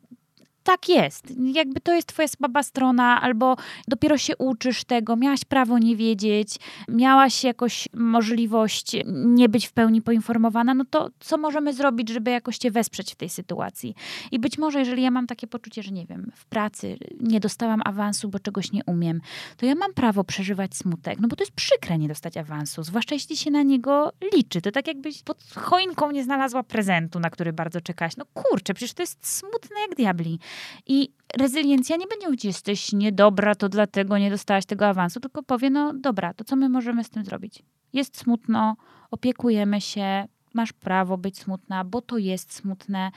tak 0.63 0.89
jest. 0.89 1.33
Jakby 1.55 1.81
to 1.81 1.95
jest 1.95 2.09
twoja 2.09 2.29
słaba 2.29 2.63
strona, 2.63 3.21
albo 3.21 3.57
dopiero 3.89 4.19
się 4.19 4.37
uczysz 4.37 4.85
tego, 4.85 5.17
miałaś 5.17 5.45
prawo 5.45 5.79
nie 5.79 5.97
wiedzieć, 5.97 6.57
miałaś 6.89 7.45
jakoś 7.45 7.89
możliwość 7.95 8.97
nie 9.07 9.49
być 9.49 9.67
w 9.67 9.73
pełni 9.73 10.03
poinformowana, 10.03 10.75
no 10.75 10.85
to 10.91 11.11
co 11.21 11.39
możemy 11.39 11.73
zrobić, 11.73 12.09
żeby 12.09 12.31
jakoś 12.31 12.59
cię 12.59 12.71
wesprzeć 12.71 13.13
w 13.13 13.17
tej 13.17 13.29
sytuacji? 13.29 13.95
I 14.31 14.39
być 14.39 14.59
może, 14.59 14.79
jeżeli 14.79 15.03
ja 15.03 15.11
mam 15.11 15.27
takie 15.27 15.47
poczucie, 15.47 15.83
że 15.83 15.91
nie 15.91 16.07
wiem, 16.07 16.33
w 16.35 16.45
pracy 16.45 16.99
nie 17.21 17.41
dostałam 17.41 17.83
awansu, 17.85 18.29
bo 18.29 18.39
czegoś 18.39 18.73
nie 18.73 18.85
umiem, 18.85 19.21
to 19.57 19.67
ja 19.67 19.75
mam 19.75 19.95
prawo 19.95 20.25
przeżywać 20.25 20.77
smutek, 20.77 21.21
no 21.21 21.29
bo 21.29 21.37
to 21.37 21.43
jest 21.43 21.53
przykre 21.53 21.99
nie 21.99 22.09
dostać 22.09 22.37
awansu, 22.37 22.83
zwłaszcza 22.83 23.15
jeśli 23.15 23.37
się 23.37 23.51
na 23.51 23.63
niego 23.63 24.13
liczy. 24.35 24.61
To 24.61 24.71
tak 24.71 24.87
jakbyś 24.87 25.23
pod 25.23 25.45
choinką 25.55 26.11
nie 26.11 26.25
znalazła 26.25 26.63
prezentu, 26.63 27.21
na 27.21 27.31
który 27.31 27.53
bardzo 27.53 27.81
czekałaś. 27.81 28.17
No 28.17 28.25
kurczę, 28.35 28.75
przecież 28.75 28.95
to 28.95 29.03
jest 29.03 29.27
smutne 29.27 29.81
jak 29.81 29.95
diabli. 29.95 30.39
I 30.87 31.13
rezyliencja 31.39 31.97
nie 31.97 32.07
będzie 32.07 32.27
mówić, 32.27 32.45
jesteś 32.45 32.93
niedobra, 32.93 33.55
to 33.55 33.69
dlatego 33.69 34.19
nie 34.19 34.31
dostałaś 34.31 34.67
tego 34.67 34.87
awansu, 34.87 35.21
tylko 35.21 35.43
powie, 35.43 35.71
no 35.71 35.93
dobra, 35.95 36.35
to 36.35 36.45
co 36.45 36.57
my 36.57 36.69
możemy 36.69 37.05
z 37.05 37.11
tym 37.11 37.25
zrobić? 37.25 37.63
Jest 37.93 38.19
smutno, 38.19 38.77
opiekujemy 39.11 39.81
się, 39.81 40.25
masz 40.55 40.73
prawo 40.73 41.19
być 41.19 41.39
smutna, 41.39 41.85
bo 41.85 42.03
to 42.03 42.19
jest 42.19 42.55
smutne, 42.55 43.11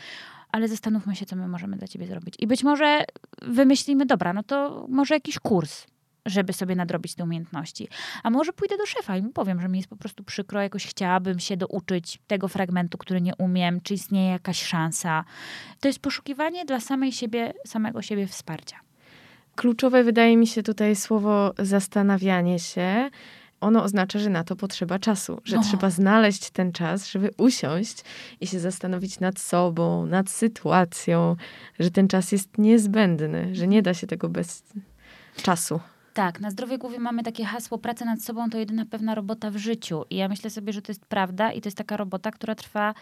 ale 0.52 0.68
zastanówmy 0.68 1.16
się, 1.16 1.26
co 1.26 1.36
my 1.36 1.48
możemy 1.48 1.78
dla 1.78 1.88
ciebie 1.88 2.08
zrobić. 2.08 2.36
I 2.40 2.48
być 2.48 2.64
może 2.64 3.04
wymyślimy, 3.42 4.06
dobra, 4.06 4.34
no 4.34 4.44
to 4.44 4.86
może 4.90 5.14
jakiś 5.14 5.40
kurs 5.40 5.86
żeby 6.26 6.54
sobie 6.54 6.76
nadrobić 6.76 7.16
te 7.16 7.24
umiejętności. 7.24 7.88
A 8.24 8.30
może 8.30 8.54
pójdę 8.54 8.78
do 8.78 8.86
szefa 8.86 9.18
i 9.18 9.22
mu 9.22 9.30
powiem, 9.30 9.62
że 9.62 9.70
mi 9.70 9.78
jest 9.80 9.90
po 9.90 9.96
prostu 9.96 10.24
przykro, 10.24 10.62
jakoś 10.62 10.88
chciałabym 10.88 11.40
się 11.40 11.58
douczyć 11.58 12.20
tego 12.28 12.48
fragmentu, 12.48 12.98
który 12.98 13.22
nie 13.22 13.36
umiem, 13.36 13.82
czy 13.82 13.94
istnieje 13.94 14.32
jakaś 14.32 14.64
szansa. 14.64 15.24
To 15.80 15.88
jest 15.88 16.00
poszukiwanie 16.00 16.66
dla 16.66 16.80
samej 16.80 17.12
siebie, 17.12 17.54
samego 17.68 18.02
siebie 18.02 18.28
wsparcia. 18.28 18.80
Kluczowe 19.56 20.04
wydaje 20.04 20.38
mi 20.38 20.48
się 20.48 20.64
tutaj 20.64 20.96
słowo 20.96 21.54
zastanawianie 21.60 22.60
się. 22.60 23.10
Ono 23.62 23.84
oznacza, 23.84 24.20
że 24.20 24.30
na 24.30 24.44
to 24.44 24.56
potrzeba 24.56 25.00
czasu, 25.00 25.42
że 25.44 25.56
no. 25.56 25.64
trzeba 25.64 25.90
znaleźć 25.90 26.50
ten 26.50 26.72
czas, 26.72 27.08
żeby 27.08 27.30
usiąść 27.38 28.04
i 28.42 28.48
się 28.48 28.60
zastanowić 28.60 29.20
nad 29.20 29.40
sobą, 29.40 30.06
nad 30.06 30.30
sytuacją, 30.30 31.36
że 31.80 31.92
ten 31.92 32.08
czas 32.08 32.32
jest 32.32 32.58
niezbędny, 32.58 33.56
że 33.56 33.68
nie 33.68 33.82
da 33.82 33.94
się 33.94 34.08
tego 34.08 34.30
bez 34.30 34.64
czasu. 35.36 35.80
Tak, 36.14 36.40
na 36.40 36.52
zdrowie 36.52 36.78
głowy 36.78 37.00
mamy 37.00 37.24
takie 37.24 37.46
hasło 37.46 37.78
praca 37.78 38.06
nad 38.06 38.22
sobą 38.22 38.50
to 38.50 38.58
jedyna 38.58 38.86
pewna 38.86 39.16
robota 39.16 39.52
w 39.52 39.58
życiu. 39.58 40.06
I 40.10 40.16
ja 40.16 40.28
myślę 40.28 40.50
sobie, 40.50 40.74
że 40.74 40.82
to 40.82 40.92
jest 40.92 41.06
prawda 41.06 41.52
i 41.52 41.62
to 41.62 41.68
jest 41.68 41.78
taka 41.78 41.98
robota, 41.98 42.32
która 42.32 42.56
trwa 42.56 42.94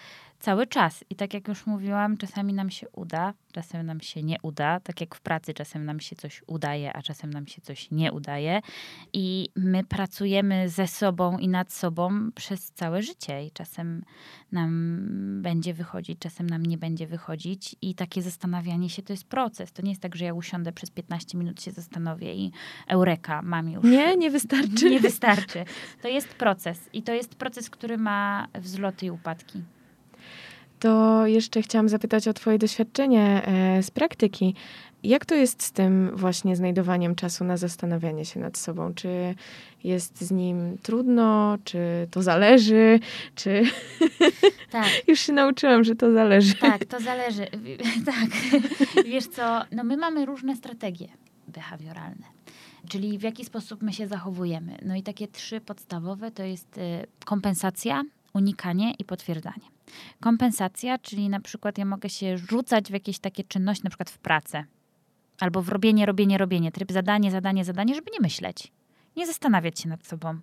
cały 0.41 0.67
czas. 0.67 1.03
I 1.09 1.15
tak 1.15 1.33
jak 1.33 1.47
już 1.47 1.65
mówiłam, 1.65 2.17
czasami 2.17 2.53
nam 2.53 2.69
się 2.69 2.89
uda, 2.89 3.33
czasem 3.51 3.85
nam 3.85 4.01
się 4.01 4.23
nie 4.23 4.37
uda. 4.41 4.79
Tak 4.79 5.01
jak 5.01 5.15
w 5.15 5.21
pracy, 5.21 5.53
czasem 5.53 5.85
nam 5.85 5.99
się 5.99 6.15
coś 6.15 6.43
udaje, 6.47 6.93
a 6.93 7.01
czasem 7.01 7.33
nam 7.33 7.47
się 7.47 7.61
coś 7.61 7.91
nie 7.91 8.11
udaje. 8.11 8.61
I 9.13 9.49
my 9.55 9.83
pracujemy 9.83 10.69
ze 10.69 10.87
sobą 10.87 11.37
i 11.37 11.47
nad 11.47 11.73
sobą 11.73 12.31
przez 12.35 12.71
całe 12.71 13.01
życie. 13.01 13.45
I 13.45 13.51
czasem 13.51 14.03
nam 14.51 14.99
będzie 15.41 15.73
wychodzić, 15.73 16.19
czasem 16.19 16.49
nam 16.49 16.65
nie 16.65 16.77
będzie 16.77 17.07
wychodzić. 17.07 17.75
I 17.81 17.95
takie 17.95 18.21
zastanawianie 18.21 18.89
się 18.89 19.03
to 19.03 19.13
jest 19.13 19.23
proces. 19.23 19.71
To 19.71 19.81
nie 19.81 19.89
jest 19.89 20.01
tak, 20.01 20.15
że 20.15 20.25
ja 20.25 20.33
usiądę 20.33 20.71
przez 20.71 20.91
15 20.91 21.37
minut, 21.37 21.61
się 21.61 21.71
zastanowię 21.71 22.33
i 22.33 22.51
eureka, 22.87 23.41
mam 23.41 23.69
już. 23.69 23.83
Nie, 23.83 24.17
nie 24.17 24.31
wystarczy. 24.31 24.89
Nie 24.89 24.99
wystarczy. 24.99 25.65
To 26.01 26.07
jest 26.07 26.27
proces. 26.27 26.89
I 26.93 27.03
to 27.03 27.13
jest 27.13 27.35
proces, 27.35 27.69
który 27.69 27.97
ma 27.97 28.47
wzloty 28.53 29.05
i 29.05 29.11
upadki 29.11 29.63
to 30.81 31.27
jeszcze 31.27 31.61
chciałam 31.61 31.89
zapytać 31.89 32.27
o 32.27 32.33
Twoje 32.33 32.57
doświadczenie 32.57 33.41
e, 33.45 33.83
z 33.83 33.91
praktyki. 33.91 34.55
Jak 35.03 35.25
to 35.25 35.35
jest 35.35 35.63
z 35.63 35.71
tym 35.71 36.11
właśnie 36.13 36.55
znajdowaniem 36.55 37.15
czasu 37.15 37.43
na 37.43 37.57
zastanawianie 37.57 38.25
się 38.25 38.39
nad 38.39 38.57
sobą? 38.57 38.93
Czy 38.93 39.35
jest 39.83 40.21
z 40.21 40.31
nim 40.31 40.77
trudno, 40.77 41.57
czy 41.63 42.07
to 42.11 42.21
zależy, 42.21 42.99
czy... 43.35 43.63
Tak. 44.71 44.87
Już 45.07 45.19
się 45.19 45.33
nauczyłam, 45.33 45.83
że 45.83 45.95
to 45.95 46.13
zależy. 46.13 46.55
Tak, 46.55 46.85
to 46.85 46.99
zależy. 46.99 47.47
tak. 48.11 48.29
Wiesz 49.05 49.27
co, 49.27 49.61
no 49.71 49.83
my 49.83 49.97
mamy 49.97 50.25
różne 50.25 50.55
strategie 50.55 51.07
behawioralne. 51.47 52.25
Czyli 52.89 53.17
w 53.17 53.21
jaki 53.21 53.45
sposób 53.45 53.81
my 53.81 53.93
się 53.93 54.07
zachowujemy. 54.07 54.77
No 54.85 54.95
i 54.95 55.03
takie 55.03 55.27
trzy 55.27 55.61
podstawowe 55.61 56.31
to 56.31 56.43
jest 56.43 56.77
y, 56.77 56.81
kompensacja, 57.25 58.03
unikanie 58.33 58.93
i 58.99 59.05
potwierdzanie. 59.05 59.67
Kompensacja, 60.19 60.97
czyli 60.97 61.29
na 61.29 61.39
przykład 61.39 61.77
ja 61.77 61.85
mogę 61.85 62.09
się 62.09 62.37
rzucać 62.37 62.87
w 62.87 62.93
jakieś 62.93 63.19
takie 63.19 63.43
czynności, 63.43 63.83
na 63.83 63.89
przykład 63.89 64.09
w 64.09 64.17
pracę, 64.17 64.65
albo 65.39 65.61
w 65.61 65.69
robienie, 65.69 66.05
robienie, 66.05 66.37
robienie, 66.37 66.71
tryb 66.71 66.91
zadanie, 66.91 67.31
zadanie, 67.31 67.65
zadanie, 67.65 67.95
żeby 67.95 68.11
nie 68.13 68.19
myśleć 68.19 68.71
nie 69.15 69.27
zastanawiać 69.27 69.79
się 69.79 69.89
nad 69.89 70.05
sobą. 70.05 70.39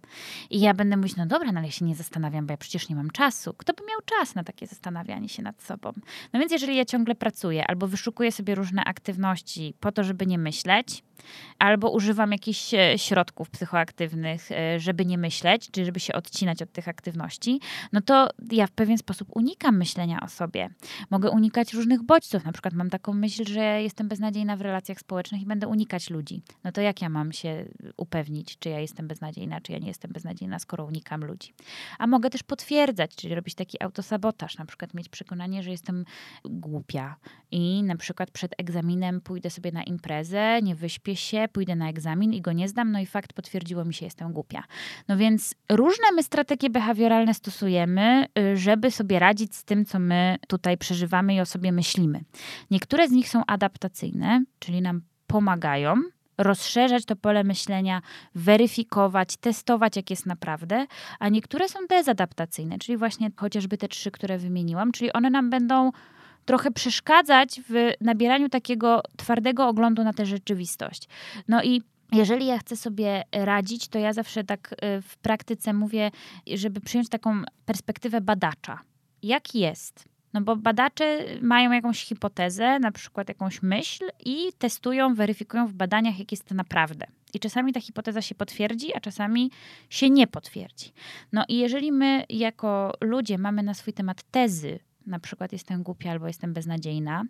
I 0.51 0.61
ja 0.61 0.75
będę 0.75 0.97
mówić, 0.97 1.17
no 1.17 1.27
dobra, 1.27 1.53
no 1.53 1.59
ale 1.59 1.69
ja 1.69 1.73
się 1.73 1.85
nie 1.85 1.95
zastanawiam, 1.95 2.47
bo 2.47 2.53
ja 2.53 2.57
przecież 2.57 2.89
nie 2.89 2.97
mam 2.97 3.11
czasu. 3.11 3.55
Kto 3.57 3.73
by 3.73 3.83
miał 3.89 4.01
czas 4.05 4.35
na 4.35 4.45
takie 4.45 4.67
zastanawianie 4.67 5.29
się 5.29 5.43
nad 5.43 5.63
sobą? 5.63 5.93
No 6.33 6.41
więc 6.41 6.53
jeżeli 6.53 6.77
ja 6.77 6.85
ciągle 6.85 7.15
pracuję 7.15 7.67
albo 7.67 7.87
wyszukuję 7.87 8.33
sobie 8.33 8.55
różne 8.55 8.85
aktywności 8.85 9.75
po 9.81 9.93
to, 9.93 10.05
żeby 10.05 10.27
nie 10.27 10.39
myśleć, 10.39 11.05
albo 11.59 11.91
używam 11.91 12.33
jakichś 12.33 12.75
e, 12.75 12.99
środków 12.99 13.51
psychoaktywnych, 13.51 14.53
e, 14.53 14.81
żeby 14.81 15.07
nie 15.07 15.19
myśleć, 15.19 15.71
czy 15.71 15.85
żeby 15.85 16.01
się 16.01 16.13
odcinać 16.13 16.63
od 16.63 16.73
tych 16.73 16.89
aktywności, 16.89 17.61
no 17.93 18.01
to 18.01 18.29
ja 18.53 18.67
w 18.67 18.71
pewien 18.71 18.99
sposób 18.99 19.29
unikam 19.35 19.79
myślenia 19.79 20.21
o 20.21 20.29
sobie. 20.29 20.71
Mogę 21.11 21.31
unikać 21.31 21.75
różnych 21.75 22.03
bodźców. 22.03 22.45
Na 22.45 22.53
przykład 22.53 22.75
mam 22.75 22.91
taką 22.91 23.15
myśl, 23.15 23.45
że 23.45 23.83
jestem 23.83 24.09
beznadziejna 24.09 24.57
w 24.57 24.61
relacjach 24.61 25.01
społecznych 25.01 25.43
i 25.43 25.47
będę 25.47 25.69
unikać 25.69 26.11
ludzi. 26.11 26.43
No 26.65 26.73
to 26.73 26.81
jak 26.81 27.03
ja 27.03 27.09
mam 27.09 27.33
się 27.33 27.65
upewnić, 27.97 28.59
czy 28.59 28.69
ja 28.69 28.81
jestem 28.81 29.09
beznadziejna, 29.09 29.61
czy 29.61 29.73
ja 29.73 29.79
nie 29.79 29.89
jestem 29.89 30.13
beznadziejna, 30.13 30.59
skoro 30.59 30.85
unikam 30.85 31.25
ludzi. 31.25 31.55
A 31.99 32.07
mogę 32.07 32.31
też 32.31 32.43
potwierdzać, 32.43 33.15
czyli 33.17 33.35
robić 33.35 33.55
taki 33.55 33.83
autosabotaż, 33.83 34.59
na 34.59 34.67
przykład 34.67 34.95
mieć 34.95 35.09
przekonanie, 35.09 35.63
że 35.63 35.71
jestem 35.71 36.05
głupia 36.45 37.17
i 37.51 37.83
na 37.83 37.97
przykład 37.97 38.31
przed 38.31 38.55
egzaminem 38.59 39.21
pójdę 39.21 39.51
sobie 39.51 39.73
na 39.73 39.83
imprezę, 39.83 40.63
nie 40.63 40.75
wyśpię 40.75 41.08
się, 41.17 41.49
pójdę 41.53 41.77
na 41.77 41.89
egzamin 41.89 42.35
i 42.35 42.41
go 42.41 42.53
nie 42.53 42.69
zdam, 42.69 42.93
no 42.93 43.01
i 43.01 43.07
fakt 43.07 43.33
potwierdziło 43.33 43.85
mi 43.85 43.95
się, 43.95 44.07
jestem 44.07 44.33
głupia. 44.33 44.65
No 45.09 45.17
więc 45.17 45.55
różne 45.69 46.13
my 46.13 46.23
strategie 46.23 46.71
behawioralne 46.71 47.35
stosujemy, 47.35 48.27
y, 48.39 48.57
żeby 48.57 48.91
sobie 48.91 49.19
radzić 49.19 49.57
z 49.57 49.65
tym, 49.65 49.85
co 49.85 49.99
my 49.99 50.37
tutaj 50.49 50.79
przeżywamy 50.79 51.35
i 51.35 51.41
o 51.41 51.47
sobie 51.47 51.73
myślimy. 51.73 52.21
Niektóre 52.71 53.09
z 53.09 53.11
nich 53.11 53.29
są 53.29 53.43
adaptacyjne, 53.47 54.45
czyli 54.59 54.83
nam 54.83 55.03
pomagają, 55.27 56.03
rozszerzać 56.39 57.05
to 57.05 57.17
pole 57.17 57.45
myślenia, 57.45 58.03
weryfikować, 58.35 59.37
testować, 59.37 59.97
jak 59.97 60.11
jest 60.11 60.27
naprawdę, 60.27 60.87
a 61.19 61.29
niektóre 61.29 61.69
są 61.69 61.79
dezadaptacyjne, 61.89 62.79
czyli 62.79 62.99
właśnie 62.99 63.31
chociażby 63.37 63.79
te 63.79 63.89
trzy, 63.89 64.11
które 64.11 64.39
wymieniłam, 64.39 64.93
czyli 64.93 65.13
one 65.13 65.31
nam 65.31 65.51
będą 65.51 65.93
trochę 66.49 66.71
przeszkadzać 66.71 67.61
w 67.69 67.93
nabieraniu 68.01 68.49
takiego 68.49 69.03
twardego 69.17 69.69
oglądu 69.69 70.05
na 70.05 70.13
tę 70.13 70.27
rzeczywistość. 70.27 71.09
No 71.49 71.63
i 71.63 71.83
jeżeli 72.13 72.47
ja 72.47 72.59
chcę 72.59 72.77
sobie 72.77 73.23
radzić, 73.33 73.89
to 73.89 73.99
ja 73.99 74.13
zawsze 74.13 74.45
tak 74.45 74.73
y, 74.73 75.03
w 75.03 75.17
praktyce 75.17 75.73
mówię, 75.73 76.11
żeby 76.55 76.81
przyjąć 76.81 77.09
taką 77.09 77.43
perspektywę 77.67 78.21
badacza. 78.21 78.81
Jak 79.23 79.55
jest? 79.55 80.05
No 80.33 80.41
bo 80.41 80.57
badacze 80.57 81.25
mają 81.43 81.73
jakąś 81.73 82.05
hipotezę, 82.05 82.79
na 82.79 82.93
przykład 82.93 83.29
jakąś 83.29 83.63
myśl 83.63 84.05
i 84.25 84.53
testują, 84.59 85.15
weryfikują 85.15 85.67
w 85.67 85.73
badaniach, 85.73 86.19
jak 86.19 86.31
jest 86.31 86.45
to 86.45 86.55
naprawdę. 86.55 87.07
I 87.35 87.41
czasami 87.41 87.73
ta 87.73 87.81
hipoteza 87.81 88.23
się 88.23 88.35
potwierdzi, 88.35 88.95
a 88.95 89.01
czasami 89.01 89.51
się 89.91 90.11
nie 90.11 90.27
potwierdzi. 90.27 90.93
No 91.33 91.45
i 91.49 91.57
jeżeli 91.59 91.93
my 91.93 92.25
jako 92.29 92.93
ludzie 93.01 93.39
mamy 93.39 93.63
na 93.63 93.75
swój 93.75 93.93
temat 93.93 94.23
tezy, 94.23 94.79
na 95.09 95.19
przykład 95.19 95.53
jestem 95.53 95.83
głupia 95.83 96.11
albo 96.11 96.27
jestem 96.27 96.53
beznadziejna 96.53 97.23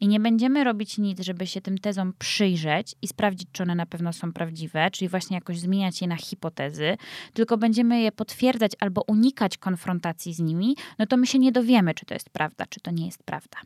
i 0.00 0.08
nie 0.08 0.20
będziemy 0.20 0.64
robić 0.64 0.98
nic, 0.98 1.20
żeby 1.20 1.46
się 1.46 1.60
tym 1.60 1.78
tezom 1.78 2.12
przyjrzeć 2.18 2.94
i 3.02 3.08
sprawdzić, 3.08 3.48
czy 3.52 3.62
one 3.62 3.74
na 3.74 3.86
pewno 3.86 4.12
są 4.12 4.32
prawdziwe, 4.32 4.90
czyli 4.90 5.08
właśnie 5.08 5.34
jakoś 5.34 5.60
zmieniać 5.60 6.00
je 6.00 6.08
na 6.08 6.16
hipotezy, 6.16 6.96
tylko 7.32 7.58
będziemy 7.58 8.00
je 8.00 8.12
potwierdzać 8.12 8.72
albo 8.80 9.02
unikać 9.06 9.58
konfrontacji 9.58 10.34
z 10.34 10.40
nimi, 10.40 10.76
no 10.98 11.06
to 11.06 11.16
my 11.16 11.26
się 11.26 11.38
nie 11.38 11.52
dowiemy, 11.52 11.94
czy 11.94 12.06
to 12.06 12.14
jest 12.14 12.30
prawda, 12.30 12.64
czy 12.68 12.80
to 12.80 12.90
nie 12.90 13.06
jest 13.06 13.22
prawda. 13.22 13.58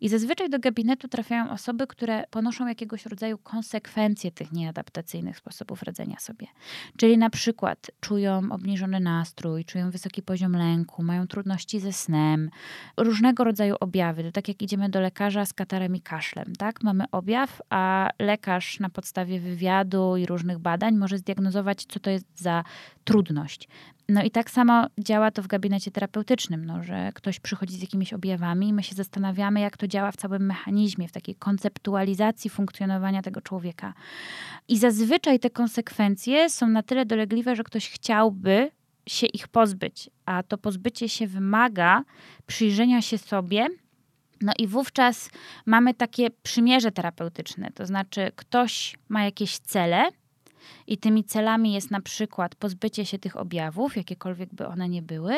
I 0.00 0.08
zazwyczaj 0.08 0.50
do 0.50 0.58
gabinetu 0.58 1.08
trafiają 1.08 1.50
osoby, 1.50 1.86
które 1.86 2.24
ponoszą 2.30 2.66
jakiegoś 2.66 3.06
rodzaju 3.06 3.38
konsekwencje 3.38 4.30
tych 4.30 4.52
nieadaptacyjnych 4.52 5.38
sposobów 5.38 5.82
radzenia 5.82 6.18
sobie. 6.18 6.46
Czyli 6.96 7.18
na 7.18 7.30
przykład 7.30 7.90
czują 8.00 8.42
obniżony 8.50 9.00
nastrój, 9.00 9.64
czują 9.64 9.90
wysoki 9.90 10.22
poziom 10.22 10.52
lęku, 10.52 11.02
mają 11.02 11.26
trudności 11.26 11.80
ze 11.80 11.92
snem, 11.92 12.50
różnego 13.18 13.44
rodzaju 13.44 13.76
objawy. 13.80 14.22
To 14.22 14.32
tak 14.32 14.48
jak 14.48 14.62
idziemy 14.62 14.88
do 14.88 15.00
lekarza 15.00 15.46
z 15.46 15.52
katarem 15.52 15.96
i 15.96 16.00
kaszlem, 16.00 16.52
tak? 16.58 16.82
Mamy 16.82 17.04
objaw, 17.12 17.60
a 17.70 18.10
lekarz 18.18 18.80
na 18.80 18.90
podstawie 18.90 19.40
wywiadu 19.40 20.16
i 20.16 20.26
różnych 20.26 20.58
badań 20.58 20.94
może 20.96 21.18
zdiagnozować, 21.18 21.84
co 21.88 22.00
to 22.00 22.10
jest 22.10 22.26
za 22.34 22.64
trudność. 23.04 23.68
No 24.08 24.22
i 24.22 24.30
tak 24.30 24.50
samo 24.50 24.86
działa 24.98 25.30
to 25.30 25.42
w 25.42 25.46
gabinecie 25.46 25.90
terapeutycznym, 25.90 26.64
no, 26.64 26.82
że 26.82 27.10
ktoś 27.14 27.40
przychodzi 27.40 27.76
z 27.76 27.80
jakimiś 27.80 28.12
objawami 28.12 28.68
i 28.68 28.72
my 28.72 28.82
się 28.82 28.94
zastanawiamy, 28.94 29.60
jak 29.60 29.76
to 29.76 29.88
działa 29.88 30.12
w 30.12 30.16
całym 30.16 30.46
mechanizmie, 30.46 31.08
w 31.08 31.12
takiej 31.12 31.34
konceptualizacji 31.34 32.50
funkcjonowania 32.50 33.22
tego 33.22 33.40
człowieka. 33.40 33.94
I 34.68 34.78
zazwyczaj 34.78 35.38
te 35.38 35.50
konsekwencje 35.50 36.50
są 36.50 36.68
na 36.68 36.82
tyle 36.82 37.06
dolegliwe, 37.06 37.56
że 37.56 37.64
ktoś 37.64 37.90
chciałby 37.90 38.70
się 39.08 39.26
ich 39.26 39.48
pozbyć, 39.48 40.10
a 40.26 40.42
to 40.42 40.58
pozbycie 40.58 41.08
się 41.08 41.26
wymaga 41.26 42.04
przyjrzenia 42.46 43.02
się 43.02 43.18
sobie. 43.18 43.66
No 44.40 44.52
i 44.58 44.66
wówczas 44.66 45.30
mamy 45.66 45.94
takie 45.94 46.30
przymierze 46.30 46.92
terapeutyczne, 46.92 47.70
to 47.74 47.86
znaczy 47.86 48.32
ktoś 48.36 48.96
ma 49.08 49.24
jakieś 49.24 49.58
cele, 49.58 50.10
i 50.86 50.98
tymi 50.98 51.24
celami 51.24 51.72
jest 51.72 51.90
na 51.90 52.00
przykład 52.00 52.54
pozbycie 52.54 53.06
się 53.06 53.18
tych 53.18 53.36
objawów, 53.36 53.96
jakiekolwiek 53.96 54.54
by 54.54 54.66
one 54.66 54.88
nie 54.88 55.02
były, 55.02 55.34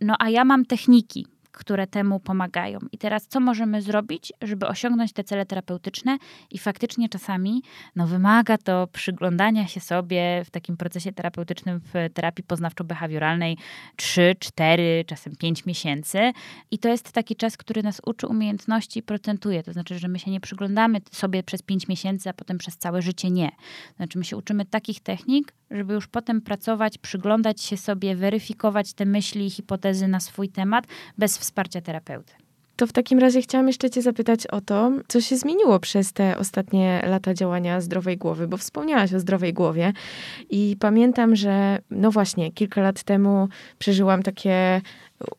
no 0.00 0.14
a 0.18 0.30
ja 0.30 0.44
mam 0.44 0.64
techniki, 0.64 1.26
które 1.52 1.86
temu 1.86 2.20
pomagają. 2.20 2.78
I 2.92 2.98
teraz 2.98 3.26
co 3.26 3.40
możemy 3.40 3.82
zrobić, 3.82 4.32
żeby 4.42 4.66
osiągnąć 4.66 5.12
te 5.12 5.24
cele 5.24 5.46
terapeutyczne? 5.46 6.18
I 6.50 6.58
faktycznie 6.58 7.08
czasami 7.08 7.62
no, 7.96 8.06
wymaga 8.06 8.58
to 8.58 8.86
przyglądania 8.92 9.66
się 9.66 9.80
sobie 9.80 10.42
w 10.44 10.50
takim 10.50 10.76
procesie 10.76 11.12
terapeutycznym 11.12 11.80
w 11.80 11.92
terapii 12.14 12.44
poznawczo-behawioralnej 12.44 13.56
3, 13.96 14.34
4, 14.38 15.04
czasem 15.06 15.36
5 15.36 15.66
miesięcy. 15.66 16.32
I 16.70 16.78
to 16.78 16.88
jest 16.88 17.12
taki 17.12 17.36
czas, 17.36 17.56
który 17.56 17.82
nas 17.82 18.00
uczy 18.06 18.26
umiejętności 18.26 18.98
i 18.98 19.02
procentuje. 19.02 19.62
To 19.62 19.72
znaczy, 19.72 19.98
że 19.98 20.08
my 20.08 20.18
się 20.18 20.30
nie 20.30 20.40
przyglądamy 20.40 21.00
sobie 21.10 21.42
przez 21.42 21.62
5 21.62 21.88
miesięcy, 21.88 22.30
a 22.30 22.32
potem 22.32 22.58
przez 22.58 22.76
całe 22.76 23.02
życie 23.02 23.30
nie. 23.30 23.50
To 23.88 23.96
znaczy, 23.96 24.18
my 24.18 24.24
się 24.24 24.36
uczymy 24.36 24.64
takich 24.64 25.00
technik, 25.00 25.54
żeby 25.70 25.94
już 25.94 26.08
potem 26.08 26.40
pracować, 26.40 26.98
przyglądać 26.98 27.62
się 27.62 27.76
sobie, 27.76 28.16
weryfikować 28.16 28.92
te 28.92 29.04
myśli 29.06 29.46
i 29.46 29.50
hipotezy 29.50 30.08
na 30.08 30.20
swój 30.20 30.48
temat 30.48 30.86
bez 31.18 31.38
wsparcia 31.40 31.80
terapeuty. 31.80 32.32
To 32.76 32.86
w 32.86 32.92
takim 32.92 33.18
razie 33.18 33.42
chciałam 33.42 33.66
jeszcze 33.66 33.90
Cię 33.90 34.02
zapytać 34.02 34.46
o 34.46 34.60
to, 34.60 34.92
co 35.08 35.20
się 35.20 35.36
zmieniło 35.36 35.80
przez 35.80 36.12
te 36.12 36.38
ostatnie 36.38 37.02
lata 37.06 37.34
działania 37.34 37.80
zdrowej 37.80 38.16
głowy, 38.16 38.48
bo 38.48 38.56
wspomniałaś 38.56 39.14
o 39.14 39.20
zdrowej 39.20 39.52
głowie 39.52 39.92
i 40.50 40.76
pamiętam, 40.80 41.36
że 41.36 41.78
no 41.90 42.10
właśnie, 42.10 42.52
kilka 42.52 42.80
lat 42.80 43.02
temu 43.02 43.48
przeżyłam 43.78 44.22
takie 44.22 44.80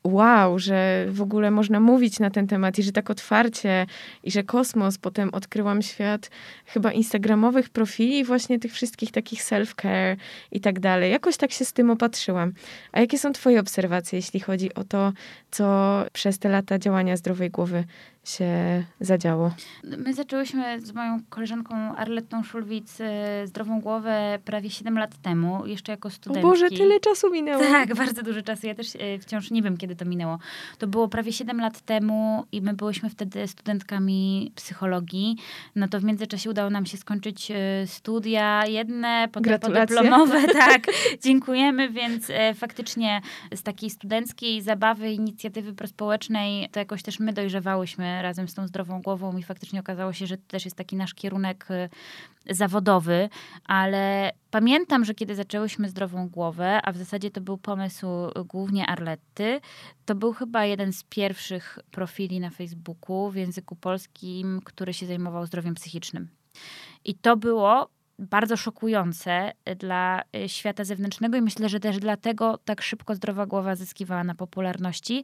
wow, 0.04 0.60
że 0.60 1.06
w 1.10 1.22
ogóle 1.22 1.52
można 1.52 1.80
mówić 1.80 2.20
na 2.20 2.30
ten 2.30 2.48
temat 2.48 2.80
i 2.80 2.84
że 2.84 2.92
tak 2.92 3.10
otwarcie 3.10 3.86
i 4.24 4.32
że 4.32 4.44
kosmos. 4.44 4.98
Potem 4.98 5.30
odkryłam 5.30 5.82
świat 5.82 6.30
chyba 6.66 6.92
instagramowych 6.92 7.70
profili, 7.70 8.24
właśnie 8.24 8.60
tych 8.60 8.74
wszystkich 8.74 9.12
takich 9.12 9.42
self-care 9.44 10.16
i 10.52 10.62
tak 10.62 10.80
dalej. 10.80 11.12
Jakoś 11.12 11.38
tak 11.38 11.52
się 11.52 11.66
z 11.66 11.74
tym 11.74 11.90
opatrzyłam. 11.90 12.54
A 12.92 13.00
jakie 13.00 13.18
są 13.18 13.34
Twoje 13.34 13.60
obserwacje, 13.60 14.20
jeśli 14.20 14.40
chodzi 14.40 14.74
o 14.74 14.84
to, 14.84 15.14
co 15.52 16.06
przez 16.14 16.40
te 16.40 16.50
lata 16.50 16.80
działania 16.80 17.18
zdrowej 17.18 17.50
głowy 17.50 17.84
się 18.24 18.84
zadziało? 19.00 19.52
My 19.84 20.14
zaczęłyśmy 20.14 20.82
z 20.82 20.94
moją 20.94 21.20
koleżanką 21.30 21.76
Arlettą 21.76 22.44
Szulwic 22.44 23.02
e, 23.02 23.48
Zdrową 23.48 23.82
Głowę 23.82 24.40
prawie 24.46 24.70
7 24.70 24.98
lat 24.98 25.18
temu, 25.18 25.66
jeszcze 25.66 25.92
jako 25.92 26.10
studentki. 26.10 26.48
O 26.48 26.50
Boże, 26.50 26.70
tyle 26.70 27.00
czasu 27.00 27.32
minęło. 27.32 27.64
Tak, 27.64 27.96
bardzo 28.06 28.24
dużo 28.24 28.42
czasu. 28.42 28.68
Ja 28.68 28.76
też 28.76 28.96
e, 28.96 29.20
wciąż 29.20 29.52
nie 29.52 29.62
wiem, 29.62 29.78
kiedy 29.78 29.96
to 29.96 30.06
minęło. 30.06 30.40
To 30.78 30.88
było 30.88 31.08
prawie 31.08 31.34
7 31.34 31.62
lat 31.62 31.82
temu 31.82 32.46
i 32.52 32.62
my 32.62 32.74
byłyśmy 32.74 33.10
wtedy 33.10 33.48
studentkami 33.48 34.52
psychologii. 34.56 35.38
No 35.76 35.88
to 35.88 36.00
w 36.00 36.04
międzyczasie 36.04 36.50
udało 36.50 36.70
nam 36.70 36.86
się 36.86 36.98
skończyć 36.98 37.52
e, 37.52 37.88
studia 37.88 38.66
jedne, 38.68 39.28
potem 39.32 39.60
podyplomowe. 39.60 40.42
Tak, 40.62 40.82
dziękujemy, 41.22 41.90
więc 41.90 42.28
faktycznie 42.56 43.22
z 43.56 43.64
takiej 43.64 43.90
studenckiej 43.90 44.62
zabawy, 44.62 45.12
inicjatywy 45.12 45.74
prospołecznej 45.74 46.70
to 46.72 46.80
jakoś 46.80 47.04
też 47.04 47.20
my 47.20 47.34
dojrzewałyśmy 47.34 48.11
razem 48.22 48.48
z 48.48 48.54
tą 48.54 48.68
zdrową 48.68 49.02
głową 49.02 49.38
i 49.38 49.44
faktycznie 49.44 49.80
okazało 49.80 50.14
się, 50.14 50.28
że 50.28 50.38
to 50.38 50.44
też 50.48 50.66
jest 50.66 50.78
taki 50.78 50.96
nasz 50.96 51.14
kierunek 51.14 51.68
y, 51.72 51.90
zawodowy, 52.50 53.30
ale 53.66 54.32
pamiętam, 54.52 55.06
że 55.06 55.14
kiedy 55.16 55.36
zaczęłyśmy 55.36 55.90
zdrową 55.90 56.30
głowę, 56.30 56.80
a 56.84 56.92
w 56.92 56.98
zasadzie 56.98 57.32
to 57.32 57.42
był 57.42 57.58
pomysł 57.58 58.08
głównie 58.46 58.88
Arletty, 58.88 59.62
to 60.06 60.16
był 60.16 60.34
chyba 60.34 60.66
jeden 60.66 60.94
z 60.94 61.04
pierwszych 61.04 61.80
profili 61.92 62.40
na 62.40 62.50
Facebooku 62.50 63.32
w 63.32 63.36
języku 63.36 63.76
polskim, 63.76 64.62
który 64.64 64.94
się 64.94 65.06
zajmował 65.06 65.46
zdrowiem 65.46 65.76
psychicznym. 65.76 66.28
I 67.06 67.16
to 67.16 67.38
było 67.38 67.90
bardzo 68.22 68.58
szokujące 68.58 69.52
dla 69.78 70.24
y, 70.36 70.50
świata 70.50 70.84
zewnętrznego 70.84 71.38
i 71.38 71.42
myślę, 71.42 71.70
że 71.70 71.80
też 71.80 72.00
dlatego 72.00 72.58
tak 72.66 72.82
szybko 72.82 73.16
zdrowa 73.16 73.46
głowa 73.46 73.76
zyskiwała 73.76 74.24
na 74.24 74.36
popularności, 74.36 75.24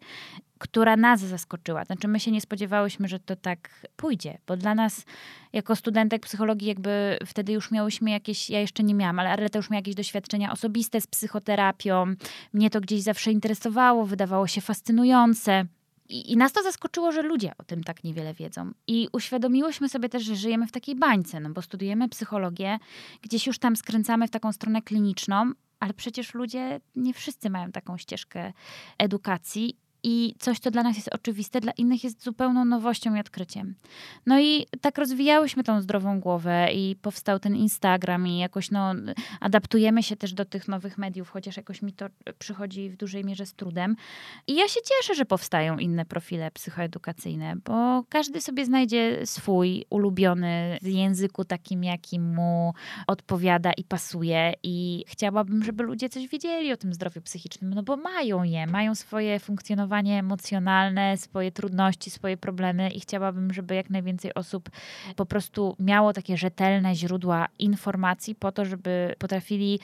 która 0.57 0.97
nas 0.97 1.19
zaskoczyła. 1.19 1.85
Znaczy 1.85 2.07
my 2.07 2.19
się 2.19 2.31
nie 2.31 2.41
spodziewałyśmy, 2.41 3.07
że 3.07 3.19
to 3.19 3.35
tak 3.35 3.87
pójdzie, 3.95 4.37
bo 4.47 4.57
dla 4.57 4.75
nas 4.75 5.05
jako 5.53 5.75
studentek 5.75 6.21
psychologii 6.21 6.67
jakby 6.67 7.17
wtedy 7.25 7.53
już 7.53 7.71
miałyśmy 7.71 8.11
jakieś, 8.11 8.49
ja 8.49 8.59
jeszcze 8.59 8.83
nie 8.83 8.93
miałam, 8.93 9.19
ale 9.19 9.29
Arleta 9.29 9.59
już 9.59 9.69
miała 9.69 9.79
jakieś 9.79 9.95
doświadczenia 9.95 10.51
osobiste 10.51 11.01
z 11.01 11.07
psychoterapią. 11.07 12.05
Mnie 12.53 12.69
to 12.69 12.81
gdzieś 12.81 13.01
zawsze 13.01 13.31
interesowało, 13.31 14.05
wydawało 14.05 14.47
się 14.47 14.61
fascynujące. 14.61 15.65
I, 16.09 16.31
I, 16.31 16.37
nas 16.37 16.53
to 16.53 16.63
zaskoczyło, 16.63 17.11
że 17.11 17.21
ludzie 17.21 17.51
o 17.57 17.63
tym 17.63 17.83
tak 17.83 18.03
niewiele 18.03 18.33
wiedzą. 18.33 18.71
I 18.87 19.07
uświadomiłyśmy 19.11 19.89
sobie 19.89 20.09
też, 20.09 20.23
że 20.23 20.35
żyjemy 20.35 20.67
w 20.67 20.71
takiej 20.71 20.95
bańce, 20.95 21.39
no 21.39 21.49
bo 21.49 21.61
studujemy 21.61 22.09
psychologię, 22.09 22.79
gdzieś 23.21 23.47
już 23.47 23.59
tam 23.59 23.75
skręcamy 23.75 24.27
w 24.27 24.31
taką 24.31 24.51
stronę 24.51 24.81
kliniczną, 24.81 25.51
ale 25.79 25.93
przecież 25.93 26.33
ludzie 26.33 26.79
nie 26.95 27.13
wszyscy 27.13 27.49
mają 27.49 27.71
taką 27.71 27.97
ścieżkę 27.97 28.53
edukacji 28.97 29.77
i 30.03 30.35
coś, 30.39 30.59
co 30.59 30.71
dla 30.71 30.83
nas 30.83 30.95
jest 30.95 31.09
oczywiste, 31.13 31.61
dla 31.61 31.71
innych 31.71 32.03
jest 32.03 32.23
zupełną 32.23 32.65
nowością 32.65 33.15
i 33.15 33.19
odkryciem. 33.19 33.75
No 34.25 34.39
i 34.39 34.65
tak 34.81 34.97
rozwijałyśmy 34.97 35.63
tą 35.63 35.81
zdrową 35.81 36.19
głowę 36.19 36.67
i 36.73 36.95
powstał 36.95 37.39
ten 37.39 37.55
Instagram 37.55 38.27
i 38.27 38.37
jakoś 38.37 38.71
no, 38.71 38.93
adaptujemy 39.39 40.03
się 40.03 40.15
też 40.15 40.33
do 40.33 40.45
tych 40.45 40.67
nowych 40.67 40.97
mediów, 40.97 41.29
chociaż 41.29 41.57
jakoś 41.57 41.81
mi 41.81 41.93
to 41.93 42.05
przychodzi 42.39 42.89
w 42.89 42.97
dużej 42.97 43.25
mierze 43.25 43.45
z 43.45 43.53
trudem. 43.53 43.95
I 44.47 44.55
ja 44.55 44.67
się 44.67 44.79
cieszę, 44.85 45.15
że 45.15 45.25
powstają 45.25 45.77
inne 45.77 46.05
profile 46.05 46.51
psychoedukacyjne, 46.51 47.55
bo 47.55 48.03
każdy 48.09 48.41
sobie 48.41 48.65
znajdzie 48.65 49.25
swój 49.25 49.85
ulubiony 49.89 50.77
w 50.81 50.87
języku 50.87 51.45
takim, 51.45 51.83
jaki 51.83 52.19
mu 52.19 52.73
odpowiada 53.07 53.73
i 53.73 53.83
pasuje. 53.83 54.53
I 54.63 55.05
chciałabym, 55.07 55.63
żeby 55.63 55.83
ludzie 55.83 56.09
coś 56.09 56.27
wiedzieli 56.27 56.73
o 56.73 56.77
tym 56.77 56.93
zdrowiu 56.93 57.21
psychicznym, 57.21 57.73
no 57.73 57.83
bo 57.83 57.97
mają 57.97 58.43
je, 58.43 58.67
mają 58.67 58.95
swoje 58.95 59.39
funkcjonowanie 59.39 59.86
emocjonalne, 59.93 61.17
swoje 61.17 61.51
trudności, 61.51 62.09
swoje 62.09 62.37
problemy 62.37 62.89
i 62.89 62.99
chciałabym, 62.99 63.53
żeby 63.53 63.75
jak 63.75 63.89
najwięcej 63.89 64.33
osób 64.33 64.69
po 65.15 65.25
prostu 65.25 65.75
miało 65.79 66.13
takie 66.13 66.37
rzetelne 66.37 66.95
źródła 66.95 67.47
informacji 67.59 68.35
po 68.35 68.51
to, 68.51 68.65
żeby 68.65 69.15
potrafili 69.19 69.79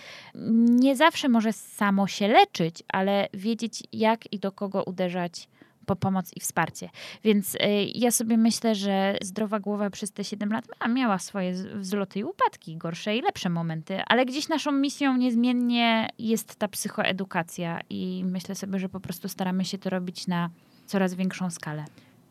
nie 0.69 0.95
zawsze 0.95 1.29
może 1.29 1.53
samo 1.53 2.07
się 2.07 2.27
leczyć, 2.27 2.83
ale 2.87 3.27
wiedzieć 3.33 3.83
jak 3.93 4.33
i 4.33 4.39
do 4.39 4.51
kogo 4.51 4.83
uderzać 4.83 5.47
po 5.85 5.95
pomoc 5.95 6.31
i 6.35 6.39
wsparcie. 6.39 6.89
Więc 7.23 7.55
y, 7.55 7.59
ja 7.95 8.11
sobie 8.11 8.37
myślę, 8.37 8.75
że 8.75 9.17
zdrowa 9.21 9.59
głowa 9.59 9.89
przez 9.89 10.11
te 10.11 10.23
7 10.23 10.49
lat 10.49 10.65
miała 10.89 11.19
swoje 11.19 11.53
wzloty 11.53 12.19
i 12.19 12.23
upadki, 12.23 12.77
gorsze 12.77 13.17
i 13.17 13.21
lepsze 13.21 13.49
momenty, 13.49 14.01
ale 14.07 14.25
gdzieś 14.25 14.49
naszą 14.49 14.71
misją 14.71 15.17
niezmiennie 15.17 16.09
jest 16.19 16.55
ta 16.55 16.67
psychoedukacja 16.67 17.79
i 17.89 18.23
myślę 18.25 18.55
sobie, 18.55 18.79
że 18.79 18.89
po 18.89 18.99
prostu 18.99 19.29
staramy 19.29 19.65
się 19.65 19.77
to 19.77 19.89
robić 19.89 20.27
na 20.27 20.49
coraz 20.85 21.13
większą 21.13 21.49
skalę. 21.49 21.85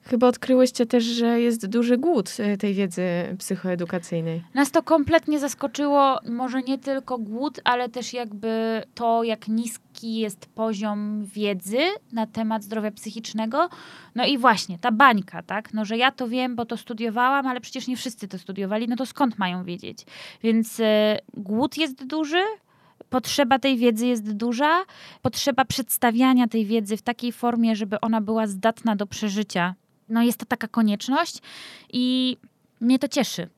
Chyba 0.05 0.29
odkryłyście 0.29 0.87
też, 0.87 1.05
że 1.05 1.41
jest 1.41 1.67
duży 1.67 1.99
głód 1.99 2.37
y, 2.55 2.57
tej 2.57 2.75
wiedzy 2.75 3.03
psychoedukacyjnej. 3.39 4.43
Nas 4.55 4.71
to 4.71 4.83
kompletnie 4.83 5.39
zaskoczyło. 5.39 6.19
Może 6.29 6.63
nie 6.63 6.79
tylko 6.79 7.19
głód, 7.19 7.61
ale 7.65 7.89
też 7.89 8.13
jakby 8.13 8.83
to, 8.95 9.23
jak 9.23 9.49
niski 10.03 10.21
jest 10.21 10.47
poziom 10.47 11.25
wiedzy 11.25 11.79
na 12.13 12.27
temat 12.27 12.65
zdrowia 12.65 12.91
psychicznego. 12.91 13.69
No 14.15 14.27
i 14.27 14.39
właśnie, 14.39 14.79
ta 14.79 14.93
bańka, 14.93 15.43
tak? 15.43 15.75
No, 15.75 15.85
że 15.85 15.97
ja 15.97 16.11
to 16.11 16.29
wiem, 16.29 16.57
bo 16.57 16.65
to 16.65 16.77
studiowałam, 16.77 17.47
ale 17.47 17.61
przecież 17.61 17.87
nie 17.89 17.97
wszyscy 17.97 18.29
to 18.29 18.39
studiowali, 18.39 18.89
no 18.89 18.97
to 18.97 19.07
skąd 19.07 19.39
mają 19.39 19.65
wiedzieć? 19.65 19.99
Więc 20.43 20.81
y, 20.81 20.85
głód 21.35 21.79
jest 21.79 22.07
duży, 22.07 22.43
potrzeba 23.11 23.59
tej 23.59 23.77
wiedzy 23.77 24.07
jest 24.07 24.33
duża, 24.33 24.85
potrzeba 25.23 25.65
przedstawiania 25.65 26.49
tej 26.49 26.67
wiedzy 26.67 26.97
w 26.97 27.03
takiej 27.03 27.33
formie, 27.33 27.77
żeby 27.77 28.01
ona 28.01 28.21
była 28.21 28.47
zdatna 28.47 28.97
do 28.97 29.07
przeżycia 29.07 29.75
no 30.09 30.23
jest 30.23 30.39
to 30.39 30.47
taka 30.47 30.69
konieczność 30.69 31.39
i 31.93 32.37
mnie 32.81 32.99
to 32.99 33.09
cieszy. 33.09 33.49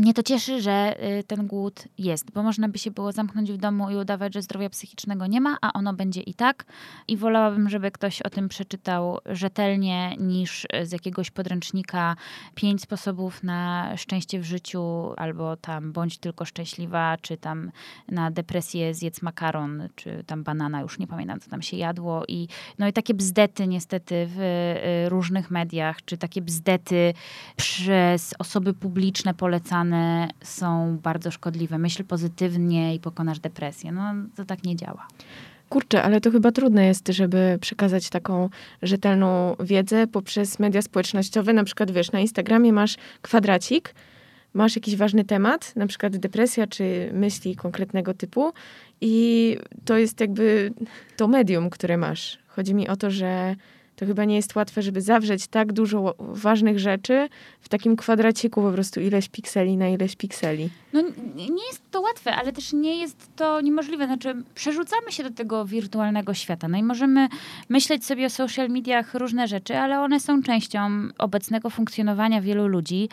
Mnie 0.00 0.14
to 0.14 0.22
cieszy, 0.22 0.62
że 0.62 0.96
y, 1.18 1.24
ten 1.24 1.46
głód 1.46 1.84
jest, 1.98 2.32
bo 2.32 2.42
można 2.42 2.68
by 2.68 2.78
się 2.78 2.90
było 2.90 3.12
zamknąć 3.12 3.52
w 3.52 3.56
domu 3.56 3.90
i 3.90 3.96
udawać, 3.96 4.34
że 4.34 4.42
zdrowia 4.42 4.70
psychicznego 4.70 5.26
nie 5.26 5.40
ma, 5.40 5.56
a 5.60 5.72
ono 5.72 5.94
będzie 5.94 6.20
i 6.20 6.34
tak. 6.34 6.64
I 7.08 7.16
wolałabym, 7.16 7.68
żeby 7.68 7.90
ktoś 7.90 8.22
o 8.22 8.30
tym 8.30 8.48
przeczytał 8.48 9.18
rzetelnie, 9.26 10.16
niż 10.18 10.66
z 10.82 10.92
jakiegoś 10.92 11.30
podręcznika 11.30 12.16
pięć 12.54 12.82
sposobów 12.82 13.42
na 13.42 13.92
szczęście 13.96 14.40
w 14.40 14.44
życiu, 14.44 15.12
albo 15.16 15.56
tam 15.56 15.92
bądź 15.92 16.18
tylko 16.18 16.44
szczęśliwa, 16.44 17.16
czy 17.20 17.36
tam 17.36 17.70
na 18.08 18.30
depresję 18.30 18.94
zjedz 18.94 19.22
makaron, 19.22 19.88
czy 19.94 20.24
tam 20.26 20.44
banana, 20.44 20.80
już 20.80 20.98
nie 20.98 21.06
pamiętam, 21.06 21.40
co 21.40 21.50
tam 21.50 21.62
się 21.62 21.76
jadło. 21.76 22.22
I, 22.28 22.48
no 22.78 22.88
i 22.88 22.92
takie 22.92 23.14
bzdety 23.14 23.66
niestety 23.66 24.26
w 24.28 24.40
y, 24.40 25.08
różnych 25.08 25.50
mediach, 25.50 26.04
czy 26.04 26.18
takie 26.18 26.42
bzdety 26.42 27.14
przez 27.56 28.34
osoby 28.38 28.74
publiczne 28.74 29.34
polecane 29.34 29.89
są 30.42 30.98
bardzo 31.02 31.30
szkodliwe. 31.30 31.78
Myśl 31.78 32.04
pozytywnie 32.04 32.94
i 32.94 33.00
pokonasz 33.00 33.38
depresję. 33.38 33.92
No 33.92 34.14
to 34.36 34.44
tak 34.44 34.64
nie 34.64 34.76
działa. 34.76 35.06
Kurczę, 35.68 36.02
ale 36.02 36.20
to 36.20 36.30
chyba 36.30 36.52
trudne 36.52 36.86
jest, 36.86 37.08
żeby 37.08 37.58
przekazać 37.60 38.08
taką 38.10 38.48
rzetelną 38.82 39.56
wiedzę 39.60 40.06
poprzez 40.06 40.58
media 40.58 40.82
społecznościowe. 40.82 41.52
Na 41.52 41.64
przykład, 41.64 41.90
wiesz, 41.90 42.12
na 42.12 42.20
Instagramie 42.20 42.72
masz 42.72 42.96
kwadracik, 43.22 43.94
masz 44.54 44.76
jakiś 44.76 44.96
ważny 44.96 45.24
temat, 45.24 45.76
na 45.76 45.86
przykład 45.86 46.16
depresja 46.16 46.66
czy 46.66 47.10
myśli 47.14 47.56
konkretnego 47.56 48.14
typu 48.14 48.52
i 49.00 49.56
to 49.84 49.98
jest 49.98 50.20
jakby 50.20 50.72
to 51.16 51.28
medium, 51.28 51.70
które 51.70 51.96
masz. 51.96 52.38
Chodzi 52.46 52.74
mi 52.74 52.88
o 52.88 52.96
to, 52.96 53.10
że 53.10 53.56
to 54.00 54.06
chyba 54.06 54.24
nie 54.24 54.36
jest 54.36 54.56
łatwe, 54.56 54.82
żeby 54.82 55.00
zawrzeć 55.00 55.46
tak 55.46 55.72
dużo 55.72 56.14
ważnych 56.18 56.78
rzeczy 56.78 57.28
w 57.60 57.68
takim 57.68 57.96
kwadraciku, 57.96 58.62
po 58.62 58.72
prostu 58.72 59.00
ileś 59.00 59.28
pikseli 59.28 59.76
na 59.76 59.88
ileś 59.88 60.16
pikseli. 60.16 60.70
No 60.92 61.02
nie 61.34 61.66
jest 61.68 61.90
to 61.90 62.00
łatwe, 62.00 62.36
ale 62.36 62.52
też 62.52 62.72
nie 62.72 63.00
jest 63.00 63.30
to 63.36 63.60
niemożliwe. 63.60 64.06
Znaczy, 64.06 64.34
przerzucamy 64.54 65.12
się 65.12 65.22
do 65.22 65.30
tego 65.30 65.64
wirtualnego 65.64 66.34
świata. 66.34 66.68
No 66.68 66.78
i 66.78 66.82
możemy 66.82 67.28
myśleć 67.68 68.04
sobie 68.04 68.26
o 68.26 68.30
social 68.30 68.68
mediach 68.68 69.14
różne 69.14 69.48
rzeczy, 69.48 69.78
ale 69.78 70.00
one 70.00 70.20
są 70.20 70.42
częścią 70.42 71.08
obecnego 71.18 71.70
funkcjonowania 71.70 72.40
wielu 72.40 72.66
ludzi. 72.66 73.08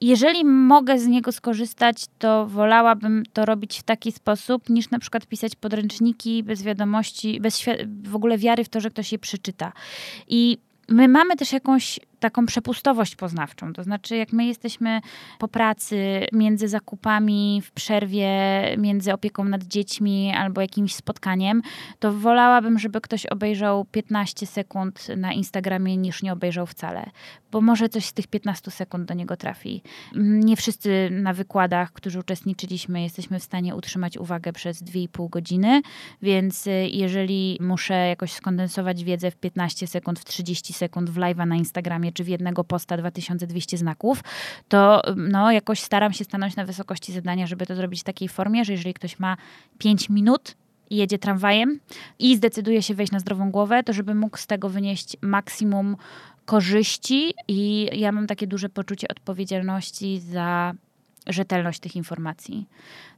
Jeżeli 0.00 0.44
mogę 0.44 0.98
z 0.98 1.06
niego 1.06 1.32
skorzystać, 1.32 2.04
to 2.18 2.46
wolałabym 2.46 3.22
to 3.32 3.44
robić 3.46 3.78
w 3.78 3.82
taki 3.82 4.12
sposób, 4.12 4.68
niż 4.68 4.90
na 4.90 4.98
przykład 4.98 5.26
pisać 5.26 5.56
podręczniki 5.56 6.42
bez 6.42 6.62
wiadomości, 6.62 7.40
bez 7.40 7.64
w 8.02 8.16
ogóle 8.16 8.38
wiary 8.38 8.64
w 8.64 8.68
to, 8.68 8.80
że 8.80 8.90
ktoś 8.90 9.12
je 9.12 9.18
przeczyta. 9.18 9.72
I 10.30 10.58
my 10.88 11.08
mamy 11.08 11.36
też 11.36 11.52
jakąś 11.52 12.00
taką 12.20 12.46
przepustowość 12.46 13.16
poznawczą. 13.16 13.72
To 13.72 13.84
znaczy, 13.84 14.16
jak 14.16 14.32
my 14.32 14.44
jesteśmy 14.44 15.00
po 15.38 15.48
pracy, 15.48 16.26
między 16.32 16.68
zakupami, 16.68 17.62
w 17.64 17.70
przerwie, 17.70 18.30
między 18.78 19.12
opieką 19.12 19.44
nad 19.44 19.62
dziećmi 19.62 20.32
albo 20.36 20.60
jakimś 20.60 20.94
spotkaniem, 20.94 21.62
to 21.98 22.12
wolałabym, 22.12 22.78
żeby 22.78 23.00
ktoś 23.00 23.26
obejrzał 23.26 23.84
15 23.84 24.46
sekund 24.46 25.08
na 25.16 25.32
Instagramie 25.32 25.96
niż 25.96 26.22
nie 26.22 26.32
obejrzał 26.32 26.66
wcale, 26.66 27.10
bo 27.52 27.60
może 27.60 27.88
coś 27.88 28.04
z 28.04 28.12
tych 28.12 28.26
15 28.26 28.70
sekund 28.70 29.08
do 29.08 29.14
niego 29.14 29.36
trafi. 29.36 29.82
Nie 30.16 30.56
wszyscy 30.56 31.08
na 31.10 31.32
wykładach, 31.32 31.92
którzy 31.92 32.18
uczestniczyliśmy, 32.18 33.02
jesteśmy 33.02 33.38
w 33.38 33.42
stanie 33.42 33.76
utrzymać 33.76 34.18
uwagę 34.18 34.52
przez 34.52 34.82
2,5 34.82 35.30
godziny, 35.30 35.82
więc 36.22 36.66
y, 36.66 36.70
jeżeli 36.92 37.58
muszę 37.60 37.94
jakoś 37.94 38.32
skondensować 38.32 39.04
wiedzę 39.04 39.30
w 39.30 39.36
15 39.36 39.86
sekund, 39.86 40.18
w 40.18 40.24
30 40.24 40.72
sekund 40.72 41.10
w 41.10 41.16
live'a 41.16 41.46
na 41.46 41.56
Instagramie, 41.56 42.09
czy 42.12 42.24
w 42.24 42.28
jednego 42.28 42.64
posta 42.64 42.96
2200 42.96 43.76
znaków, 43.76 44.20
to 44.68 45.02
no, 45.16 45.52
jakoś 45.52 45.80
staram 45.80 46.12
się 46.12 46.24
stanąć 46.24 46.56
na 46.56 46.64
wysokości 46.64 47.12
zadania, 47.12 47.46
żeby 47.46 47.66
to 47.66 47.76
zrobić 47.76 48.00
w 48.00 48.04
takiej 48.04 48.28
formie, 48.28 48.64
że 48.64 48.72
jeżeli 48.72 48.94
ktoś 48.94 49.18
ma 49.18 49.36
5 49.78 50.10
minut 50.10 50.56
i 50.90 50.96
jedzie 50.96 51.18
tramwajem 51.18 51.80
i 52.18 52.36
zdecyduje 52.36 52.82
się 52.82 52.94
wejść 52.94 53.12
na 53.12 53.20
zdrową 53.20 53.50
głowę, 53.50 53.82
to 53.82 53.92
żeby 53.92 54.14
mógł 54.14 54.38
z 54.38 54.46
tego 54.46 54.68
wynieść 54.68 55.16
maksimum 55.22 55.96
korzyści 56.44 57.34
i 57.48 57.88
ja 57.92 58.12
mam 58.12 58.26
takie 58.26 58.46
duże 58.46 58.68
poczucie 58.68 59.08
odpowiedzialności 59.08 60.20
za 60.20 60.74
rzetelność 61.30 61.80
tych 61.80 61.96
informacji. 61.96 62.68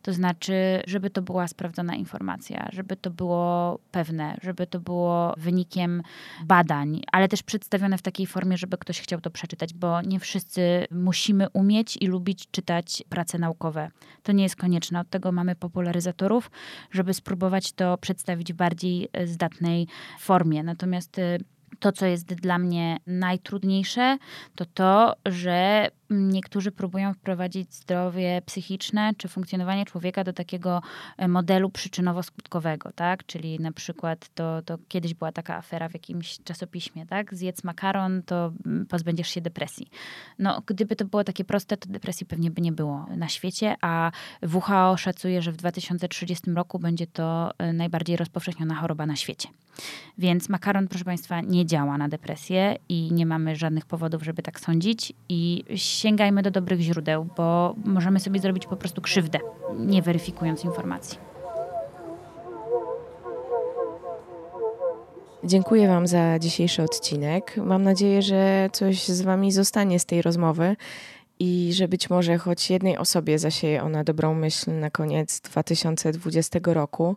To 0.02 0.12
znaczy, 0.12 0.82
żeby 0.86 1.10
to 1.10 1.22
była 1.22 1.48
sprawdzona 1.48 1.94
informacja, 1.94 2.68
żeby 2.72 2.96
to 2.96 3.10
było 3.10 3.78
pewne, 3.90 4.38
żeby 4.42 4.66
to 4.66 4.80
było 4.80 5.34
wynikiem 5.36 6.02
badań, 6.44 7.02
ale 7.12 7.28
też 7.28 7.42
przedstawione 7.42 7.98
w 7.98 8.02
takiej 8.02 8.26
formie, 8.26 8.56
żeby 8.56 8.78
ktoś 8.78 9.00
chciał 9.00 9.20
to 9.20 9.30
przeczytać, 9.30 9.74
bo 9.74 10.02
nie 10.02 10.20
wszyscy 10.20 10.86
musimy 10.90 11.48
umieć 11.50 11.96
i 12.00 12.06
lubić 12.06 12.48
czytać 12.50 13.02
prace 13.08 13.38
naukowe. 13.38 13.90
To 14.22 14.32
nie 14.32 14.42
jest 14.42 14.56
konieczne. 14.56 15.00
Od 15.00 15.10
tego 15.10 15.32
mamy 15.32 15.54
popularyzatorów, 15.56 16.50
żeby 16.90 17.14
spróbować 17.14 17.72
to 17.72 17.98
przedstawić 17.98 18.52
w 18.52 18.56
bardziej 18.56 19.08
zdatnej 19.24 19.86
formie. 20.18 20.62
Natomiast 20.62 21.18
y, 21.18 21.38
to, 21.82 21.92
co 21.92 22.06
jest 22.06 22.34
dla 22.34 22.58
mnie 22.58 22.96
najtrudniejsze, 23.06 24.18
to 24.54 24.64
to, 24.74 25.14
że 25.26 25.88
niektórzy 26.10 26.72
próbują 26.72 27.14
wprowadzić 27.14 27.74
zdrowie 27.74 28.42
psychiczne 28.46 29.12
czy 29.16 29.28
funkcjonowanie 29.28 29.84
człowieka 29.84 30.24
do 30.24 30.32
takiego 30.32 30.82
e, 31.16 31.28
modelu 31.28 31.68
przyczynowo-skutkowego, 31.68 32.92
tak? 32.94 33.26
Czyli 33.26 33.60
na 33.60 33.72
przykład 33.72 34.28
to, 34.34 34.62
to 34.62 34.78
kiedyś 34.88 35.14
była 35.14 35.32
taka 35.32 35.56
afera 35.56 35.88
w 35.88 35.94
jakimś 35.94 36.38
czasopiśmie, 36.44 37.06
tak? 37.06 37.34
Zjedz 37.34 37.64
makaron, 37.64 38.22
to 38.22 38.52
mm, 38.66 38.86
pozbędziesz 38.86 39.28
się 39.28 39.40
depresji. 39.40 39.90
No, 40.38 40.62
gdyby 40.66 40.96
to 40.96 41.04
było 41.04 41.24
takie 41.24 41.44
proste, 41.44 41.76
to 41.76 41.88
depresji 41.88 42.26
pewnie 42.26 42.50
by 42.50 42.62
nie 42.62 42.72
było 42.72 43.06
na 43.16 43.28
świecie, 43.28 43.76
a 43.80 44.10
WHO 44.54 44.96
szacuje, 44.96 45.42
że 45.42 45.52
w 45.52 45.56
2030 45.56 46.50
roku 46.50 46.78
będzie 46.78 47.06
to 47.06 47.50
e, 47.58 47.72
najbardziej 47.72 48.16
rozpowszechniona 48.16 48.74
choroba 48.74 49.06
na 49.06 49.16
świecie. 49.16 49.48
Więc 50.18 50.48
makaron, 50.48 50.88
proszę 50.88 51.04
Państwa, 51.04 51.40
nie 51.40 51.66
działa 51.72 51.98
na 51.98 52.08
depresję 52.08 52.76
i 52.88 53.12
nie 53.12 53.26
mamy 53.26 53.56
żadnych 53.56 53.86
powodów, 53.86 54.22
żeby 54.22 54.42
tak 54.42 54.60
sądzić 54.60 55.12
i 55.28 55.64
sięgajmy 55.76 56.42
do 56.42 56.50
dobrych 56.50 56.80
źródeł, 56.80 57.26
bo 57.36 57.74
możemy 57.84 58.20
sobie 58.20 58.40
zrobić 58.40 58.66
po 58.66 58.76
prostu 58.76 59.00
krzywdę, 59.00 59.38
nie 59.78 60.02
weryfikując 60.02 60.64
informacji. 60.64 61.18
Dziękuję 65.44 65.88
Wam 65.88 66.06
za 66.06 66.38
dzisiejszy 66.38 66.82
odcinek. 66.82 67.56
Mam 67.56 67.82
nadzieję, 67.82 68.22
że 68.22 68.70
coś 68.72 69.08
z 69.08 69.22
Wami 69.22 69.52
zostanie 69.52 69.98
z 69.98 70.06
tej 70.06 70.22
rozmowy 70.22 70.76
i 71.38 71.70
że 71.72 71.88
być 71.88 72.10
może 72.10 72.38
choć 72.38 72.70
jednej 72.70 72.98
osobie 72.98 73.38
zasieje 73.38 73.82
ona 73.82 74.04
dobrą 74.04 74.34
myśl 74.34 74.78
na 74.80 74.90
koniec 74.90 75.40
2020 75.40 76.58
roku. 76.64 77.16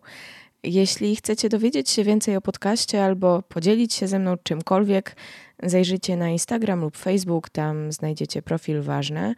Jeśli 0.66 1.16
chcecie 1.16 1.49
dowiedzieć 1.49 1.89
się 1.89 2.03
więcej 2.03 2.36
o 2.36 2.41
podcaście 2.41 3.05
albo 3.05 3.41
podzielić 3.41 3.93
się 3.93 4.07
ze 4.07 4.20
mną 4.20 4.38
czymkolwiek, 4.43 5.16
zajrzyjcie 5.63 6.18
na 6.18 6.30
Instagram 6.30 6.82
lub 6.82 6.97
Facebook, 6.97 7.49
tam 7.49 7.91
znajdziecie 7.91 8.41
profil 8.41 8.82
ważny. 8.82 9.36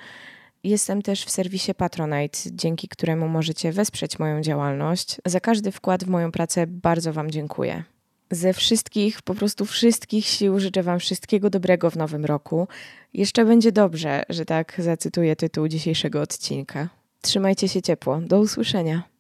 Jestem 0.63 1.01
też 1.01 1.25
w 1.25 1.29
serwisie 1.29 1.73
Patronite, 1.73 2.39
dzięki 2.45 2.87
któremu 2.87 3.27
możecie 3.27 3.71
wesprzeć 3.71 4.19
moją 4.19 4.41
działalność. 4.41 5.17
Za 5.25 5.39
każdy 5.39 5.71
wkład 5.71 6.03
w 6.03 6.07
moją 6.07 6.31
pracę 6.31 6.67
bardzo 6.67 7.13
Wam 7.13 7.31
dziękuję. 7.31 7.83
Ze 8.31 8.53
wszystkich, 8.53 9.21
po 9.21 9.35
prostu 9.35 9.65
wszystkich 9.65 10.25
sił 10.25 10.59
życzę 10.59 10.83
Wam 10.83 10.99
wszystkiego 10.99 11.49
dobrego 11.49 11.91
w 11.91 11.97
nowym 11.97 12.25
roku. 12.25 12.67
Jeszcze 13.13 13.45
będzie 13.45 13.71
dobrze, 13.71 14.23
że 14.29 14.45
tak 14.45 14.73
zacytuję 14.77 15.35
tytuł 15.35 15.67
dzisiejszego 15.67 16.21
odcinka. 16.21 16.89
Trzymajcie 17.21 17.67
się 17.67 17.81
ciepło. 17.81 18.21
Do 18.21 18.39
usłyszenia. 18.39 19.16